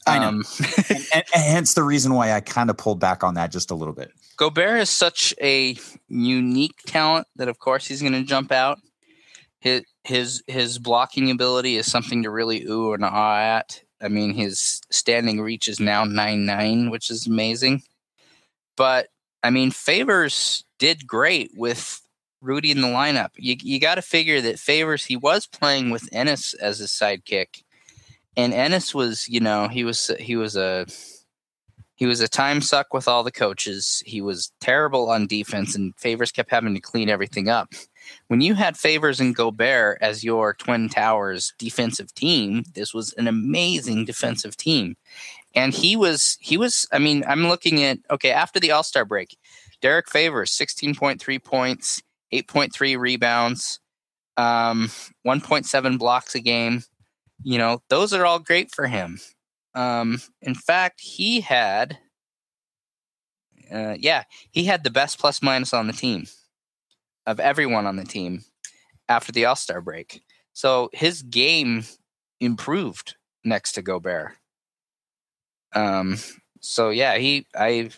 I 0.07 0.19
know. 0.19 0.27
Um, 0.29 0.43
and, 0.89 1.07
and, 1.13 1.23
and 1.35 1.43
hence 1.43 1.73
the 1.73 1.83
reason 1.83 2.13
why 2.13 2.31
I 2.31 2.39
kind 2.39 2.69
of 2.69 2.77
pulled 2.77 2.99
back 2.99 3.23
on 3.23 3.35
that 3.35 3.51
just 3.51 3.71
a 3.71 3.75
little 3.75 3.93
bit. 3.93 4.11
Gobert 4.39 4.79
is 4.79 4.89
such 4.89 5.33
a 5.41 5.75
unique 6.07 6.77
talent 6.87 7.27
that, 7.35 7.49
of 7.49 7.59
course, 7.59 7.85
he's 7.85 7.99
going 8.01 8.13
to 8.13 8.23
jump 8.23 8.53
out. 8.53 8.79
His 9.59 9.83
his 10.05 10.41
his 10.47 10.79
blocking 10.79 11.29
ability 11.29 11.75
is 11.75 11.91
something 11.91 12.23
to 12.23 12.29
really 12.29 12.63
ooh 12.63 12.93
and 12.93 13.03
ah 13.03 13.37
at. 13.37 13.83
I 14.01 14.07
mean, 14.07 14.33
his 14.33 14.81
standing 14.89 15.41
reach 15.41 15.67
is 15.67 15.81
now 15.81 16.05
nine 16.05 16.45
nine, 16.45 16.89
which 16.89 17.09
is 17.09 17.27
amazing. 17.27 17.83
But 18.77 19.09
I 19.43 19.49
mean, 19.49 19.71
Favors 19.71 20.63
did 20.77 21.05
great 21.05 21.51
with 21.57 21.99
Rudy 22.39 22.71
in 22.71 22.79
the 22.79 22.87
lineup. 22.87 23.31
You 23.35 23.57
you 23.61 23.77
got 23.77 23.95
to 23.95 24.01
figure 24.01 24.39
that 24.39 24.57
Favors 24.57 25.03
he 25.03 25.17
was 25.17 25.47
playing 25.47 25.89
with 25.89 26.07
Ennis 26.13 26.53
as 26.53 26.79
his 26.79 26.91
sidekick, 26.91 27.63
and 28.37 28.53
Ennis 28.53 28.95
was 28.95 29.27
you 29.27 29.41
know 29.41 29.67
he 29.67 29.83
was 29.83 30.09
he 30.17 30.37
was 30.37 30.55
a 30.55 30.85
he 31.99 32.05
was 32.05 32.21
a 32.21 32.29
time 32.29 32.61
suck 32.61 32.93
with 32.93 33.09
all 33.09 33.25
the 33.25 33.31
coaches. 33.31 34.01
He 34.05 34.21
was 34.21 34.53
terrible 34.61 35.09
on 35.09 35.27
defense, 35.27 35.75
and 35.75 35.93
Favors 35.97 36.31
kept 36.31 36.49
having 36.49 36.73
to 36.73 36.79
clean 36.79 37.09
everything 37.09 37.49
up. 37.49 37.73
When 38.27 38.39
you 38.39 38.53
had 38.53 38.77
Favors 38.77 39.19
and 39.19 39.35
Gobert 39.35 39.97
as 39.99 40.23
your 40.23 40.53
Twin 40.53 40.87
Towers 40.87 41.53
defensive 41.59 42.15
team, 42.15 42.63
this 42.73 42.93
was 42.93 43.11
an 43.13 43.27
amazing 43.27 44.05
defensive 44.05 44.55
team. 44.55 44.95
And 45.53 45.73
he 45.73 45.97
was 45.97 46.37
he 46.39 46.55
was 46.55 46.87
I 46.93 46.99
mean, 46.99 47.25
I'm 47.27 47.49
looking 47.49 47.83
at 47.83 47.97
okay, 48.09 48.31
after 48.31 48.61
the 48.61 48.71
All-Star 48.71 49.03
break, 49.03 49.37
Derrick 49.81 50.09
Favors 50.09 50.51
16.3 50.51 51.43
points, 51.43 52.01
8.3 52.31 52.97
rebounds, 52.97 53.81
um, 54.37 54.89
1.7 55.27 55.99
blocks 55.99 56.33
a 56.33 56.39
game. 56.39 56.83
You 57.43 57.57
know, 57.57 57.81
those 57.89 58.13
are 58.13 58.25
all 58.25 58.39
great 58.39 58.71
for 58.73 58.87
him. 58.87 59.19
Um, 59.75 60.21
in 60.41 60.55
fact, 60.55 61.01
he 61.01 61.41
had, 61.41 61.99
uh, 63.71 63.95
yeah, 63.99 64.23
he 64.51 64.65
had 64.65 64.83
the 64.83 64.89
best 64.89 65.19
plus 65.19 65.41
minus 65.41 65.73
on 65.73 65.87
the 65.87 65.93
team 65.93 66.25
of 67.25 67.39
everyone 67.39 67.85
on 67.85 67.95
the 67.95 68.05
team 68.05 68.43
after 69.07 69.31
the 69.31 69.45
All 69.45 69.55
Star 69.55 69.81
break. 69.81 70.21
So 70.53 70.89
his 70.93 71.21
game 71.21 71.85
improved 72.39 73.15
next 73.43 73.73
to 73.73 73.81
Gobert. 73.81 74.33
Um, 75.73 76.17
so 76.61 76.89
yeah, 76.89 77.17
he, 77.17 77.45
I, 77.55 77.91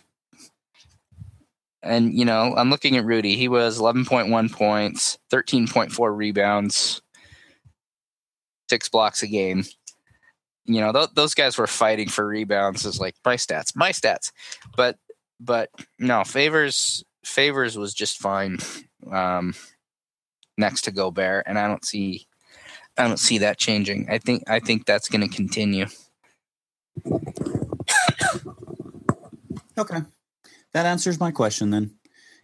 and 1.81 2.13
you 2.13 2.25
know, 2.25 2.53
I'm 2.55 2.69
looking 2.69 2.97
at 2.97 3.05
Rudy. 3.05 3.35
He 3.35 3.47
was 3.47 3.79
11.1 3.79 4.51
points, 4.51 5.17
13.4 5.31 6.15
rebounds, 6.15 7.01
six 8.69 8.89
blocks 8.89 9.23
a 9.23 9.27
game 9.27 9.63
you 10.65 10.81
know, 10.81 10.91
th- 10.91 11.09
those 11.15 11.33
guys 11.33 11.57
were 11.57 11.67
fighting 11.67 12.09
for 12.09 12.27
rebounds. 12.27 12.85
Is 12.85 12.99
like 12.99 13.15
my 13.25 13.35
stats, 13.35 13.75
my 13.75 13.91
stats, 13.91 14.31
but 14.75 14.97
but 15.39 15.69
no 15.99 16.23
favors. 16.23 17.03
Favors 17.23 17.77
was 17.77 17.93
just 17.93 18.19
fine 18.19 18.57
um, 19.11 19.53
next 20.57 20.81
to 20.83 20.91
Gobert, 20.91 21.43
and 21.45 21.59
I 21.59 21.67
don't 21.67 21.85
see 21.85 22.27
I 22.97 23.07
don't 23.07 23.17
see 23.17 23.39
that 23.39 23.57
changing. 23.57 24.07
I 24.09 24.17
think 24.17 24.43
I 24.49 24.59
think 24.59 24.85
that's 24.85 25.09
going 25.09 25.27
to 25.27 25.35
continue. 25.35 25.87
Okay, 29.77 30.01
that 30.73 30.85
answers 30.85 31.19
my 31.19 31.31
question 31.31 31.69
then 31.71 31.95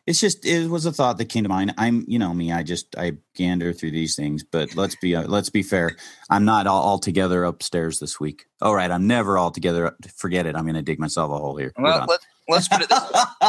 it's 0.07 0.21
just 0.21 0.45
it 0.45 0.69
was 0.69 0.85
a 0.85 0.93
thought 0.93 1.17
that 1.17 1.25
came 1.25 1.43
to 1.43 1.49
mind. 1.49 1.73
I'm 1.77 2.05
you 2.07 2.17
know 2.17 2.33
me, 2.33 2.53
I 2.53 2.63
just 2.63 2.97
I 2.97 3.17
gander 3.35 3.73
through 3.73 3.91
these 3.91 4.15
things, 4.15 4.41
but 4.41 4.73
let's 4.75 4.95
be 4.95 5.15
uh, 5.15 5.27
let's 5.27 5.49
be 5.49 5.61
fair. 5.61 5.97
I'm 6.29 6.45
not 6.45 6.65
all, 6.65 6.81
all 6.81 6.97
together 6.97 7.43
upstairs 7.43 7.99
this 7.99 8.17
week. 8.17 8.45
All 8.61 8.73
right, 8.73 8.89
I'm 8.89 9.05
never 9.05 9.37
all 9.37 9.51
together. 9.51 9.95
Forget 10.15 10.45
it. 10.45 10.55
I'm 10.55 10.63
going 10.63 10.75
to 10.75 10.81
dig 10.81 10.97
myself 10.97 11.29
a 11.29 11.37
hole 11.37 11.57
here. 11.57 11.73
Well, 11.77 12.05
let, 12.07 12.21
let's 12.47 12.69
put 12.69 12.81
it 12.81 12.89
this 12.89 13.01
way. 13.01 13.19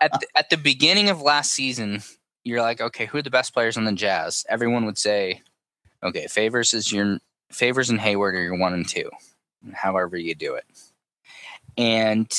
at 0.00 0.12
the, 0.18 0.26
at 0.34 0.50
the 0.50 0.56
beginning 0.56 1.10
of 1.10 1.20
last 1.20 1.52
season, 1.52 2.02
you're 2.42 2.62
like, 2.62 2.80
okay, 2.80 3.04
who 3.04 3.18
are 3.18 3.22
the 3.22 3.30
best 3.30 3.52
players 3.52 3.76
on 3.76 3.84
the 3.84 3.92
Jazz? 3.92 4.46
Everyone 4.48 4.86
would 4.86 4.98
say, 4.98 5.42
okay, 6.02 6.26
Favors 6.26 6.72
is 6.72 6.90
your 6.90 7.18
Favors 7.50 7.90
and 7.90 8.00
Hayward 8.00 8.34
are 8.34 8.42
your 8.42 8.58
one 8.58 8.72
and 8.72 8.88
two, 8.88 9.10
however 9.74 10.16
you 10.16 10.34
do 10.34 10.54
it. 10.54 10.64
And 11.76 12.32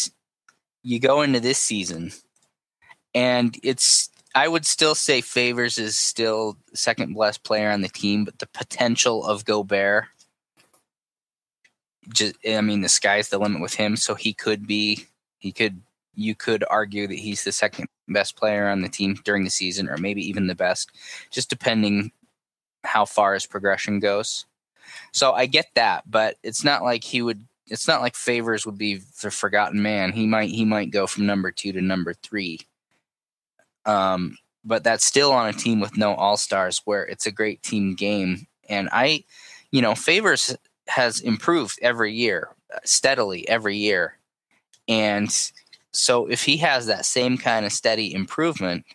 you 0.82 1.00
go 1.00 1.22
into 1.22 1.40
this 1.40 1.60
season 1.60 2.12
and 3.14 3.58
it's 3.64 4.10
I 4.36 4.48
would 4.48 4.66
still 4.66 4.96
say 4.96 5.22
Favors 5.22 5.78
is 5.78 5.96
still 5.96 6.58
second 6.74 7.16
best 7.16 7.44
player 7.44 7.70
on 7.70 7.82
the 7.82 7.90
team, 7.90 8.26
but 8.26 8.40
the 8.40 8.48
potential 8.48 9.24
of 9.26 9.46
Gobert, 9.46 10.06
just 12.12 12.36
I 12.48 12.62
mean, 12.62 12.82
the 12.82 12.90
sky's 12.90 13.30
the 13.30 13.38
limit 13.38 13.62
with 13.62 13.76
him. 13.76 13.96
So 13.96 14.16
he 14.16 14.34
could 14.34 14.66
be, 14.66 15.06
he 15.38 15.52
could, 15.52 15.82
you 16.16 16.34
could 16.34 16.64
argue 16.70 17.08
that 17.08 17.18
he's 17.18 17.44
the 17.44 17.52
second 17.52 17.88
best 18.08 18.36
player 18.36 18.68
on 18.68 18.82
the 18.82 18.90
team 18.90 19.20
during 19.24 19.44
the 19.44 19.50
season, 19.50 19.88
or 19.88 19.98
maybe 19.98 20.28
even 20.28 20.48
the 20.48 20.56
best, 20.56 20.92
just 21.30 21.50
depending 21.50 22.12
how 22.84 23.06
far 23.06 23.36
his 23.36 23.46
progression 23.46 24.00
goes. 24.00 24.46
So 25.12 25.34
I 25.34 25.46
get 25.46 25.68
that, 25.76 26.10
but 26.10 26.38
it's 26.44 26.64
not 26.64 26.84
like 26.84 27.04
he 27.04 27.22
would. 27.22 27.46
It's 27.68 27.88
not 27.88 28.02
like 28.02 28.16
Favors 28.16 28.66
would 28.66 28.78
be 28.78 29.00
the 29.22 29.32
forgotten 29.32 29.82
man. 29.82 30.12
He 30.12 30.28
might 30.28 30.50
he 30.50 30.66
might 30.66 30.92
go 30.92 31.08
from 31.08 31.26
number 31.26 31.52
two 31.52 31.72
to 31.72 31.82
number 31.82 32.14
three 32.14 32.60
um, 33.86 34.38
but 34.64 34.84
that's 34.84 35.06
still 35.06 35.32
on 35.32 35.50
a 35.50 35.54
team 35.54 35.80
with 35.80 35.98
no 35.98 36.14
all 36.14 36.38
stars 36.38 36.82
where 36.86 37.04
it's 37.04 37.26
a 37.26 37.32
great 37.32 37.62
team 37.64 37.96
game. 37.96 38.48
And 38.70 38.90
I, 38.92 39.24
you 39.72 39.82
know, 39.82 39.96
Favors 39.96 40.56
has 40.88 41.20
improved 41.20 41.80
every 41.82 42.14
year, 42.14 42.50
uh, 42.74 42.80
steadily 42.84 43.48
every 43.48 43.78
year. 43.78 44.18
And 44.88 45.30
so 45.92 46.26
if 46.28 46.44
he 46.44 46.58
has 46.58 46.88
that 46.88 47.06
same 47.06 47.38
kind 47.38 47.66
of 47.66 47.72
steady 47.72 48.14
improvement, 48.14 48.86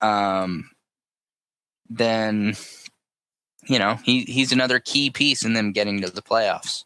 um, 0.00 0.70
then 1.88 2.54
you 3.64 3.78
know 3.78 3.98
he 4.02 4.22
he's 4.22 4.52
another 4.52 4.78
key 4.78 5.10
piece 5.10 5.44
in 5.44 5.52
them 5.52 5.72
getting 5.72 6.00
to 6.00 6.10
the 6.10 6.22
playoffs. 6.22 6.84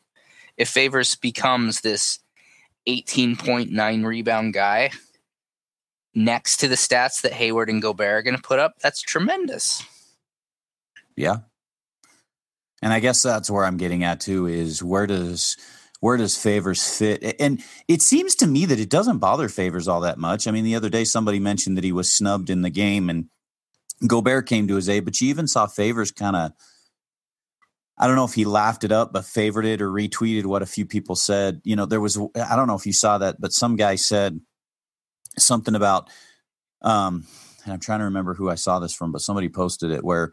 If 0.56 0.68
Favors 0.68 1.16
becomes 1.16 1.80
this 1.80 2.18
18.9 2.88 4.04
rebound 4.04 4.52
guy, 4.52 4.90
next 6.14 6.58
to 6.58 6.68
the 6.68 6.74
stats 6.74 7.22
that 7.22 7.32
Hayward 7.32 7.68
and 7.68 7.82
Gobert 7.82 8.08
are 8.08 8.22
going 8.22 8.36
to 8.36 8.42
put 8.42 8.58
up, 8.58 8.74
that's 8.80 9.00
tremendous. 9.00 9.82
Yeah. 11.16 11.38
And 12.82 12.92
I 12.92 13.00
guess 13.00 13.22
that's 13.22 13.50
where 13.50 13.64
I'm 13.64 13.76
getting 13.76 14.04
at 14.04 14.20
too 14.20 14.46
is 14.46 14.82
where 14.82 15.06
does 15.06 15.56
where 16.00 16.16
does 16.16 16.36
favors 16.36 16.96
fit? 16.96 17.36
And 17.38 17.62
it 17.86 18.00
seems 18.00 18.34
to 18.36 18.46
me 18.46 18.64
that 18.64 18.80
it 18.80 18.88
doesn't 18.88 19.18
bother 19.18 19.50
favors 19.50 19.86
all 19.86 20.00
that 20.00 20.18
much. 20.18 20.48
I 20.48 20.50
mean, 20.50 20.64
the 20.64 20.74
other 20.74 20.88
day 20.88 21.04
somebody 21.04 21.38
mentioned 21.38 21.76
that 21.76 21.84
he 21.84 21.92
was 21.92 22.10
snubbed 22.10 22.48
in 22.48 22.62
the 22.62 22.70
game 22.70 23.10
and 23.10 23.26
Gobert 24.06 24.46
came 24.46 24.66
to 24.68 24.76
his 24.76 24.88
aid, 24.88 25.04
but 25.04 25.20
you 25.20 25.28
even 25.28 25.46
saw 25.46 25.66
favors 25.66 26.10
kind 26.10 26.36
of 26.36 26.52
I 27.98 28.06
don't 28.06 28.16
know 28.16 28.24
if 28.24 28.32
he 28.32 28.46
laughed 28.46 28.82
it 28.82 28.92
up, 28.92 29.12
but 29.12 29.26
favored 29.26 29.66
it 29.66 29.82
or 29.82 29.90
retweeted 29.90 30.46
what 30.46 30.62
a 30.62 30.66
few 30.66 30.86
people 30.86 31.16
said. 31.16 31.60
You 31.64 31.76
know, 31.76 31.84
there 31.84 32.00
was 32.00 32.16
I 32.34 32.56
don't 32.56 32.66
know 32.66 32.76
if 32.76 32.86
you 32.86 32.94
saw 32.94 33.18
that, 33.18 33.38
but 33.38 33.52
some 33.52 33.76
guy 33.76 33.96
said 33.96 34.40
something 35.38 35.74
about 35.74 36.08
um 36.82 37.26
and 37.64 37.72
I'm 37.74 37.80
trying 37.80 37.98
to 38.00 38.06
remember 38.06 38.34
who 38.34 38.50
I 38.50 38.54
saw 38.54 38.78
this 38.78 38.94
from, 38.94 39.12
but 39.12 39.20
somebody 39.20 39.48
posted 39.48 39.90
it 39.90 40.04
where 40.04 40.32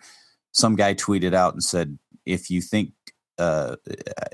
some 0.54 0.76
guy 0.76 0.94
tweeted 0.94 1.34
out 1.34 1.54
and 1.54 1.64
said, 1.64 2.00
if 2.26 2.50
you 2.50 2.62
think 2.62 2.94
uh, 3.38 3.76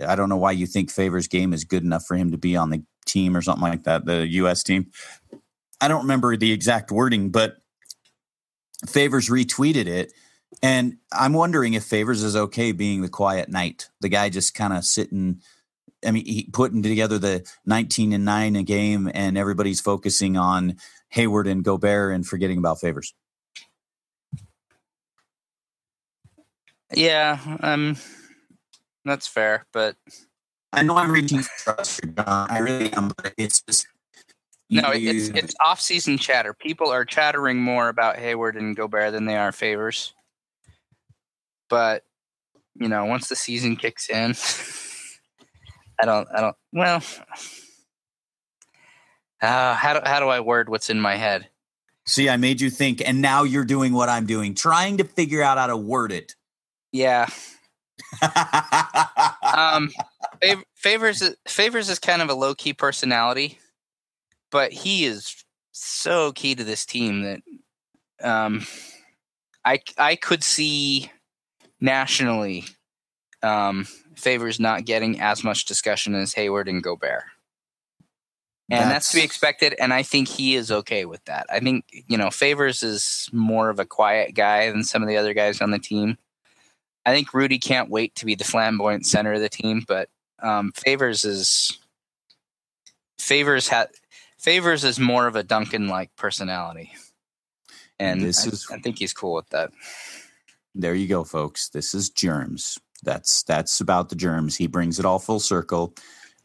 I 0.07 0.16
don't 0.16 0.30
know 0.30 0.38
why 0.38 0.51
you 0.51 0.68
think 0.68 0.91
Favors 0.91 1.28
game 1.28 1.53
is 1.53 1.64
good 1.64 1.84
enough 1.84 2.05
for 2.05 2.16
him 2.16 2.32
to 2.32 2.38
be 2.38 2.55
on 2.55 2.70
the 2.70 2.84
team 3.05 3.36
or 3.36 3.41
something 3.41 3.64
like 3.64 3.84
that, 3.84 4.05
the 4.05 4.28
US 4.28 4.64
team. 4.64 4.91
I 5.82 5.88
don't 5.88 6.03
remember 6.03 6.38
the 6.38 6.51
exact 6.51 6.91
wording, 6.91 7.32
but 7.32 7.57
Favors 8.88 9.30
retweeted 9.30 9.88
it 9.88 10.14
And 10.61 10.97
I'm 11.11 11.34
wondering 11.34 11.74
if 11.74 11.84
Favors 11.84 12.24
is 12.24 12.36
okay 12.36 12.72
being 12.72 13.01
the 13.01 13.09
quiet 13.09 13.49
knight, 13.49 13.89
the 14.01 14.09
guy 14.09 14.30
just 14.30 14.53
kind 14.53 14.74
of 14.74 14.86
sitting. 14.86 15.41
I 16.05 16.11
mean, 16.11 16.25
he 16.25 16.49
putting 16.51 16.83
together 16.83 17.17
the 17.17 17.47
19 17.65 18.13
and 18.13 18.25
nine 18.25 18.55
a 18.55 18.63
game, 18.63 19.09
and 19.13 19.37
everybody's 19.37 19.81
focusing 19.81 20.37
on 20.37 20.77
Hayward 21.09 21.47
and 21.47 21.63
Gobert 21.63 22.13
and 22.13 22.25
forgetting 22.25 22.57
about 22.57 22.79
Favors. 22.79 23.13
Yeah, 26.93 27.39
um, 27.61 27.97
that's 29.05 29.27
fair, 29.27 29.65
but 29.73 29.95
I 30.71 30.83
know 30.83 30.95
I'm 30.97 31.11
reaching 31.11 31.39
for 31.39 31.75
trust, 31.75 32.01
John. 32.15 32.47
I 32.49 32.59
really 32.59 32.91
am, 32.93 33.11
but 33.17 33.33
it's 33.37 33.61
just 33.61 33.87
no, 34.69 34.91
it's 34.91 35.29
it's 35.29 35.55
off 35.63 35.79
season 35.79 36.17
chatter. 36.17 36.53
People 36.53 36.89
are 36.89 37.05
chattering 37.05 37.57
more 37.57 37.89
about 37.89 38.17
Hayward 38.17 38.55
and 38.55 38.75
Gobert 38.75 39.11
than 39.11 39.25
they 39.25 39.35
are 39.35 39.51
Favors. 39.51 40.13
But 41.69 42.03
you 42.75 42.87
know, 42.87 43.05
once 43.05 43.27
the 43.27 43.35
season 43.35 43.75
kicks 43.75 44.09
in, 44.09 44.33
I 46.03 46.05
don't, 46.05 46.27
I 46.35 46.41
don't. 46.41 46.55
Well, 46.73 47.01
uh, 49.41 49.73
how 49.73 49.93
do 49.93 50.01
how 50.05 50.19
do 50.19 50.27
I 50.27 50.41
word 50.41 50.67
what's 50.67 50.89
in 50.89 50.99
my 50.99 51.15
head? 51.15 51.47
See, 52.05 52.27
I 52.27 52.35
made 52.35 52.59
you 52.59 52.69
think, 52.69 53.01
and 53.07 53.21
now 53.21 53.43
you're 53.43 53.63
doing 53.63 53.93
what 53.93 54.09
I'm 54.09 54.25
doing, 54.25 54.53
trying 54.53 54.97
to 54.97 55.05
figure 55.05 55.41
out 55.41 55.57
how 55.57 55.67
to 55.67 55.77
word 55.77 56.11
it. 56.11 56.35
Yeah. 56.91 57.29
um, 59.55 59.91
favors 60.75 61.23
favors 61.47 61.89
is 61.89 61.99
kind 61.99 62.21
of 62.21 62.29
a 62.29 62.33
low 62.33 62.53
key 62.53 62.73
personality, 62.73 63.59
but 64.51 64.73
he 64.73 65.05
is 65.05 65.45
so 65.71 66.33
key 66.33 66.53
to 66.53 66.65
this 66.65 66.85
team 66.85 67.21
that 67.21 67.39
um, 68.21 68.65
I 69.63 69.79
I 69.97 70.17
could 70.17 70.43
see 70.43 71.09
nationally 71.79 72.65
um, 73.43 73.85
favors 74.15 74.59
not 74.59 74.85
getting 74.85 75.19
as 75.21 75.43
much 75.43 75.65
discussion 75.65 76.15
as 76.15 76.33
Hayward 76.33 76.67
and 76.67 76.81
Gobert. 76.81 77.23
And 78.69 78.79
that's, 78.81 78.91
that's, 78.91 79.11
to 79.11 79.17
be 79.17 79.23
expected. 79.23 79.75
And 79.79 79.93
I 79.93 80.01
think 80.03 80.27
he 80.27 80.55
is 80.55 80.71
okay 80.71 81.05
with 81.05 81.23
that. 81.25 81.45
I 81.49 81.59
think, 81.59 81.85
you 82.07 82.17
know, 82.17 82.31
Favors 82.31 82.81
is 82.81 83.29
more 83.31 83.69
of 83.69 83.79
a 83.79 83.85
quiet 83.85 84.33
guy 84.33 84.71
than 84.71 84.83
some 84.83 85.03
of 85.03 85.09
the 85.09 85.17
other 85.17 85.33
guys 85.33 85.61
on 85.61 85.71
the 85.71 85.79
team. 85.79 86.17
I 87.05 87.13
think 87.13 87.33
Rudy 87.33 87.59
can't 87.59 87.89
wait 87.89 88.15
to 88.15 88.25
be 88.25 88.35
the 88.35 88.45
flamboyant 88.45 89.05
center 89.05 89.33
of 89.33 89.41
the 89.41 89.49
team, 89.49 89.83
but 89.87 90.09
um, 90.41 90.71
Favors 90.71 91.25
is 91.25 91.77
Favors 93.19 93.67
had 93.67 93.89
Favors 94.39 94.83
is 94.83 94.99
more 94.99 95.27
of 95.27 95.35
a 95.35 95.43
Duncan 95.43 95.87
like 95.87 96.15
personality, 96.15 96.91
and 97.99 98.21
this 98.21 98.45
I, 98.45 98.49
is, 98.49 98.67
I 98.71 98.79
think 98.79 98.99
he's 98.99 99.13
cool 99.13 99.33
with 99.33 99.49
that. 99.49 99.71
There 100.75 100.95
you 100.95 101.07
go, 101.07 101.23
folks. 101.23 101.69
This 101.69 101.93
is 101.93 102.09
germs. 102.09 102.79
That's 103.03 103.43
that's 103.43 103.79
about 103.81 104.09
the 104.09 104.15
germs. 104.15 104.55
He 104.55 104.67
brings 104.67 104.99
it 104.99 105.05
all 105.05 105.19
full 105.19 105.39
circle. 105.39 105.93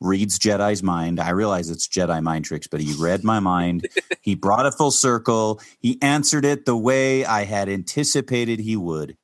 Reads 0.01 0.39
Jedi's 0.39 0.83
mind. 0.83 1.19
I 1.19 1.31
realize 1.31 1.71
it's 1.71 1.89
Jedi 1.89 2.23
mind 2.23 2.45
tricks, 2.45 2.69
but 2.69 2.81
he 2.81 2.95
read 3.03 3.25
my 3.25 3.41
mind. 3.41 3.89
he 4.21 4.37
brought 4.37 4.67
it 4.67 4.75
full 4.75 4.93
circle. 4.93 5.61
He 5.81 6.01
answered 6.03 6.45
it 6.45 6.67
the 6.67 6.77
way 6.77 7.25
I 7.25 7.45
had 7.45 7.69
anticipated 7.69 8.61
he 8.61 8.77
would. 8.77 9.17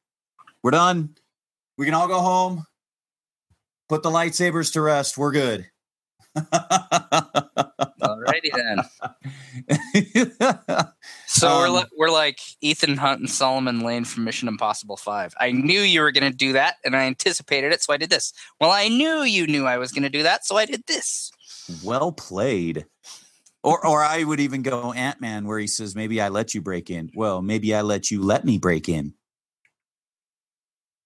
We're 0.63 0.73
done. 0.73 1.15
We 1.79 1.85
can 1.85 1.95
all 1.95 2.09
go 2.09 2.21
home. 2.21 2.65
Put 3.89 4.03
the 4.03 4.11
lightsabers 4.11 4.73
to 4.73 4.81
rest. 4.81 5.17
We're 5.17 5.33
good. 5.33 5.67
Alrighty 8.05 8.51
then. 8.53 8.81
so 11.35 11.49
um, 11.49 11.59
we're 11.59 11.69
li- 11.81 11.87
we're 11.99 12.11
like 12.11 12.41
Ethan 12.61 12.97
Hunt 12.97 13.21
and 13.21 13.29
Solomon 13.29 13.81
Lane 13.81 14.05
from 14.05 14.25
Mission 14.25 14.47
Impossible 14.47 14.97
Five. 14.97 15.35
I 15.41 15.51
knew 15.51 15.81
you 15.81 16.01
were 16.01 16.13
going 16.13 16.31
to 16.31 16.37
do 16.37 16.53
that, 16.53 16.77
and 16.85 16.95
I 16.97 17.03
anticipated 17.03 17.73
it, 17.73 17.83
so 17.83 17.93
I 17.93 17.97
did 17.97 18.11
this. 18.11 18.33
Well, 18.61 18.71
I 18.71 18.89
knew 18.89 19.23
you 19.23 19.47
knew 19.47 19.67
I 19.67 19.79
was 19.79 19.91
going 19.91 20.05
to 20.05 20.09
do 20.09 20.23
that, 20.23 20.47
so 20.47 20.57
I 20.57 20.65
did 20.65 20.85
this. 20.87 21.33
Well 21.83 22.13
played. 22.13 22.87
Or 23.65 23.85
or 23.85 24.05
I 24.05 24.23
would 24.23 24.41
even 24.41 24.63
go 24.63 24.93
Ant 24.93 25.21
Man, 25.21 25.47
where 25.47 25.59
he 25.59 25.67
says, 25.67 25.97
"Maybe 25.97 26.21
I 26.21 26.29
let 26.29 26.55
you 26.55 26.61
break 26.61 26.89
in." 26.89 27.11
Well, 27.15 27.43
maybe 27.43 27.75
I 27.75 27.81
let 27.81 28.11
you 28.11 28.23
let 28.23 28.45
me 28.45 28.59
break 28.59 28.89
in. 28.89 29.15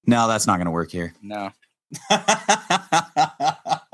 No, 0.06 0.28
that's 0.28 0.46
not 0.46 0.56
going 0.56 0.66
to 0.66 0.72
work 0.72 0.90
here. 0.90 1.14
No. 1.22 1.52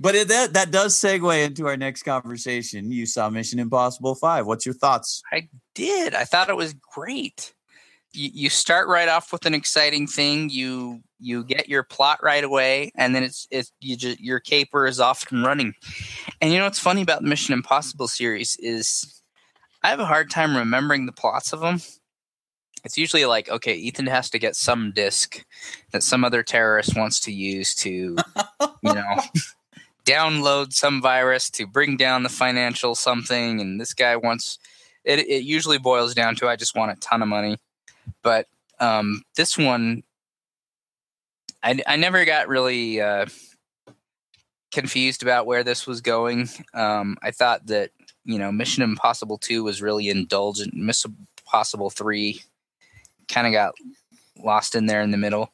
but 0.00 0.14
it, 0.14 0.28
that 0.28 0.52
that 0.54 0.70
does 0.70 0.94
segue 0.94 1.44
into 1.44 1.66
our 1.66 1.76
next 1.76 2.02
conversation. 2.02 2.90
You 2.90 3.06
saw 3.06 3.30
Mission 3.30 3.58
Impossible 3.58 4.14
Five. 4.14 4.46
What's 4.46 4.66
your 4.66 4.74
thoughts? 4.74 5.22
I 5.32 5.48
did. 5.74 6.14
I 6.14 6.24
thought 6.24 6.48
it 6.48 6.56
was 6.56 6.74
great. 6.74 7.54
You, 8.12 8.30
you 8.32 8.50
start 8.50 8.88
right 8.88 9.08
off 9.08 9.32
with 9.32 9.46
an 9.46 9.54
exciting 9.54 10.06
thing. 10.06 10.50
You 10.50 11.02
you 11.18 11.44
get 11.44 11.68
your 11.68 11.82
plot 11.82 12.20
right 12.22 12.44
away, 12.44 12.92
and 12.96 13.14
then 13.14 13.22
it's 13.22 13.46
it's 13.50 13.72
you 13.80 13.96
just 13.96 14.20
your 14.20 14.40
caper 14.40 14.86
is 14.86 15.00
off 15.00 15.30
and 15.30 15.44
running. 15.44 15.74
And 16.40 16.52
you 16.52 16.58
know 16.58 16.64
what's 16.64 16.78
funny 16.78 17.02
about 17.02 17.22
the 17.22 17.28
Mission 17.28 17.54
Impossible 17.54 18.08
series 18.08 18.56
is 18.60 19.22
I 19.82 19.90
have 19.90 20.00
a 20.00 20.06
hard 20.06 20.30
time 20.30 20.56
remembering 20.56 21.06
the 21.06 21.12
plots 21.12 21.52
of 21.52 21.60
them 21.60 21.80
it's 22.84 22.98
usually 22.98 23.24
like 23.24 23.48
okay 23.48 23.74
ethan 23.74 24.06
has 24.06 24.30
to 24.30 24.38
get 24.38 24.54
some 24.54 24.92
disk 24.92 25.44
that 25.92 26.02
some 26.02 26.24
other 26.24 26.42
terrorist 26.42 26.96
wants 26.96 27.18
to 27.20 27.32
use 27.32 27.74
to 27.74 27.90
you 27.90 28.16
know 28.94 29.16
download 30.04 30.72
some 30.72 31.00
virus 31.00 31.50
to 31.50 31.66
bring 31.66 31.96
down 31.96 32.22
the 32.22 32.28
financial 32.28 32.94
something 32.94 33.60
and 33.60 33.80
this 33.80 33.94
guy 33.94 34.16
wants 34.16 34.58
it, 35.04 35.18
it 35.20 35.44
usually 35.44 35.78
boils 35.78 36.14
down 36.14 36.34
to 36.34 36.48
i 36.48 36.56
just 36.56 36.76
want 36.76 36.92
a 36.92 37.00
ton 37.00 37.22
of 37.22 37.28
money 37.28 37.56
but 38.22 38.46
um, 38.80 39.22
this 39.36 39.56
one 39.56 40.02
I, 41.62 41.80
I 41.86 41.96
never 41.96 42.24
got 42.24 42.48
really 42.48 43.00
uh, 43.00 43.26
confused 44.72 45.22
about 45.22 45.46
where 45.46 45.64
this 45.64 45.86
was 45.86 46.00
going 46.00 46.48
um, 46.74 47.16
i 47.22 47.30
thought 47.30 47.66
that 47.66 47.90
you 48.24 48.38
know 48.38 48.52
mission 48.52 48.82
impossible 48.82 49.38
2 49.38 49.64
was 49.64 49.80
really 49.80 50.08
indulgent 50.08 50.74
mission 50.74 51.16
impossible 51.46 51.90
3 51.90 52.40
kind 53.28 53.46
of 53.46 53.52
got 53.52 53.74
lost 54.42 54.74
in 54.74 54.86
there 54.86 55.02
in 55.02 55.10
the 55.10 55.16
middle. 55.16 55.52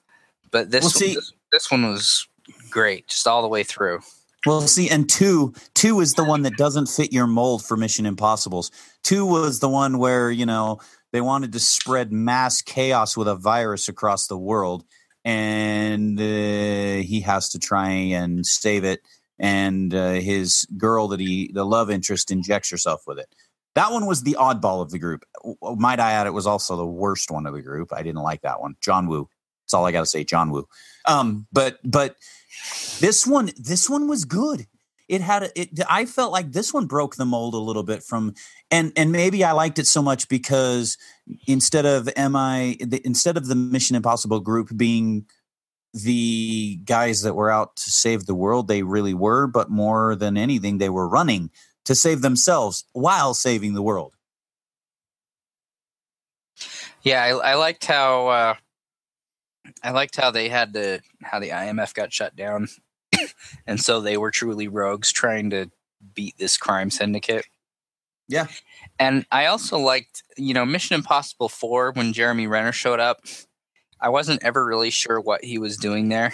But 0.51 0.71
this, 0.71 0.83
well, 0.83 0.91
see, 0.91 1.09
one, 1.09 1.15
this, 1.15 1.33
this 1.53 1.71
one 1.71 1.91
was 1.91 2.29
great, 2.71 3.09
just 3.09 3.27
all 3.27 3.43
the 3.43 3.49
way 3.49 3.63
through. 3.63 4.01
Well, 4.47 4.63
see, 4.63 4.89
and 4.89 5.09
two, 5.09 5.53
two 5.75 6.01
is 6.01 6.15
the 6.15 6.25
one 6.25 6.43
that 6.43 6.57
doesn't 6.57 6.87
fit 6.87 7.13
your 7.13 7.27
mold 7.27 7.63
for 7.63 7.77
Mission 7.77 8.07
Impossible's. 8.07 8.71
Two 9.03 9.27
was 9.27 9.61
the 9.61 9.69
one 9.69 9.99
where 9.99 10.31
you 10.31 10.47
know 10.47 10.81
they 11.13 11.21
wanted 11.21 11.53
to 11.53 11.61
spread 11.61 12.11
mass 12.11 12.63
chaos 12.63 13.17
with 13.17 13.29
a 13.29 13.35
virus 13.35 13.89
across 13.89 14.29
the 14.29 14.39
world, 14.39 14.85
and 15.25 16.19
uh, 16.19 17.03
he 17.03 17.23
has 17.27 17.51
to 17.51 17.59
try 17.59 17.91
and 17.91 18.47
save 18.47 18.85
it. 18.85 19.01
And 19.39 19.95
uh, 19.95 20.13
his 20.13 20.67
girl 20.77 21.09
that 21.09 21.21
he, 21.21 21.51
the 21.53 21.65
love 21.65 21.91
interest, 21.91 22.31
injects 22.31 22.71
herself 22.71 23.03
with 23.07 23.19
it. 23.19 23.35
That 23.75 23.93
one 23.93 24.07
was 24.07 24.23
the 24.23 24.37
oddball 24.39 24.83
of 24.83 24.91
the 24.91 24.99
group. 24.99 25.25
Might 25.63 26.01
I 26.01 26.13
add, 26.13 26.27
it 26.27 26.35
was 26.35 26.47
also 26.47 26.77
the 26.77 26.87
worst 26.87 27.31
one 27.31 27.47
of 27.47 27.55
the 27.55 27.63
group. 27.63 27.93
I 27.93 28.03
didn't 28.03 28.23
like 28.23 28.43
that 28.43 28.61
one. 28.61 28.77
John 28.81 29.07
Woo. 29.07 29.29
That's 29.65 29.75
all 29.75 29.87
I 29.87 29.93
got 29.93 30.01
to 30.01 30.07
say. 30.07 30.25
John 30.25 30.51
Woo. 30.51 30.67
Um, 31.07 31.47
but 31.53 31.79
but 31.85 32.17
this 33.01 33.27
one 33.27 33.51
this 33.57 33.89
one 33.89 34.09
was 34.09 34.25
good. 34.25 34.67
It 35.09 35.23
had 35.23 35.43
a, 35.43 35.61
it. 35.61 35.81
I 35.89 36.07
felt 36.07 36.31
like 36.31 36.53
this 36.53 36.73
one 36.73 36.87
broke 36.87 37.17
the 37.17 37.25
mold 37.25 37.55
a 37.55 37.59
little 37.59 37.83
bit 37.83 38.03
from, 38.03 38.35
and 38.71 38.93
and 38.97 39.11
maybe 39.11 39.43
I 39.43 39.53
liked 39.53 39.81
it 39.81 39.89
so 39.89 40.03
much 40.03 40.29
because 40.29 40.97
instead 41.49 41.85
of 41.85 42.07
MI 42.17 42.77
the, 42.81 43.01
instead 43.05 43.37
of 43.37 43.49
the 43.49 43.57
Mission 43.57 43.97
Impossible 43.97 44.39
group 44.39 44.71
being 44.77 45.27
the 45.93 46.77
guys 46.85 47.23
that 47.23 47.35
were 47.35 47.51
out 47.51 47.75
to 47.77 47.91
save 47.91 48.27
the 48.27 48.37
world, 48.37 48.69
they 48.69 48.85
really 48.85 49.15
were. 49.15 49.49
But 49.49 49.69
more 49.69 50.15
than 50.15 50.37
anything, 50.37 50.79
they 50.79 50.91
were 50.91 51.09
running 51.09 51.51
to 51.87 51.95
save 51.97 52.23
themselves 52.23 52.85
while 52.93 53.35
saving 53.35 53.75
the 53.75 53.83
world. 53.83 54.15
Yeah, 57.03 57.23
I, 57.23 57.31
I 57.31 57.55
liked 57.55 57.87
how 57.87 58.29
uh, 58.29 58.55
I 59.83 59.91
liked 59.91 60.17
how 60.17 60.31
they 60.31 60.49
had 60.49 60.73
the 60.73 61.01
how 61.23 61.41
the 61.41 61.51
IMF 61.51 61.95
got 61.95 62.13
shut 62.13 62.37
down, 62.37 62.69
and 63.67 63.81
so 63.81 64.01
they 64.01 64.17
were 64.17 64.31
truly 64.31 64.69
rogues 64.69 65.13
trying 65.13 65.51
to 65.51 65.71
beat 66.15 66.37
this 66.39 66.57
crime 66.57 66.91
syndicate. 66.91 67.47
Yeah, 68.29 68.47
and 68.99 69.27
I 69.31 69.47
also 69.47 69.79
liked 69.79 70.23
you 70.37 70.55
know 70.55 70.65
Mission 70.65 70.95
Impossible 70.95 71.49
Four 71.49 71.93
when 71.93 72.13
Jeremy 72.13 72.47
Renner 72.47 72.73
showed 72.73 73.01
up. 73.01 73.21
I 74.01 74.09
wasn't 74.09 74.43
ever 74.43 74.65
really 74.65 74.91
sure 74.91 75.21
what 75.21 75.45
he 75.45 75.59
was 75.59 75.77
doing 75.77 76.09
there. 76.09 76.33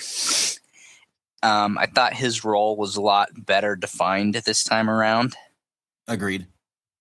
Um, 1.42 1.76
I 1.78 1.86
thought 1.86 2.14
his 2.14 2.44
role 2.44 2.76
was 2.76 2.96
a 2.96 3.00
lot 3.00 3.28
better 3.36 3.76
defined 3.76 4.34
this 4.34 4.62
time 4.64 4.88
around. 4.88 5.34
Agreed. 6.08 6.46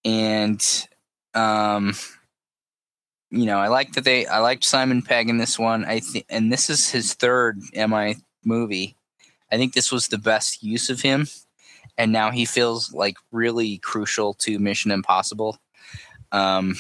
And 0.04 0.88
um 1.34 1.94
you 3.36 3.46
know, 3.46 3.60
I 3.60 3.68
like 3.68 3.94
that 3.94 4.06
they 4.06 4.26
I 4.26 4.40
liked 4.40 4.64
Simon 4.64 5.02
Pegg 5.02 5.30
in 5.30 5.38
this 5.38 5.60
one. 5.60 5.84
I 5.86 6.00
think 6.00 6.26
and 6.30 6.52
this 6.52 6.70
is 6.70 6.90
his 6.90 7.14
third 7.14 7.60
MI 7.74 8.16
movie. 8.46 8.96
I 9.52 9.58
think 9.58 9.74
this 9.74 9.92
was 9.92 10.08
the 10.08 10.18
best 10.18 10.64
use 10.64 10.90
of 10.90 11.02
him. 11.02 11.28
And 11.98 12.12
now 12.12 12.32
he 12.32 12.46
feels 12.46 12.94
like 12.94 13.16
really 13.32 13.78
crucial 13.80 14.34
to 14.36 14.60
Mission 14.60 14.92
Impossible. 14.92 15.58
Um 16.32 16.76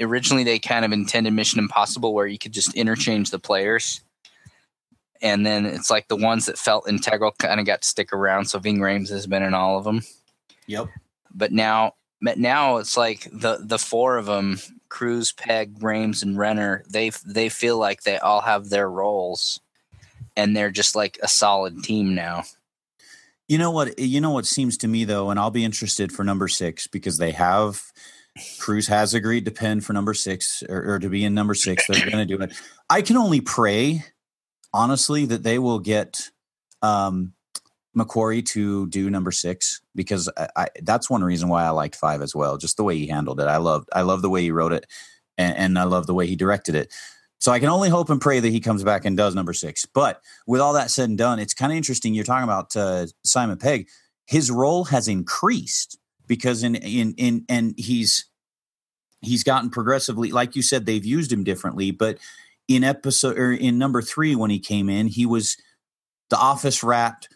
originally 0.00 0.44
they 0.44 0.60
kind 0.60 0.84
of 0.84 0.92
intended 0.92 1.32
Mission 1.32 1.58
Impossible 1.58 2.14
where 2.14 2.26
you 2.26 2.38
could 2.38 2.52
just 2.52 2.74
interchange 2.74 3.30
the 3.30 3.38
players. 3.38 4.00
And 5.20 5.44
then 5.44 5.66
it's 5.66 5.90
like 5.90 6.06
the 6.06 6.16
ones 6.16 6.46
that 6.46 6.58
felt 6.58 6.88
integral 6.88 7.32
kind 7.40 7.58
of 7.58 7.66
got 7.66 7.82
to 7.82 7.88
stick 7.88 8.12
around. 8.12 8.44
So 8.44 8.60
Ving 8.60 8.78
Rhames 8.78 9.08
has 9.08 9.26
been 9.26 9.42
in 9.42 9.52
all 9.52 9.76
of 9.76 9.82
them. 9.82 10.02
Yep. 10.68 10.86
But 11.34 11.50
now, 11.50 11.94
but 12.22 12.38
now 12.38 12.76
it's 12.76 12.96
like 12.96 13.28
the 13.32 13.58
the 13.60 13.78
four 13.78 14.16
of 14.16 14.26
them, 14.26 14.60
Cruise, 14.88 15.32
Pegg, 15.32 15.78
Rhames, 15.80 16.22
and 16.22 16.38
Renner. 16.38 16.84
They 16.88 17.10
they 17.26 17.48
feel 17.48 17.78
like 17.78 18.02
they 18.02 18.18
all 18.18 18.40
have 18.40 18.68
their 18.68 18.90
roles, 18.90 19.60
and 20.36 20.56
they're 20.56 20.70
just 20.70 20.96
like 20.96 21.18
a 21.22 21.28
solid 21.28 21.82
team 21.82 22.14
now. 22.14 22.44
You 23.48 23.58
know 23.58 23.70
what? 23.70 23.98
You 23.98 24.20
know 24.20 24.30
what 24.30 24.46
seems 24.46 24.76
to 24.78 24.88
me 24.88 25.04
though, 25.04 25.30
and 25.30 25.38
I'll 25.38 25.50
be 25.50 25.64
interested 25.64 26.12
for 26.12 26.24
number 26.24 26.48
six 26.48 26.86
because 26.86 27.18
they 27.18 27.32
have 27.32 27.82
Cruise 28.58 28.86
has 28.88 29.14
agreed 29.14 29.44
to 29.44 29.50
pen 29.50 29.80
for 29.80 29.92
number 29.92 30.14
six 30.14 30.62
or, 30.68 30.94
or 30.94 30.98
to 30.98 31.08
be 31.08 31.24
in 31.24 31.34
number 31.34 31.54
six. 31.54 31.86
They're 31.86 32.10
going 32.10 32.26
to 32.26 32.36
do 32.36 32.42
it. 32.42 32.52
I 32.88 33.02
can 33.02 33.16
only 33.16 33.40
pray, 33.40 34.04
honestly, 34.72 35.26
that 35.26 35.42
they 35.42 35.58
will 35.58 35.78
get 35.78 36.30
um, 36.82 37.32
McQuarrie 37.98 38.44
to 38.46 38.86
do 38.88 39.10
number 39.10 39.30
six 39.30 39.80
because 39.94 40.28
I, 40.36 40.48
I, 40.56 40.68
that's 40.82 41.10
one 41.10 41.24
reason 41.24 41.48
why 41.48 41.64
I 41.64 41.70
liked 41.70 41.96
five 41.96 42.22
as 42.22 42.34
well. 42.34 42.56
Just 42.56 42.76
the 42.76 42.84
way 42.84 42.96
he 42.96 43.06
handled 43.06 43.40
it. 43.40 43.48
I 43.48 43.56
loved. 43.58 43.88
I 43.92 44.02
love 44.02 44.22
the 44.22 44.30
way 44.30 44.42
he 44.42 44.50
wrote 44.50 44.72
it, 44.72 44.86
and, 45.36 45.56
and 45.56 45.78
I 45.78 45.84
love 45.84 46.06
the 46.06 46.14
way 46.14 46.26
he 46.26 46.36
directed 46.36 46.74
it. 46.74 46.92
So 47.40 47.52
I 47.52 47.60
can 47.60 47.68
only 47.68 47.88
hope 47.88 48.10
and 48.10 48.20
pray 48.20 48.40
that 48.40 48.48
he 48.48 48.60
comes 48.60 48.82
back 48.82 49.04
and 49.04 49.16
does 49.16 49.34
number 49.34 49.52
six. 49.52 49.86
But 49.86 50.20
with 50.46 50.60
all 50.60 50.72
that 50.72 50.90
said 50.90 51.08
and 51.08 51.18
done, 51.18 51.38
it's 51.38 51.54
kind 51.54 51.70
of 51.70 51.76
interesting. 51.76 52.14
You're 52.14 52.24
talking 52.24 52.44
about 52.44 52.74
uh, 52.74 53.06
Simon 53.24 53.58
Pegg. 53.58 53.88
His 54.26 54.50
role 54.50 54.84
has 54.84 55.08
increased 55.08 55.98
because 56.28 56.62
in 56.62 56.76
in 56.76 57.14
in 57.16 57.44
and 57.48 57.74
he's 57.76 58.26
he's 59.22 59.42
gotten 59.42 59.70
progressively 59.70 60.30
like 60.30 60.54
you 60.54 60.62
said 60.62 60.86
they've 60.86 61.04
used 61.04 61.32
him 61.32 61.42
differently 61.42 61.90
but 61.90 62.18
in 62.68 62.84
episode 62.84 63.36
or 63.36 63.52
in 63.52 63.78
number 63.78 64.00
3 64.00 64.36
when 64.36 64.50
he 64.50 64.60
came 64.60 64.88
in 64.88 65.08
he 65.08 65.26
was 65.26 65.56
the 66.30 66.36
office 66.36 66.84
rat 66.84 67.26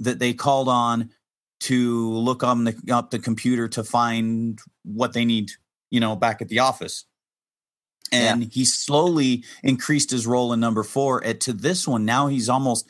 that 0.00 0.18
they 0.18 0.32
called 0.32 0.68
on 0.68 1.10
to 1.60 2.10
look 2.12 2.42
on 2.42 2.64
the 2.64 2.76
up 2.90 3.10
the 3.10 3.18
computer 3.18 3.68
to 3.68 3.84
find 3.84 4.58
what 4.84 5.12
they 5.12 5.24
need 5.24 5.50
you 5.90 6.00
know 6.00 6.16
back 6.16 6.42
at 6.42 6.48
the 6.48 6.58
office 6.58 7.04
and 8.12 8.42
yeah. 8.42 8.48
he 8.52 8.64
slowly 8.64 9.44
increased 9.62 10.10
his 10.10 10.26
role 10.26 10.52
in 10.52 10.60
number 10.60 10.82
4 10.82 11.24
at 11.24 11.40
to 11.40 11.52
this 11.52 11.88
one 11.88 12.04
now 12.04 12.26
he's 12.26 12.48
almost 12.48 12.88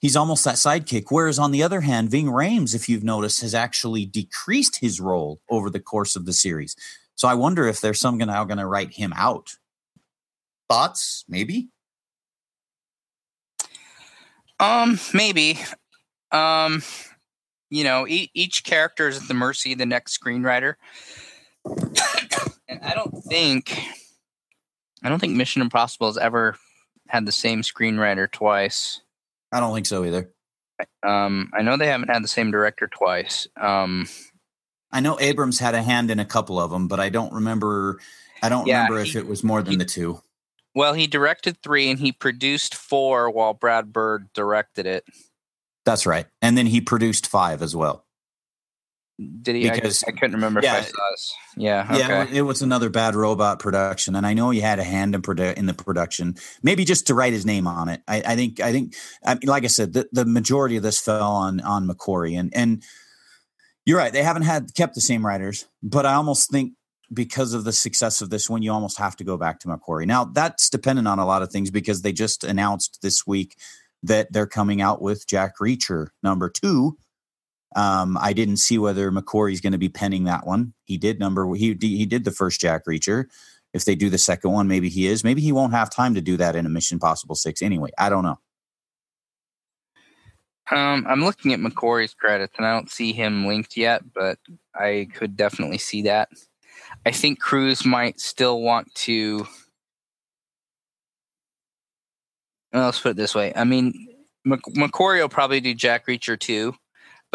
he's 0.00 0.16
almost 0.16 0.44
that 0.44 0.56
sidekick. 0.56 1.06
Whereas 1.08 1.38
on 1.38 1.50
the 1.50 1.62
other 1.62 1.80
hand, 1.80 2.10
Ving 2.10 2.26
Rhames, 2.26 2.74
if 2.74 2.88
you've 2.88 3.04
noticed, 3.04 3.40
has 3.40 3.54
actually 3.54 4.06
decreased 4.06 4.80
his 4.80 5.00
role 5.00 5.40
over 5.50 5.70
the 5.70 5.80
course 5.80 6.16
of 6.16 6.26
the 6.26 6.32
series. 6.32 6.76
So 7.14 7.28
I 7.28 7.34
wonder 7.34 7.66
if 7.66 7.80
there's 7.80 8.00
some 8.00 8.18
now 8.18 8.44
going 8.44 8.58
to 8.58 8.66
write 8.66 8.94
him 8.94 9.12
out. 9.16 9.56
Thoughts? 10.68 11.24
Maybe. 11.28 11.68
Um, 14.60 14.98
maybe. 15.12 15.58
Um, 16.32 16.82
you 17.70 17.84
know, 17.84 18.06
e- 18.06 18.30
each 18.34 18.64
character 18.64 19.08
is 19.08 19.20
at 19.20 19.28
the 19.28 19.34
mercy 19.34 19.72
of 19.72 19.78
the 19.78 19.86
next 19.86 20.18
screenwriter, 20.20 20.74
and 21.64 22.80
I 22.82 22.94
don't 22.94 23.22
think, 23.24 23.78
I 25.02 25.08
don't 25.08 25.18
think 25.18 25.34
Mission 25.34 25.62
Impossible 25.62 26.08
has 26.08 26.18
ever 26.18 26.56
had 27.08 27.26
the 27.26 27.32
same 27.32 27.62
screenwriter 27.62 28.30
twice. 28.30 29.00
I 29.52 29.60
don't 29.60 29.74
think 29.74 29.86
so 29.86 30.04
either. 30.04 30.30
Um, 31.02 31.50
I 31.54 31.62
know 31.62 31.76
they 31.76 31.86
haven't 31.86 32.10
had 32.10 32.22
the 32.22 32.28
same 32.28 32.50
director 32.50 32.86
twice. 32.86 33.48
Um, 33.58 34.06
I 34.92 35.00
know 35.00 35.18
Abrams 35.20 35.58
had 35.58 35.74
a 35.74 35.82
hand 35.82 36.10
in 36.10 36.18
a 36.18 36.24
couple 36.24 36.60
of 36.60 36.70
them, 36.70 36.88
but 36.88 37.00
I 37.00 37.08
don't 37.08 37.32
remember. 37.32 37.98
I 38.42 38.48
don't 38.48 38.66
yeah, 38.66 38.84
remember 38.84 39.02
he, 39.02 39.10
if 39.10 39.16
it 39.16 39.26
was 39.26 39.42
more 39.42 39.62
than 39.62 39.72
he, 39.72 39.76
the 39.78 39.84
two. 39.84 40.20
Well, 40.74 40.92
he 40.92 41.06
directed 41.06 41.62
three 41.62 41.90
and 41.90 41.98
he 41.98 42.12
produced 42.12 42.74
four 42.74 43.30
while 43.30 43.54
Brad 43.54 43.92
Bird 43.92 44.32
directed 44.34 44.86
it. 44.86 45.04
That's 45.86 46.04
right, 46.04 46.26
and 46.42 46.58
then 46.58 46.66
he 46.66 46.82
produced 46.82 47.26
five 47.28 47.62
as 47.62 47.74
well. 47.74 48.04
Did 49.18 49.56
he? 49.56 49.70
Because, 49.70 50.04
I, 50.06 50.10
I 50.10 50.12
couldn't 50.12 50.34
remember 50.34 50.60
yeah, 50.62 50.76
if 50.76 50.84
I 50.84 50.88
saw 50.88 51.10
this. 51.12 51.34
Yeah, 51.56 51.88
okay. 51.90 51.98
yeah. 52.00 52.26
It 52.30 52.42
was 52.42 52.60
another 52.60 52.90
bad 52.90 53.14
robot 53.14 53.60
production, 53.60 54.14
and 54.14 54.26
I 54.26 54.34
know 54.34 54.50
he 54.50 54.60
had 54.60 54.78
a 54.78 54.84
hand 54.84 55.14
in, 55.14 55.22
produ- 55.22 55.56
in 55.56 55.64
the 55.64 55.72
production. 55.72 56.34
Maybe 56.62 56.84
just 56.84 57.06
to 57.06 57.14
write 57.14 57.32
his 57.32 57.46
name 57.46 57.66
on 57.66 57.88
it. 57.88 58.02
I, 58.06 58.22
I 58.26 58.36
think. 58.36 58.60
I 58.60 58.72
think. 58.72 58.94
I 59.24 59.34
mean, 59.34 59.46
like 59.46 59.64
I 59.64 59.68
said, 59.68 59.94
the, 59.94 60.06
the 60.12 60.26
majority 60.26 60.76
of 60.76 60.82
this 60.82 61.00
fell 61.00 61.32
on 61.32 61.60
on 61.60 61.88
McQuarrie, 61.88 62.38
and 62.38 62.54
and 62.54 62.82
you're 63.86 63.96
right. 63.96 64.12
They 64.12 64.22
haven't 64.22 64.42
had 64.42 64.74
kept 64.74 64.94
the 64.94 65.00
same 65.00 65.24
writers, 65.24 65.66
but 65.82 66.04
I 66.04 66.12
almost 66.12 66.50
think 66.50 66.74
because 67.10 67.54
of 67.54 67.64
the 67.64 67.72
success 67.72 68.20
of 68.20 68.28
this 68.30 68.50
one, 68.50 68.62
you 68.62 68.72
almost 68.72 68.98
have 68.98 69.16
to 69.16 69.24
go 69.24 69.38
back 69.38 69.60
to 69.60 69.68
McQuarrie. 69.68 70.06
Now 70.06 70.24
that's 70.24 70.68
dependent 70.68 71.08
on 71.08 71.18
a 71.18 71.26
lot 71.26 71.42
of 71.42 71.50
things 71.50 71.70
because 71.70 72.02
they 72.02 72.12
just 72.12 72.44
announced 72.44 72.98
this 73.00 73.26
week 73.26 73.56
that 74.06 74.32
they're 74.32 74.46
coming 74.46 74.80
out 74.80 75.00
with 75.02 75.26
Jack 75.26 75.58
Reacher 75.60 76.08
number 76.22 76.48
two 76.48 76.96
um, 77.76 78.16
I 78.18 78.32
didn't 78.32 78.56
see 78.56 78.78
whether 78.78 79.12
McQuarrie's 79.12 79.60
going 79.60 79.72
to 79.72 79.78
be 79.78 79.90
penning 79.90 80.24
that 80.24 80.46
one. 80.46 80.72
He 80.84 80.96
did 80.96 81.20
number 81.20 81.54
he 81.54 81.76
he 81.78 82.06
did 82.06 82.24
the 82.24 82.30
first 82.30 82.60
Jack 82.60 82.86
Reacher. 82.86 83.26
If 83.74 83.84
they 83.84 83.94
do 83.94 84.08
the 84.08 84.18
second 84.18 84.52
one, 84.52 84.66
maybe 84.66 84.88
he 84.88 85.06
is. 85.06 85.22
Maybe 85.22 85.42
he 85.42 85.52
won't 85.52 85.74
have 85.74 85.90
time 85.90 86.14
to 86.14 86.22
do 86.22 86.38
that 86.38 86.56
in 86.56 86.64
a 86.64 86.70
Mission 86.70 86.98
Possible 86.98 87.34
six 87.34 87.60
anyway. 87.60 87.90
I 87.98 88.08
don't 88.08 88.24
know. 88.24 88.38
Um, 90.70 91.06
I'm 91.06 91.22
looking 91.22 91.52
at 91.52 91.60
McQuarrie's 91.60 92.14
credits 92.14 92.54
and 92.56 92.66
I 92.66 92.72
don't 92.72 92.90
see 92.90 93.12
him 93.12 93.46
linked 93.46 93.76
yet, 93.76 94.02
but 94.14 94.38
I 94.74 95.08
could 95.14 95.36
definitely 95.36 95.78
see 95.78 96.02
that. 96.02 96.30
I 97.04 97.10
think 97.10 97.38
Cruise 97.38 97.84
might 97.84 98.18
still 98.18 98.62
want 98.62 98.92
to. 98.94 99.46
Well, 102.76 102.84
let's 102.84 103.00
put 103.00 103.10
it 103.10 103.16
this 103.16 103.34
way. 103.34 103.52
I 103.56 103.64
mean, 103.64 104.08
McQuarrie 104.46 105.20
will 105.20 105.28
probably 105.28 105.60
do 105.60 105.74
Jack 105.74 106.06
Reacher 106.06 106.38
too 106.38 106.76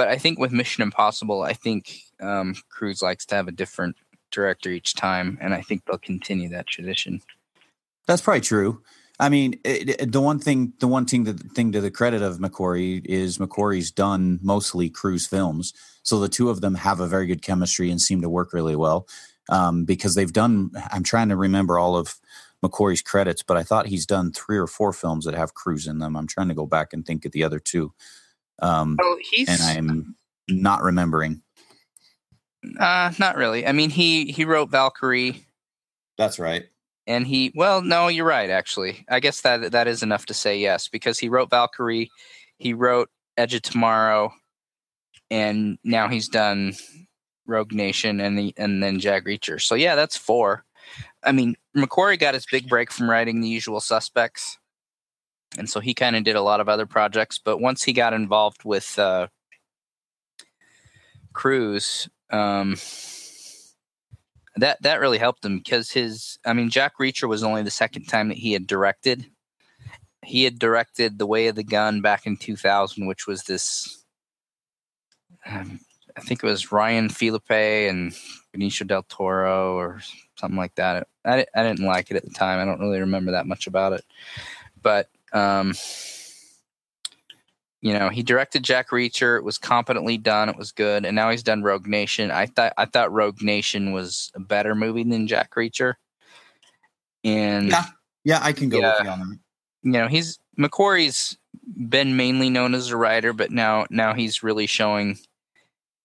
but 0.01 0.07
I 0.07 0.17
think 0.17 0.39
with 0.39 0.51
Mission 0.51 0.81
Impossible, 0.81 1.43
I 1.43 1.53
think 1.53 1.99
um, 2.19 2.55
Cruise 2.69 3.01
likes 3.01 3.25
to 3.27 3.35
have 3.35 3.47
a 3.47 3.51
different 3.51 3.95
director 4.31 4.69
each 4.69 4.95
time, 4.95 5.37
and 5.41 5.53
I 5.53 5.61
think 5.61 5.85
they'll 5.85 5.97
continue 5.97 6.49
that 6.49 6.67
tradition. 6.67 7.21
That's 8.07 8.21
probably 8.21 8.41
true. 8.41 8.81
I 9.19 9.29
mean, 9.29 9.59
it, 9.63 10.01
it, 10.01 10.11
the 10.11 10.21
one 10.21 10.39
thing, 10.39 10.73
the 10.79 10.87
one 10.87 11.05
thing, 11.05 11.25
the 11.25 11.33
thing 11.33 11.71
to 11.73 11.81
the 11.81 11.91
credit 11.91 12.21
of 12.21 12.39
McQuarrie 12.39 13.05
is 13.05 13.37
McQuarrie's 13.37 13.91
done 13.91 14.39
mostly 14.41 14.89
Cruise 14.89 15.27
films, 15.27 15.73
so 16.03 16.19
the 16.19 16.29
two 16.29 16.49
of 16.49 16.61
them 16.61 16.75
have 16.75 16.99
a 16.99 17.07
very 17.07 17.27
good 17.27 17.43
chemistry 17.43 17.91
and 17.91 18.01
seem 18.01 18.21
to 18.21 18.29
work 18.29 18.53
really 18.53 18.75
well 18.75 19.07
um, 19.49 19.85
because 19.85 20.15
they've 20.15 20.33
done. 20.33 20.71
I'm 20.91 21.03
trying 21.03 21.29
to 21.29 21.35
remember 21.35 21.77
all 21.77 21.95
of 21.95 22.15
McQuarrie's 22.63 23.01
credits, 23.01 23.43
but 23.43 23.57
I 23.57 23.63
thought 23.63 23.87
he's 23.87 24.05
done 24.05 24.31
three 24.31 24.57
or 24.57 24.67
four 24.67 24.93
films 24.93 25.25
that 25.25 25.33
have 25.33 25.53
Cruise 25.53 25.87
in 25.87 25.99
them. 25.99 26.15
I'm 26.15 26.27
trying 26.27 26.49
to 26.49 26.53
go 26.53 26.65
back 26.65 26.93
and 26.93 27.05
think 27.05 27.25
of 27.25 27.31
the 27.31 27.43
other 27.43 27.59
two. 27.59 27.93
Um, 28.61 28.97
oh, 29.01 29.17
he's 29.31 29.49
and 29.49 29.61
I'm 29.61 30.15
not 30.47 30.83
remembering. 30.83 31.41
Uh, 32.79 33.11
not 33.17 33.37
really. 33.37 33.65
I 33.65 33.71
mean, 33.71 33.89
he 33.89 34.31
he 34.31 34.45
wrote 34.45 34.69
Valkyrie. 34.69 35.43
That's 36.17 36.37
right. 36.37 36.65
And 37.07 37.25
he, 37.25 37.51
well, 37.55 37.81
no, 37.81 38.07
you're 38.07 38.25
right. 38.25 38.49
Actually, 38.49 39.03
I 39.09 39.19
guess 39.19 39.41
that 39.41 39.71
that 39.71 39.87
is 39.87 40.03
enough 40.03 40.27
to 40.27 40.35
say 40.35 40.59
yes 40.59 40.87
because 40.87 41.17
he 41.17 41.29
wrote 41.29 41.49
Valkyrie, 41.49 42.11
he 42.59 42.73
wrote 42.73 43.09
Edge 43.37 43.55
of 43.55 43.63
Tomorrow, 43.63 44.31
and 45.31 45.79
now 45.83 46.07
he's 46.07 46.29
done 46.29 46.73
Rogue 47.47 47.73
Nation 47.73 48.19
and 48.19 48.37
the, 48.37 48.53
and 48.57 48.83
then 48.83 48.99
Jack 48.99 49.25
Reacher. 49.25 49.59
So 49.59 49.73
yeah, 49.73 49.95
that's 49.95 50.15
four. 50.15 50.63
I 51.23 51.31
mean, 51.31 51.55
McQuarrie 51.75 52.19
got 52.19 52.33
his 52.33 52.45
big 52.45 52.67
break 52.67 52.91
from 52.91 53.09
writing 53.09 53.41
The 53.41 53.47
Usual 53.47 53.79
Suspects 53.79 54.57
and 55.57 55.69
so 55.69 55.79
he 55.79 55.93
kind 55.93 56.15
of 56.15 56.23
did 56.23 56.35
a 56.35 56.41
lot 56.41 56.59
of 56.59 56.69
other 56.69 56.85
projects. 56.85 57.39
But 57.43 57.59
once 57.59 57.83
he 57.83 57.93
got 57.93 58.13
involved 58.13 58.63
with 58.63 58.97
uh, 58.97 59.27
Cruise, 61.33 62.09
um, 62.29 62.77
that 64.55 64.81
that 64.81 64.99
really 64.99 65.17
helped 65.17 65.43
him 65.43 65.57
because 65.57 65.91
his, 65.91 66.39
I 66.45 66.53
mean, 66.53 66.69
Jack 66.69 66.93
Reacher 66.99 67.27
was 67.27 67.43
only 67.43 67.63
the 67.63 67.71
second 67.71 68.05
time 68.05 68.29
that 68.29 68.37
he 68.37 68.53
had 68.53 68.67
directed. 68.67 69.25
He 70.23 70.43
had 70.43 70.59
directed 70.59 71.17
The 71.17 71.25
Way 71.25 71.47
of 71.47 71.55
the 71.55 71.63
Gun 71.63 72.01
back 72.01 72.25
in 72.25 72.37
2000, 72.37 73.07
which 73.07 73.27
was 73.27 73.43
this. 73.43 74.05
Um, 75.45 75.79
I 76.15 76.21
think 76.21 76.43
it 76.43 76.47
was 76.47 76.71
Ryan 76.71 77.09
Phillippe 77.09 77.89
and 77.89 78.13
Benicio 78.53 78.85
del 78.85 79.03
Toro 79.03 79.75
or 79.75 80.01
something 80.41 80.57
like 80.57 80.75
that. 80.75 81.07
I, 81.23 81.45
I 81.55 81.63
didn't 81.63 81.85
like 81.85 82.11
it 82.11 82.17
at 82.17 82.23
the 82.23 82.31
time. 82.31 82.59
I 82.59 82.65
don't 82.65 82.79
really 82.79 82.99
remember 82.99 83.31
that 83.31 83.47
much 83.47 83.67
about 83.67 83.93
it. 83.93 84.03
But 84.81 85.09
um, 85.31 85.73
you 87.81 87.93
know, 87.93 88.09
he 88.09 88.23
directed 88.23 88.63
Jack 88.63 88.89
Reacher. 88.89 89.37
It 89.37 89.43
was 89.43 89.57
competently 89.57 90.17
done. 90.17 90.49
It 90.49 90.57
was 90.57 90.71
good, 90.71 91.05
and 91.05 91.15
now 91.15 91.29
he's 91.31 91.43
done 91.43 91.63
Rogue 91.63 91.87
Nation. 91.87 92.31
I 92.31 92.47
thought 92.47 92.73
I 92.77 92.85
thought 92.85 93.11
Rogue 93.11 93.41
Nation 93.41 93.91
was 93.91 94.31
a 94.35 94.39
better 94.39 94.75
movie 94.75 95.03
than 95.03 95.27
Jack 95.27 95.55
Reacher. 95.55 95.93
And 97.23 97.69
yeah, 97.69 97.85
yeah, 98.23 98.39
I 98.41 98.53
can 98.53 98.69
go 98.69 98.79
yeah, 98.79 98.93
with 98.97 99.05
you 99.05 99.09
on 99.09 99.19
that. 99.19 99.39
You 99.83 99.91
know, 99.93 100.07
he's 100.07 100.39
McQuarrie's 100.59 101.37
been 101.89 102.15
mainly 102.15 102.49
known 102.49 102.75
as 102.75 102.89
a 102.89 102.97
writer, 102.97 103.33
but 103.33 103.51
now 103.51 103.85
now 103.89 104.13
he's 104.13 104.43
really 104.43 104.67
showing 104.67 105.17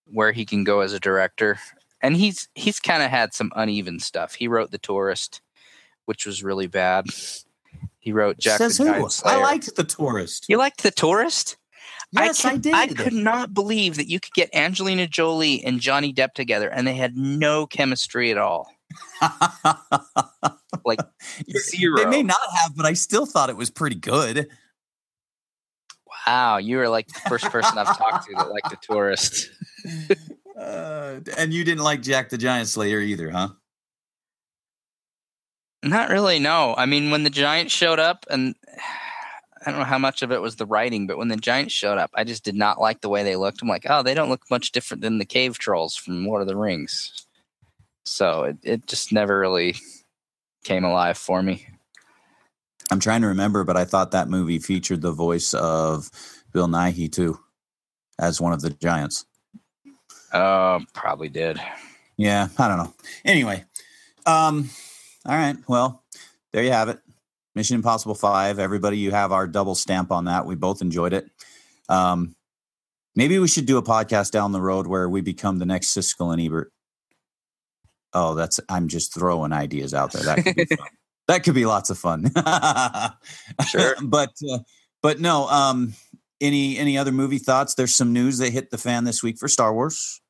where 0.07 0.32
he 0.32 0.45
can 0.45 0.64
go 0.64 0.80
as 0.80 0.93
a 0.93 1.01
director. 1.01 1.59
And 2.03 2.16
he's 2.16 2.49
he's 2.55 2.78
kind 2.78 3.03
of 3.03 3.11
had 3.11 3.34
some 3.34 3.53
uneven 3.57 4.01
stuff. 4.01 4.34
He 4.34 4.49
wrote 4.49 4.70
The 4.70 4.78
Tourist, 4.78 5.40
which 6.05 6.26
was 6.26 6.42
really 6.42 6.66
bad. 6.66 7.07
He 7.99 8.12
wrote 8.12 8.38
Jack 8.38 8.59
Says 8.59 8.78
who? 8.78 9.09
I 9.24 9.40
liked 9.40 9.74
the 9.74 9.84
tourist. 9.84 10.47
You 10.49 10.59
liked 10.59 10.82
The 10.82 10.92
Tourist? 10.92 11.57
Yes, 12.12 12.44
I, 12.44 12.53
could- 12.53 12.62
did. 12.62 12.74
I 12.74 12.86
could 12.86 13.12
not 13.12 13.53
believe 13.53 13.97
that 13.97 14.09
you 14.09 14.20
could 14.20 14.32
get 14.32 14.55
Angelina 14.55 15.09
Jolie 15.09 15.64
and 15.64 15.80
Johnny 15.80 16.14
Depp 16.14 16.32
together 16.34 16.68
and 16.70 16.86
they 16.86 16.94
had 16.94 17.16
no 17.16 17.66
chemistry 17.66 18.30
at 18.30 18.38
all. 18.38 18.70
Like, 20.84 21.01
Zero. 21.59 21.97
They 21.97 22.07
may 22.07 22.22
not 22.22 22.38
have, 22.61 22.76
but 22.76 22.86
I 22.86 22.92
still 22.92 23.26
thought 23.26 23.51
it 23.51 23.57
was 23.57 23.70
pretty 23.70 23.97
good. 23.97 24.49
Wow, 26.26 26.59
you 26.59 26.76
were 26.76 26.88
like 26.88 27.09
the 27.09 27.20
first 27.28 27.44
person 27.47 27.76
I've 27.76 27.97
talked 27.99 28.28
to 28.28 28.34
that 28.36 28.51
liked 28.51 28.70
The 28.70 28.76
Tourist. 28.80 29.51
Uh, 30.57 31.20
and 31.36 31.52
you 31.52 31.64
didn't 31.64 31.84
like 31.84 32.02
Jack 32.02 32.30
the 32.30 32.38
Giant 32.38 32.68
Slayer 32.68 33.00
either, 33.00 33.30
huh? 33.30 33.48
Not 35.82 36.09
really, 36.09 36.38
no. 36.38 36.74
I 36.76 36.86
mean, 36.86 37.11
when 37.11 37.24
the 37.24 37.30
Giant 37.30 37.70
showed 37.70 37.98
up, 37.98 38.24
and 38.30 38.54
I 39.66 39.70
don't 39.70 39.80
know 39.80 39.86
how 39.86 39.98
much 39.98 40.22
of 40.22 40.30
it 40.30 40.40
was 40.40 40.57
the 40.57 40.66
writing, 40.66 41.07
but 41.07 41.18
when 41.18 41.28
the 41.28 41.36
Giant 41.36 41.72
showed 41.72 41.98
up, 41.98 42.11
I 42.14 42.24
just 42.24 42.44
did 42.44 42.54
not 42.54 42.80
like 42.80 43.00
the 43.00 43.09
way 43.09 43.22
they 43.24 43.36
looked. 43.36 43.61
I'm 43.62 43.68
like, 43.68 43.86
oh, 43.88 44.02
they 44.02 44.14
don't 44.14 44.28
look 44.28 44.48
much 44.50 44.72
different 44.72 45.02
than 45.02 45.18
the 45.18 45.24
cave 45.24 45.59
trolls 45.59 45.96
from 45.96 46.26
Lord 46.26 46.40
of 46.40 46.48
the 46.48 46.57
Rings. 46.57 47.26
So 48.04 48.44
it, 48.44 48.57
it 48.62 48.86
just 48.86 49.12
never 49.12 49.38
really 49.38 49.74
came 50.64 50.84
alive 50.84 51.18
for 51.18 51.42
me. 51.42 51.66
I'm 52.90 53.00
trying 53.00 53.22
to 53.22 53.28
remember, 53.28 53.64
but 53.64 53.76
I 53.76 53.84
thought 53.84 54.12
that 54.12 54.28
movie 54.28 54.61
featured 54.61 55.02
the 55.02 55.12
voice 55.12 55.52
of 55.54 56.11
Bill 56.52 56.68
Nighy 56.68 57.11
too, 57.11 57.40
as 58.18 58.40
one 58.40 58.52
of 58.52 58.61
the 58.61 58.70
giants. 58.70 59.26
Oh, 60.32 60.80
probably 60.92 61.28
did. 61.28 61.60
Yeah, 62.16 62.48
I 62.58 62.68
don't 62.68 62.78
know. 62.78 62.94
Anyway, 63.24 63.64
um, 64.24 64.70
all 65.26 65.36
right. 65.36 65.56
Well, 65.68 66.02
there 66.52 66.62
you 66.62 66.72
have 66.72 66.88
it. 66.88 66.98
Mission 67.54 67.76
Impossible 67.76 68.14
Five. 68.14 68.58
Everybody, 68.58 68.98
you 68.98 69.10
have 69.10 69.32
our 69.32 69.46
double 69.46 69.74
stamp 69.74 70.10
on 70.10 70.26
that. 70.26 70.46
We 70.46 70.54
both 70.54 70.82
enjoyed 70.82 71.12
it. 71.12 71.28
Um, 71.88 72.36
maybe 73.14 73.38
we 73.38 73.48
should 73.48 73.66
do 73.66 73.78
a 73.78 73.82
podcast 73.82 74.30
down 74.30 74.52
the 74.52 74.60
road 74.60 74.86
where 74.86 75.08
we 75.08 75.20
become 75.20 75.58
the 75.58 75.66
next 75.66 75.96
Siskel 75.96 76.32
and 76.32 76.40
Ebert. 76.40 76.72
Oh, 78.12 78.34
that's 78.34 78.60
I'm 78.68 78.88
just 78.88 79.12
throwing 79.12 79.52
ideas 79.52 79.94
out 79.94 80.12
there. 80.12 80.22
That 80.22 80.44
could 80.44 80.56
be 80.56 80.64
fun. 80.64 80.88
that 81.28 81.44
could 81.44 81.54
be 81.54 81.66
lots 81.66 81.90
of 81.90 81.98
fun. 81.98 82.30
Sure. 83.68 83.94
but 84.02 84.30
uh, 84.50 84.58
but 85.02 85.20
no. 85.20 85.48
Um, 85.48 85.94
any 86.41 86.78
any 86.78 86.97
other 86.99 87.12
movie 87.12 87.39
thoughts? 87.39 87.74
There's 87.74 87.95
some 87.95 88.12
news 88.12 88.39
that 88.39 88.53
hit 88.53 88.70
the 88.70 88.78
fan 88.78 89.05
this 89.05 89.22
week 89.22 89.39
for 89.39 89.49
Star 89.49 89.72
Wars. 89.74 90.20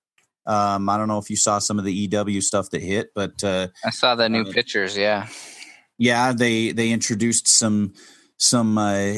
Um, 0.47 0.89
I 0.89 0.97
don't 0.97 1.09
know 1.09 1.19
if 1.19 1.29
you 1.29 1.37
saw 1.37 1.59
some 1.59 1.79
of 1.79 1.85
the 1.85 1.93
EW 1.93 2.41
stuff 2.41 2.71
that 2.71 2.81
hit, 2.83 3.09
but 3.15 3.43
uh, 3.43 3.69
I 3.85 3.91
saw 3.91 4.15
the 4.15 4.29
new 4.29 4.43
Uh, 4.43 4.53
pictures. 4.53 4.97
Yeah. 4.97 5.27
yeah, 5.99 6.33
they 6.33 6.71
they 6.73 6.91
introduced 6.93 7.49
some 7.49 7.95
some 8.39 8.79
uh, 8.79 9.15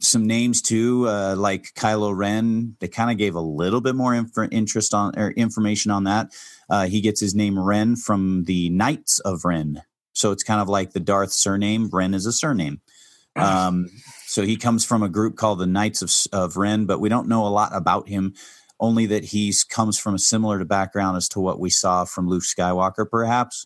some 0.00 0.26
names 0.26 0.62
too, 0.62 1.06
uh, 1.08 1.36
like 1.38 1.72
Kylo 1.74 2.16
Ren. 2.16 2.76
They 2.80 2.88
kind 2.88 3.10
of 3.10 3.18
gave 3.18 3.34
a 3.36 3.40
little 3.40 3.80
bit 3.80 3.94
more 3.94 4.14
inf- 4.14 4.48
interest 4.50 4.94
on 4.94 5.16
or 5.18 5.30
information 5.32 5.90
on 5.92 6.04
that. 6.04 6.32
Uh, 6.68 6.86
he 6.86 7.00
gets 7.00 7.20
his 7.20 7.34
name 7.34 7.58
Ren 7.58 7.94
from 7.94 8.44
the 8.44 8.70
Knights 8.70 9.18
of 9.20 9.44
Ren, 9.44 9.82
so 10.12 10.32
it's 10.32 10.42
kind 10.42 10.60
of 10.60 10.68
like 10.68 10.92
the 10.92 10.98
Darth 11.00 11.32
surname. 11.32 11.88
Ren 11.92 12.14
is 12.14 12.26
a 12.26 12.32
surname. 12.32 12.80
Um, 13.36 13.90
so 14.34 14.42
he 14.42 14.56
comes 14.56 14.84
from 14.84 15.04
a 15.04 15.08
group 15.08 15.36
called 15.36 15.60
the 15.60 15.66
Knights 15.66 16.02
of 16.02 16.12
of 16.32 16.56
Ren, 16.56 16.86
but 16.86 16.98
we 16.98 17.08
don't 17.08 17.28
know 17.28 17.46
a 17.46 17.48
lot 17.48 17.70
about 17.72 18.08
him. 18.08 18.34
Only 18.80 19.06
that 19.06 19.24
he's 19.24 19.62
comes 19.62 19.96
from 19.96 20.16
a 20.16 20.18
similar 20.18 20.64
background 20.64 21.16
as 21.16 21.28
to 21.30 21.40
what 21.40 21.60
we 21.60 21.70
saw 21.70 22.04
from 22.04 22.28
Luke 22.28 22.42
Skywalker, 22.42 23.08
perhaps 23.08 23.64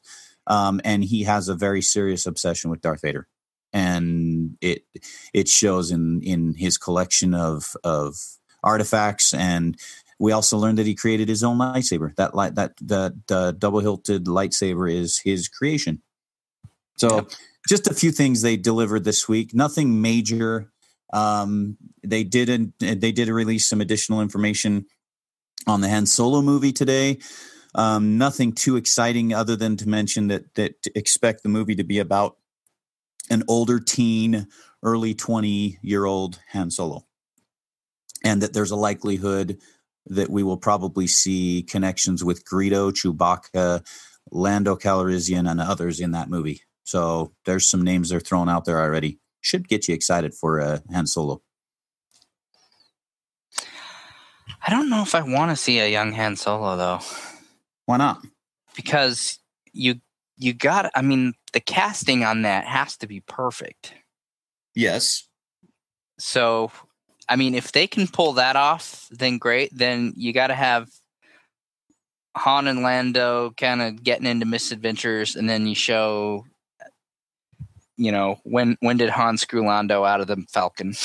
um, 0.49 0.81
and 0.85 1.05
he 1.05 1.23
has 1.23 1.49
a 1.49 1.55
very 1.55 1.83
serious 1.83 2.27
obsession 2.27 2.71
with 2.71 2.81
Darth 2.81 3.03
Vader, 3.03 3.29
and 3.73 4.57
it 4.61 4.83
it 5.33 5.49
shows 5.49 5.91
in 5.91 6.21
in 6.23 6.55
his 6.55 6.77
collection 6.79 7.35
of 7.35 7.77
of 7.83 8.16
artifacts. 8.62 9.33
And 9.33 9.79
we 10.19 10.33
also 10.33 10.59
learned 10.59 10.79
that 10.79 10.87
he 10.87 10.95
created 10.95 11.29
his 11.29 11.45
own 11.45 11.59
lightsaber. 11.59 12.14
That 12.16 12.35
light 12.35 12.57
that 12.57 12.73
the 12.81 13.19
the 13.27 13.55
double 13.59 13.81
hilted 13.81 14.25
lightsaber 14.25 14.93
is 14.93 15.19
his 15.19 15.49
creation. 15.49 16.03
So, 16.97 17.16
Yep. 17.16 17.31
Just 17.69 17.87
a 17.87 17.95
few 17.95 18.11
things 18.11 18.41
they 18.41 18.57
delivered 18.57 19.05
this 19.05 19.29
week. 19.29 19.55
Nothing 19.55 20.01
major. 20.01 20.73
Um, 21.12 21.77
they 22.03 22.25
didn't. 22.25 22.75
They 22.79 23.12
did 23.12 23.29
release 23.29 23.69
some 23.69 23.81
additional 23.81 24.21
information 24.21 24.87
on 25.66 25.81
the 25.83 25.89
Han 25.89 26.07
Solo 26.07 26.43
movie 26.43 26.73
today. 26.73 27.19
Um, 27.75 28.16
nothing 28.16 28.53
too 28.53 28.77
exciting 28.77 29.35
other 29.35 29.55
than 29.55 29.77
to 29.77 29.89
mention 29.89 30.29
that 30.29 30.55
that 30.55 30.75
expect 30.95 31.43
the 31.43 31.49
movie 31.51 31.77
to 31.77 31.85
be 31.85 31.99
about 31.99 32.37
an 33.31 33.43
older 33.47 33.79
teen, 33.79 34.49
early 34.83 35.14
twenty 35.14 35.79
year 35.83 36.07
old 36.07 36.41
Han 36.53 36.71
Solo, 36.71 37.07
and 38.25 38.43
that 38.43 38.55
there's 38.55 38.71
a 38.71 38.77
likelihood 38.77 39.59
that 40.07 40.31
we 40.31 40.43
will 40.43 40.57
probably 40.57 41.07
see 41.07 41.62
connections 41.69 42.25
with 42.25 42.45
Greedo, 42.45 42.91
Chewbacca, 42.91 43.87
Lando 44.31 44.75
Calrissian, 44.75 45.51
and 45.51 45.61
others 45.61 46.01
in 46.01 46.12
that 46.12 46.31
movie. 46.31 46.62
So 46.89 47.34
there's 47.45 47.68
some 47.68 47.82
names 47.82 48.09
they're 48.09 48.18
throwing 48.18 48.49
out 48.49 48.64
there 48.64 48.80
already. 48.80 49.18
Should 49.43 49.68
get 49.68 49.89
you 49.89 49.95
excited 49.95 50.34
for 50.34 50.59
uh, 50.59 50.78
Han 50.91 51.07
Solo. 51.07 51.43
I 54.66 54.70
don't 54.70 54.89
know 54.89 55.03
if 55.03 55.14
I 55.14 55.20
want 55.20 55.51
to 55.51 55.57
see 55.57 55.80
a 55.80 55.86
young 55.91 56.12
Han 56.12 56.36
Solo 56.36 56.78
though, 56.78 57.01
Why 57.84 57.99
not? 57.99 58.24
because 58.74 59.39
you 59.74 59.97
you 60.39 60.55
got. 60.55 60.91
I 60.95 61.03
mean, 61.03 61.34
the 61.53 61.61
casting 61.61 62.24
on 62.24 62.41
that 62.43 62.64
has 62.64 62.97
to 62.99 63.07
be 63.07 63.20
perfect. 63.20 63.93
Yes. 64.74 65.28
So, 66.18 66.72
I 67.28 67.36
mean, 67.36 67.55
if 67.55 67.72
they 67.72 67.86
can 67.86 68.07
pull 68.07 68.32
that 68.34 68.57
off, 68.57 69.09
then 69.11 69.36
great. 69.36 69.76
Then 69.76 70.14
you 70.16 70.32
got 70.32 70.47
to 70.47 70.55
have 70.55 70.89
Han 72.34 72.66
and 72.66 72.82
Lando 72.82 73.51
kind 73.59 73.82
of 73.82 74.03
getting 74.03 74.26
into 74.26 74.47
misadventures, 74.47 75.36
and 75.36 75.51
then 75.51 75.66
you 75.66 75.74
show, 75.74 76.47
you 77.99 78.11
know, 78.11 78.40
when 78.44 78.78
when 78.80 78.96
did 78.96 79.11
Han 79.11 79.36
screw 79.36 79.66
Lando 79.66 80.05
out 80.05 80.22
of 80.22 80.26
the 80.26 80.42
Falcon? 80.51 80.94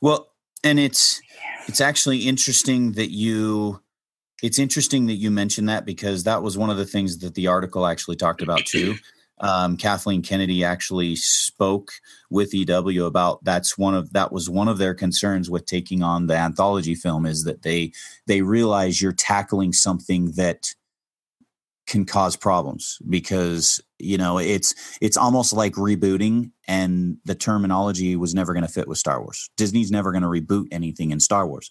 Well, 0.00 0.28
and 0.62 0.78
it's 0.78 1.20
it's 1.68 1.80
actually 1.80 2.28
interesting 2.28 2.92
that 2.92 3.10
you 3.10 3.80
it's 4.42 4.58
interesting 4.58 5.06
that 5.06 5.14
you 5.14 5.30
mentioned 5.30 5.68
that 5.68 5.86
because 5.86 6.24
that 6.24 6.42
was 6.42 6.58
one 6.58 6.70
of 6.70 6.76
the 6.76 6.86
things 6.86 7.18
that 7.18 7.34
the 7.34 7.46
article 7.46 7.86
actually 7.86 8.16
talked 8.16 8.42
about 8.42 8.64
too. 8.66 8.94
Um, 9.38 9.76
Kathleen 9.76 10.22
Kennedy 10.22 10.64
actually 10.64 11.14
spoke 11.14 11.92
with 12.30 12.54
EW 12.54 13.04
about 13.04 13.44
that's 13.44 13.76
one 13.76 13.94
of 13.94 14.14
that 14.14 14.32
was 14.32 14.48
one 14.48 14.66
of 14.66 14.78
their 14.78 14.94
concerns 14.94 15.50
with 15.50 15.66
taking 15.66 16.02
on 16.02 16.26
the 16.26 16.34
anthology 16.34 16.94
film 16.94 17.26
is 17.26 17.44
that 17.44 17.60
they 17.60 17.92
they 18.26 18.40
realize 18.40 19.02
you're 19.02 19.12
tackling 19.12 19.74
something 19.74 20.30
that 20.36 20.74
can 21.86 22.06
cause 22.06 22.34
problems 22.34 22.98
because 23.10 23.78
you 23.98 24.18
know 24.18 24.38
it's 24.38 24.74
it's 25.00 25.16
almost 25.16 25.52
like 25.52 25.74
rebooting 25.74 26.50
and 26.68 27.16
the 27.24 27.34
terminology 27.34 28.16
was 28.16 28.34
never 28.34 28.52
going 28.52 28.66
to 28.66 28.72
fit 28.72 28.88
with 28.88 28.98
Star 28.98 29.20
Wars. 29.22 29.50
Disney's 29.56 29.90
never 29.90 30.12
going 30.12 30.22
to 30.22 30.28
reboot 30.28 30.66
anything 30.72 31.10
in 31.10 31.20
Star 31.20 31.46
Wars. 31.46 31.70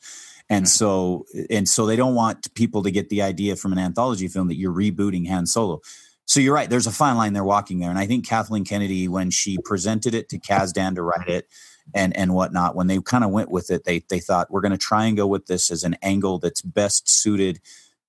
And 0.50 0.66
Mhm. 0.66 0.70
so 0.70 1.26
and 1.50 1.68
so 1.70 1.86
they 1.86 1.96
don't 1.96 2.16
want 2.16 2.54
people 2.56 2.84
to 2.84 2.92
get 2.92 3.10
the 3.10 3.22
idea 3.22 3.56
from 3.56 3.72
an 3.74 3.80
anthology 3.80 4.28
film 4.28 4.48
that 4.48 4.58
you're 4.58 4.74
rebooting 4.74 5.28
Han 5.28 5.46
Solo. 5.46 5.82
So 6.28 6.40
you're 6.40 6.56
right, 6.56 6.70
there's 6.70 6.88
a 6.88 6.92
fine 6.92 7.18
line 7.18 7.34
they're 7.34 7.44
walking 7.44 7.80
there. 7.80 7.90
And 7.92 8.00
I 8.00 8.08
think 8.08 8.28
Kathleen 8.28 8.66
Kennedy, 8.66 9.08
when 9.08 9.30
she 9.30 9.58
presented 9.64 10.16
it 10.16 10.28
to 10.30 10.40
Kasdan 10.40 10.96
to 10.96 11.04
write 11.04 11.28
it 11.28 11.48
and 11.94 12.16
and 12.18 12.34
whatnot, 12.34 12.76
when 12.76 12.88
they 12.88 13.00
kind 13.00 13.24
of 13.24 13.30
went 13.32 13.52
with 13.52 13.70
it, 13.70 13.84
they 13.86 14.04
they 14.10 14.20
thought 14.20 14.50
we're 14.52 14.62
going 14.62 14.72
to 14.72 14.78
try 14.78 15.06
and 15.06 15.16
go 15.18 15.28
with 15.28 15.46
this 15.46 15.70
as 15.70 15.84
an 15.84 15.96
angle 16.02 16.40
that's 16.40 16.62
best 16.62 17.08
suited 17.10 17.60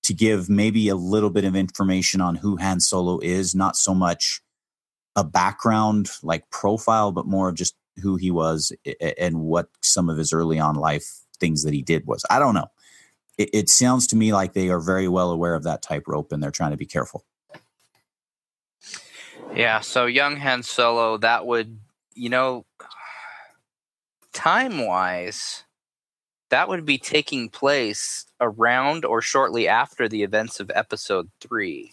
to 0.07 0.15
give 0.15 0.49
maybe 0.49 0.89
a 0.89 0.95
little 0.95 1.31
bit 1.31 1.45
of 1.45 1.57
information 1.57 2.21
on 2.21 2.37
who 2.37 2.57
Han 2.59 2.79
Solo 2.79 3.19
is, 3.19 3.57
not 3.57 3.77
so 3.77 3.93
much 3.93 4.41
a 5.17 5.25
background 5.25 6.11
like 6.23 6.49
profile, 6.51 7.11
but 7.11 7.27
more 7.27 7.49
of 7.49 7.57
just 7.57 7.75
who 8.01 8.15
he 8.15 8.31
was 8.31 8.73
and 9.19 9.41
what 9.41 9.69
some 9.81 10.09
of 10.09 10.17
his 10.17 10.33
early 10.33 10.61
on 10.61 10.77
life 10.77 11.07
things 11.41 11.65
that 11.65 11.75
he 11.75 11.83
did 11.83 12.07
was. 12.07 12.25
I 12.31 12.39
don't 12.39 12.55
know. 12.55 12.69
It, 13.37 13.51
it 13.53 13.69
sounds 13.69 14.07
to 14.09 14.17
me 14.17 14.33
like 14.33 14.53
they 14.53 14.69
are 14.69 14.81
very 14.81 15.09
well 15.09 15.33
aware 15.33 15.55
of 15.55 15.65
that 15.65 15.83
tightrope 15.83 16.31
and 16.31 16.41
they're 16.41 16.51
trying 16.53 16.71
to 16.71 16.77
be 16.77 16.87
careful. 16.87 17.25
Yeah, 19.55 19.81
so 19.81 20.07
young 20.07 20.37
Han 20.37 20.63
Solo, 20.63 21.17
that 21.19 21.47
would, 21.47 21.81
you 22.15 22.29
know, 22.29 22.65
time 24.33 24.87
wise, 24.87 25.65
that 26.57 26.71
would 26.71 26.87
be 26.87 26.97
taking 26.97 27.51
place 27.51 28.25
around 28.41 29.05
or 29.05 29.21
shortly 29.21 29.69
after 29.69 30.09
the 30.09 30.23
events 30.23 30.59
of 30.59 30.71
episode 30.75 31.29
three. 31.39 31.93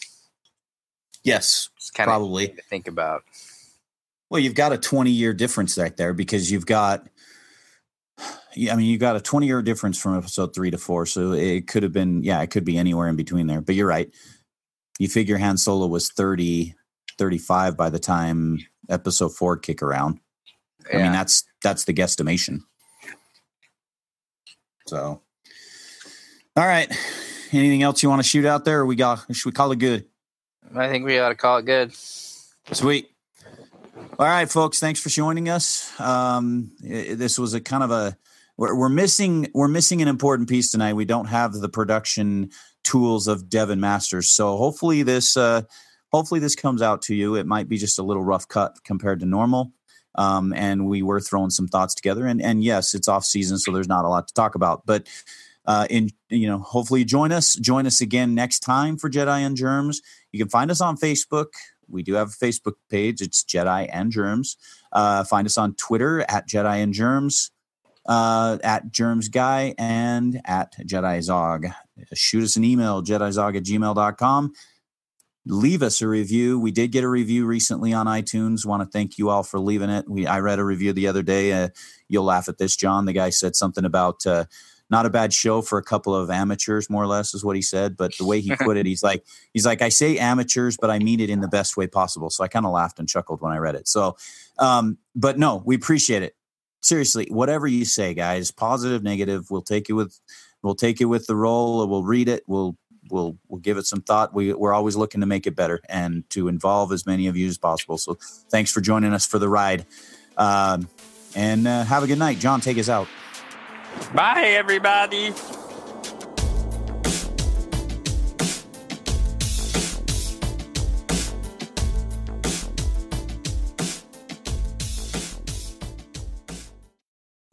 Yes, 1.22 1.68
It's 1.76 1.92
kind 1.92 2.08
of 2.08 2.12
probably. 2.12 2.48
to 2.48 2.62
think 2.62 2.88
about. 2.88 3.24
Well, 4.30 4.40
you've 4.40 4.56
got 4.56 4.72
a 4.72 4.78
20 4.78 5.12
year 5.12 5.34
difference 5.34 5.78
right 5.78 5.96
there 5.98 6.14
because 6.14 6.50
you've 6.50 6.66
got 6.66 7.10
I 8.18 8.76
mean, 8.78 8.86
you've 8.86 9.02
got 9.02 9.18
a 9.18 9.22
20 9.22 9.48
year 9.48 9.62
difference 9.62 10.00
from 10.00 10.18
episode 10.18 10.56
three 10.56 10.72
to 10.72 10.78
four. 10.78 11.06
So 11.08 11.34
it 11.34 11.68
could 11.68 11.84
have 11.84 11.92
been, 11.92 12.24
yeah, 12.24 12.42
it 12.42 12.48
could 12.48 12.64
be 12.64 12.78
anywhere 12.78 13.10
in 13.10 13.18
between 13.18 13.48
there. 13.48 13.60
But 13.60 13.76
you're 13.76 13.86
right. 13.86 14.10
You 14.98 15.10
figure 15.10 15.38
Han 15.40 15.58
Solo 15.58 15.88
was 15.88 16.10
30, 16.10 16.74
35 17.18 17.76
by 17.76 17.90
the 17.90 18.00
time 18.00 18.60
episode 18.90 19.36
four 19.36 19.58
kick 19.58 19.82
around. 19.84 20.22
Yeah. 20.90 21.00
I 21.00 21.04
mean, 21.04 21.12
that's 21.12 21.44
that's 21.62 21.84
the 21.84 21.94
guesstimation. 21.94 22.60
So, 24.94 25.24
all 26.56 26.68
right. 26.68 26.88
Anything 27.52 27.82
else 27.82 28.04
you 28.04 28.10
want 28.10 28.22
to 28.22 28.28
shoot 28.28 28.46
out 28.46 28.64
there? 28.64 28.82
Or 28.82 28.86
we 28.86 28.96
got? 28.96 29.26
Should 29.32 29.48
we 29.48 29.52
call 29.52 29.72
it 29.72 29.80
good? 29.80 30.06
I 30.76 30.88
think 30.88 31.04
we 31.04 31.18
ought 31.18 31.30
to 31.30 31.36
call 31.36 31.58
it 31.58 31.66
good. 31.66 31.96
Sweet. 32.72 33.10
All 34.20 34.28
right, 34.28 34.48
folks. 34.48 34.80
Thanks 34.80 35.00
for 35.00 35.10
joining 35.10 35.50
us. 35.50 36.00
Um, 36.00 36.74
this 36.80 37.40
was 37.40 37.56
a 37.56 37.60
kind 37.60 37.82
of 37.82 37.90
a 37.90 38.16
we're, 38.56 38.76
we're 38.76 38.88
missing 38.88 39.48
we're 39.56 39.68
missing 39.68 40.04
an 40.04 40.08
important 40.08 40.48
piece 40.48 40.70
tonight. 40.70 40.94
We 40.94 41.06
don't 41.06 41.26
have 41.26 41.54
the 41.54 41.70
production 41.70 42.52
tools 42.84 43.28
of 43.28 43.50
Devin 43.50 43.80
Masters, 43.80 44.30
so 44.30 44.58
hopefully 44.58 45.02
this 45.02 45.36
uh, 45.36 45.64
hopefully 46.12 46.40
this 46.40 46.56
comes 46.56 46.84
out 46.84 47.02
to 47.04 47.16
you. 47.16 47.34
It 47.34 47.48
might 47.48 47.68
be 47.68 47.80
just 47.80 47.98
a 47.98 48.04
little 48.04 48.24
rough 48.24 48.48
cut 48.48 48.78
compared 48.84 49.22
to 49.22 49.26
normal. 49.26 49.74
Um, 50.16 50.54
and 50.54 50.88
we 50.88 51.02
were 51.02 51.20
throwing 51.20 51.50
some 51.50 51.68
thoughts 51.68 51.96
together. 51.96 52.26
And 52.26 52.42
and 52.42 52.64
yes, 52.64 52.94
it's 52.94 53.08
off 53.08 53.26
season, 53.26 53.58
so 53.58 53.72
there's 53.72 53.88
not 53.88 54.06
a 54.06 54.10
lot 54.10 54.28
to 54.28 54.34
talk 54.34 54.56
about. 54.56 54.86
But 54.86 55.08
uh, 55.66 55.88
in 55.90 56.10
you 56.30 56.48
know, 56.48 56.60
hopefully 56.60 57.06
join 57.06 57.32
us. 57.32 57.56
Join 57.56 57.86
us 57.86 58.02
again 58.02 58.36
next 58.36 58.60
time 58.60 58.98
for 58.98 59.10
Jedi 59.10 59.40
and 59.40 59.56
Germs. 59.56 60.02
You 60.32 60.40
can 60.40 60.50
find 60.50 60.72
us 60.72 60.82
on 60.82 60.98
Facebook. 60.98 61.48
We 61.90 62.04
do 62.04 62.14
have 62.14 62.30
a 62.30 62.46
Facebook 62.46 62.74
page. 62.90 63.22
It's 63.22 63.44
Jedi 63.44 63.90
and 63.92 64.12
Germs. 64.12 64.58
Uh, 64.92 65.24
find 65.24 65.46
us 65.46 65.58
on 65.58 65.76
Twitter 65.76 66.22
at 66.22 66.48
Jedi 66.48 66.82
and 66.82 66.94
Germs, 66.94 67.52
uh, 68.06 68.58
at 68.64 68.92
Germs 68.92 69.30
Guy, 69.30 69.76
and 69.78 70.42
at 70.46 70.76
Jedi 70.86 71.22
Zog. 71.22 71.68
Shoot 72.14 72.44
us 72.44 72.56
an 72.56 72.64
email, 72.64 73.04
jedizog 73.04 73.56
at 73.56 73.64
gmail.com. 73.64 74.54
Leave 75.46 75.84
us 75.84 76.02
a 76.02 76.08
review. 76.08 76.58
We 76.58 76.72
did 76.72 76.92
get 76.92 77.04
a 77.04 77.10
review 77.10 77.46
recently 77.46 77.92
on 77.92 78.06
iTunes. 78.06 78.66
Want 78.66 78.82
to 78.82 78.90
thank 78.90 79.18
you 79.18 79.30
all 79.30 79.44
for 79.44 79.60
leaving 79.60 79.90
it. 79.90 80.10
We 80.10 80.26
I 80.26 80.40
read 80.40 80.60
a 80.60 80.64
review 80.64 80.94
the 80.94 81.08
other 81.08 81.22
day. 81.22 81.52
Uh, 81.52 81.70
you'll 82.08 82.24
laugh 82.24 82.48
at 82.48 82.58
this, 82.58 82.78
John. 82.78 83.06
The 83.06 83.14
guy 83.14 83.30
said 83.30 83.56
something 83.56 83.84
about 83.84 84.26
uh, 84.26 84.46
not 84.90 85.06
a 85.06 85.10
bad 85.10 85.34
show 85.34 85.62
for 85.62 85.78
a 85.78 85.84
couple 85.84 86.16
of 86.16 86.30
amateurs, 86.30 86.90
more 86.90 87.04
or 87.04 87.08
less, 87.08 87.34
is 87.34 87.44
what 87.44 87.56
he 87.56 87.62
said. 87.62 87.98
But 87.98 88.16
the 88.18 88.26
way 88.26 88.40
he 88.40 88.56
put 88.62 88.78
it, 88.78 88.86
he's 88.86 89.04
like, 89.04 89.26
he's 89.52 89.66
like, 89.66 89.82
I 89.82 89.90
say 89.90 90.18
amateurs, 90.18 90.78
but 90.80 90.90
I 90.90 91.00
mean 91.00 91.20
it 91.20 91.30
in 91.30 91.42
the 91.42 91.48
best 91.48 91.76
way 91.76 91.88
possible. 91.88 92.30
So 92.30 92.44
I 92.44 92.48
kind 92.48 92.66
of 92.66 92.72
laughed 92.72 93.00
and 93.00 93.10
chuckled 93.10 93.42
when 93.42 93.52
I 93.52 93.58
read 93.58 93.76
it. 93.76 93.88
So, 93.88 94.16
um, 94.60 94.98
but 95.16 95.38
no, 95.38 95.62
we 95.66 95.76
appreciate 95.76 96.24
it. 96.24 96.36
Seriously, 96.82 97.28
whatever 97.30 97.66
you 97.66 97.86
say, 97.86 98.14
guys, 98.14 98.52
positive, 98.52 99.04
negative, 99.04 99.50
we'll 99.50 99.62
take 99.62 99.90
it 99.90 99.94
with, 99.94 100.20
we'll 100.62 100.76
take 100.76 101.02
it 101.02 101.06
with 101.06 101.28
the 101.28 101.36
roll. 101.36 101.88
We'll 101.88 102.04
read 102.04 102.30
it. 102.30 102.44
We'll 102.46 102.78
we'll 103.14 103.38
we'll 103.48 103.62
give 103.62 103.78
it 103.78 103.86
some 103.86 104.02
thought. 104.02 104.34
We 104.34 104.54
we're 104.54 104.74
always 104.74 104.96
looking 104.96 105.22
to 105.22 105.28
make 105.28 105.48
it 105.48 105.56
better 105.56 105.80
and 105.88 106.30
to 106.32 106.48
involve 106.48 106.92
as 106.92 107.06
many 107.06 107.28
of 107.28 107.38
you 107.38 107.48
as 107.48 107.58
possible. 107.58 107.98
So 107.98 108.18
thanks 108.50 108.72
for 108.72 108.82
joining 108.82 109.14
us 109.14 109.26
for 109.26 109.40
the 109.40 109.48
ride, 109.48 109.86
um, 110.36 110.90
and 111.36 111.68
uh, 111.68 111.84
have 111.86 112.04
a 112.04 112.08
good 112.08 112.20
night. 112.20 112.40
John, 112.40 112.60
take 112.60 112.78
us 112.78 112.90
out. 112.90 113.08
Bye, 114.14 114.48
everybody. 114.58 115.32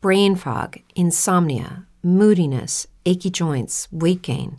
Brain 0.01 0.35
fog, 0.35 0.79
insomnia, 0.97 1.87
moodiness, 2.03 2.87
achy 3.05 3.29
joints, 3.29 3.87
weight 3.93 4.23
gain. 4.23 4.59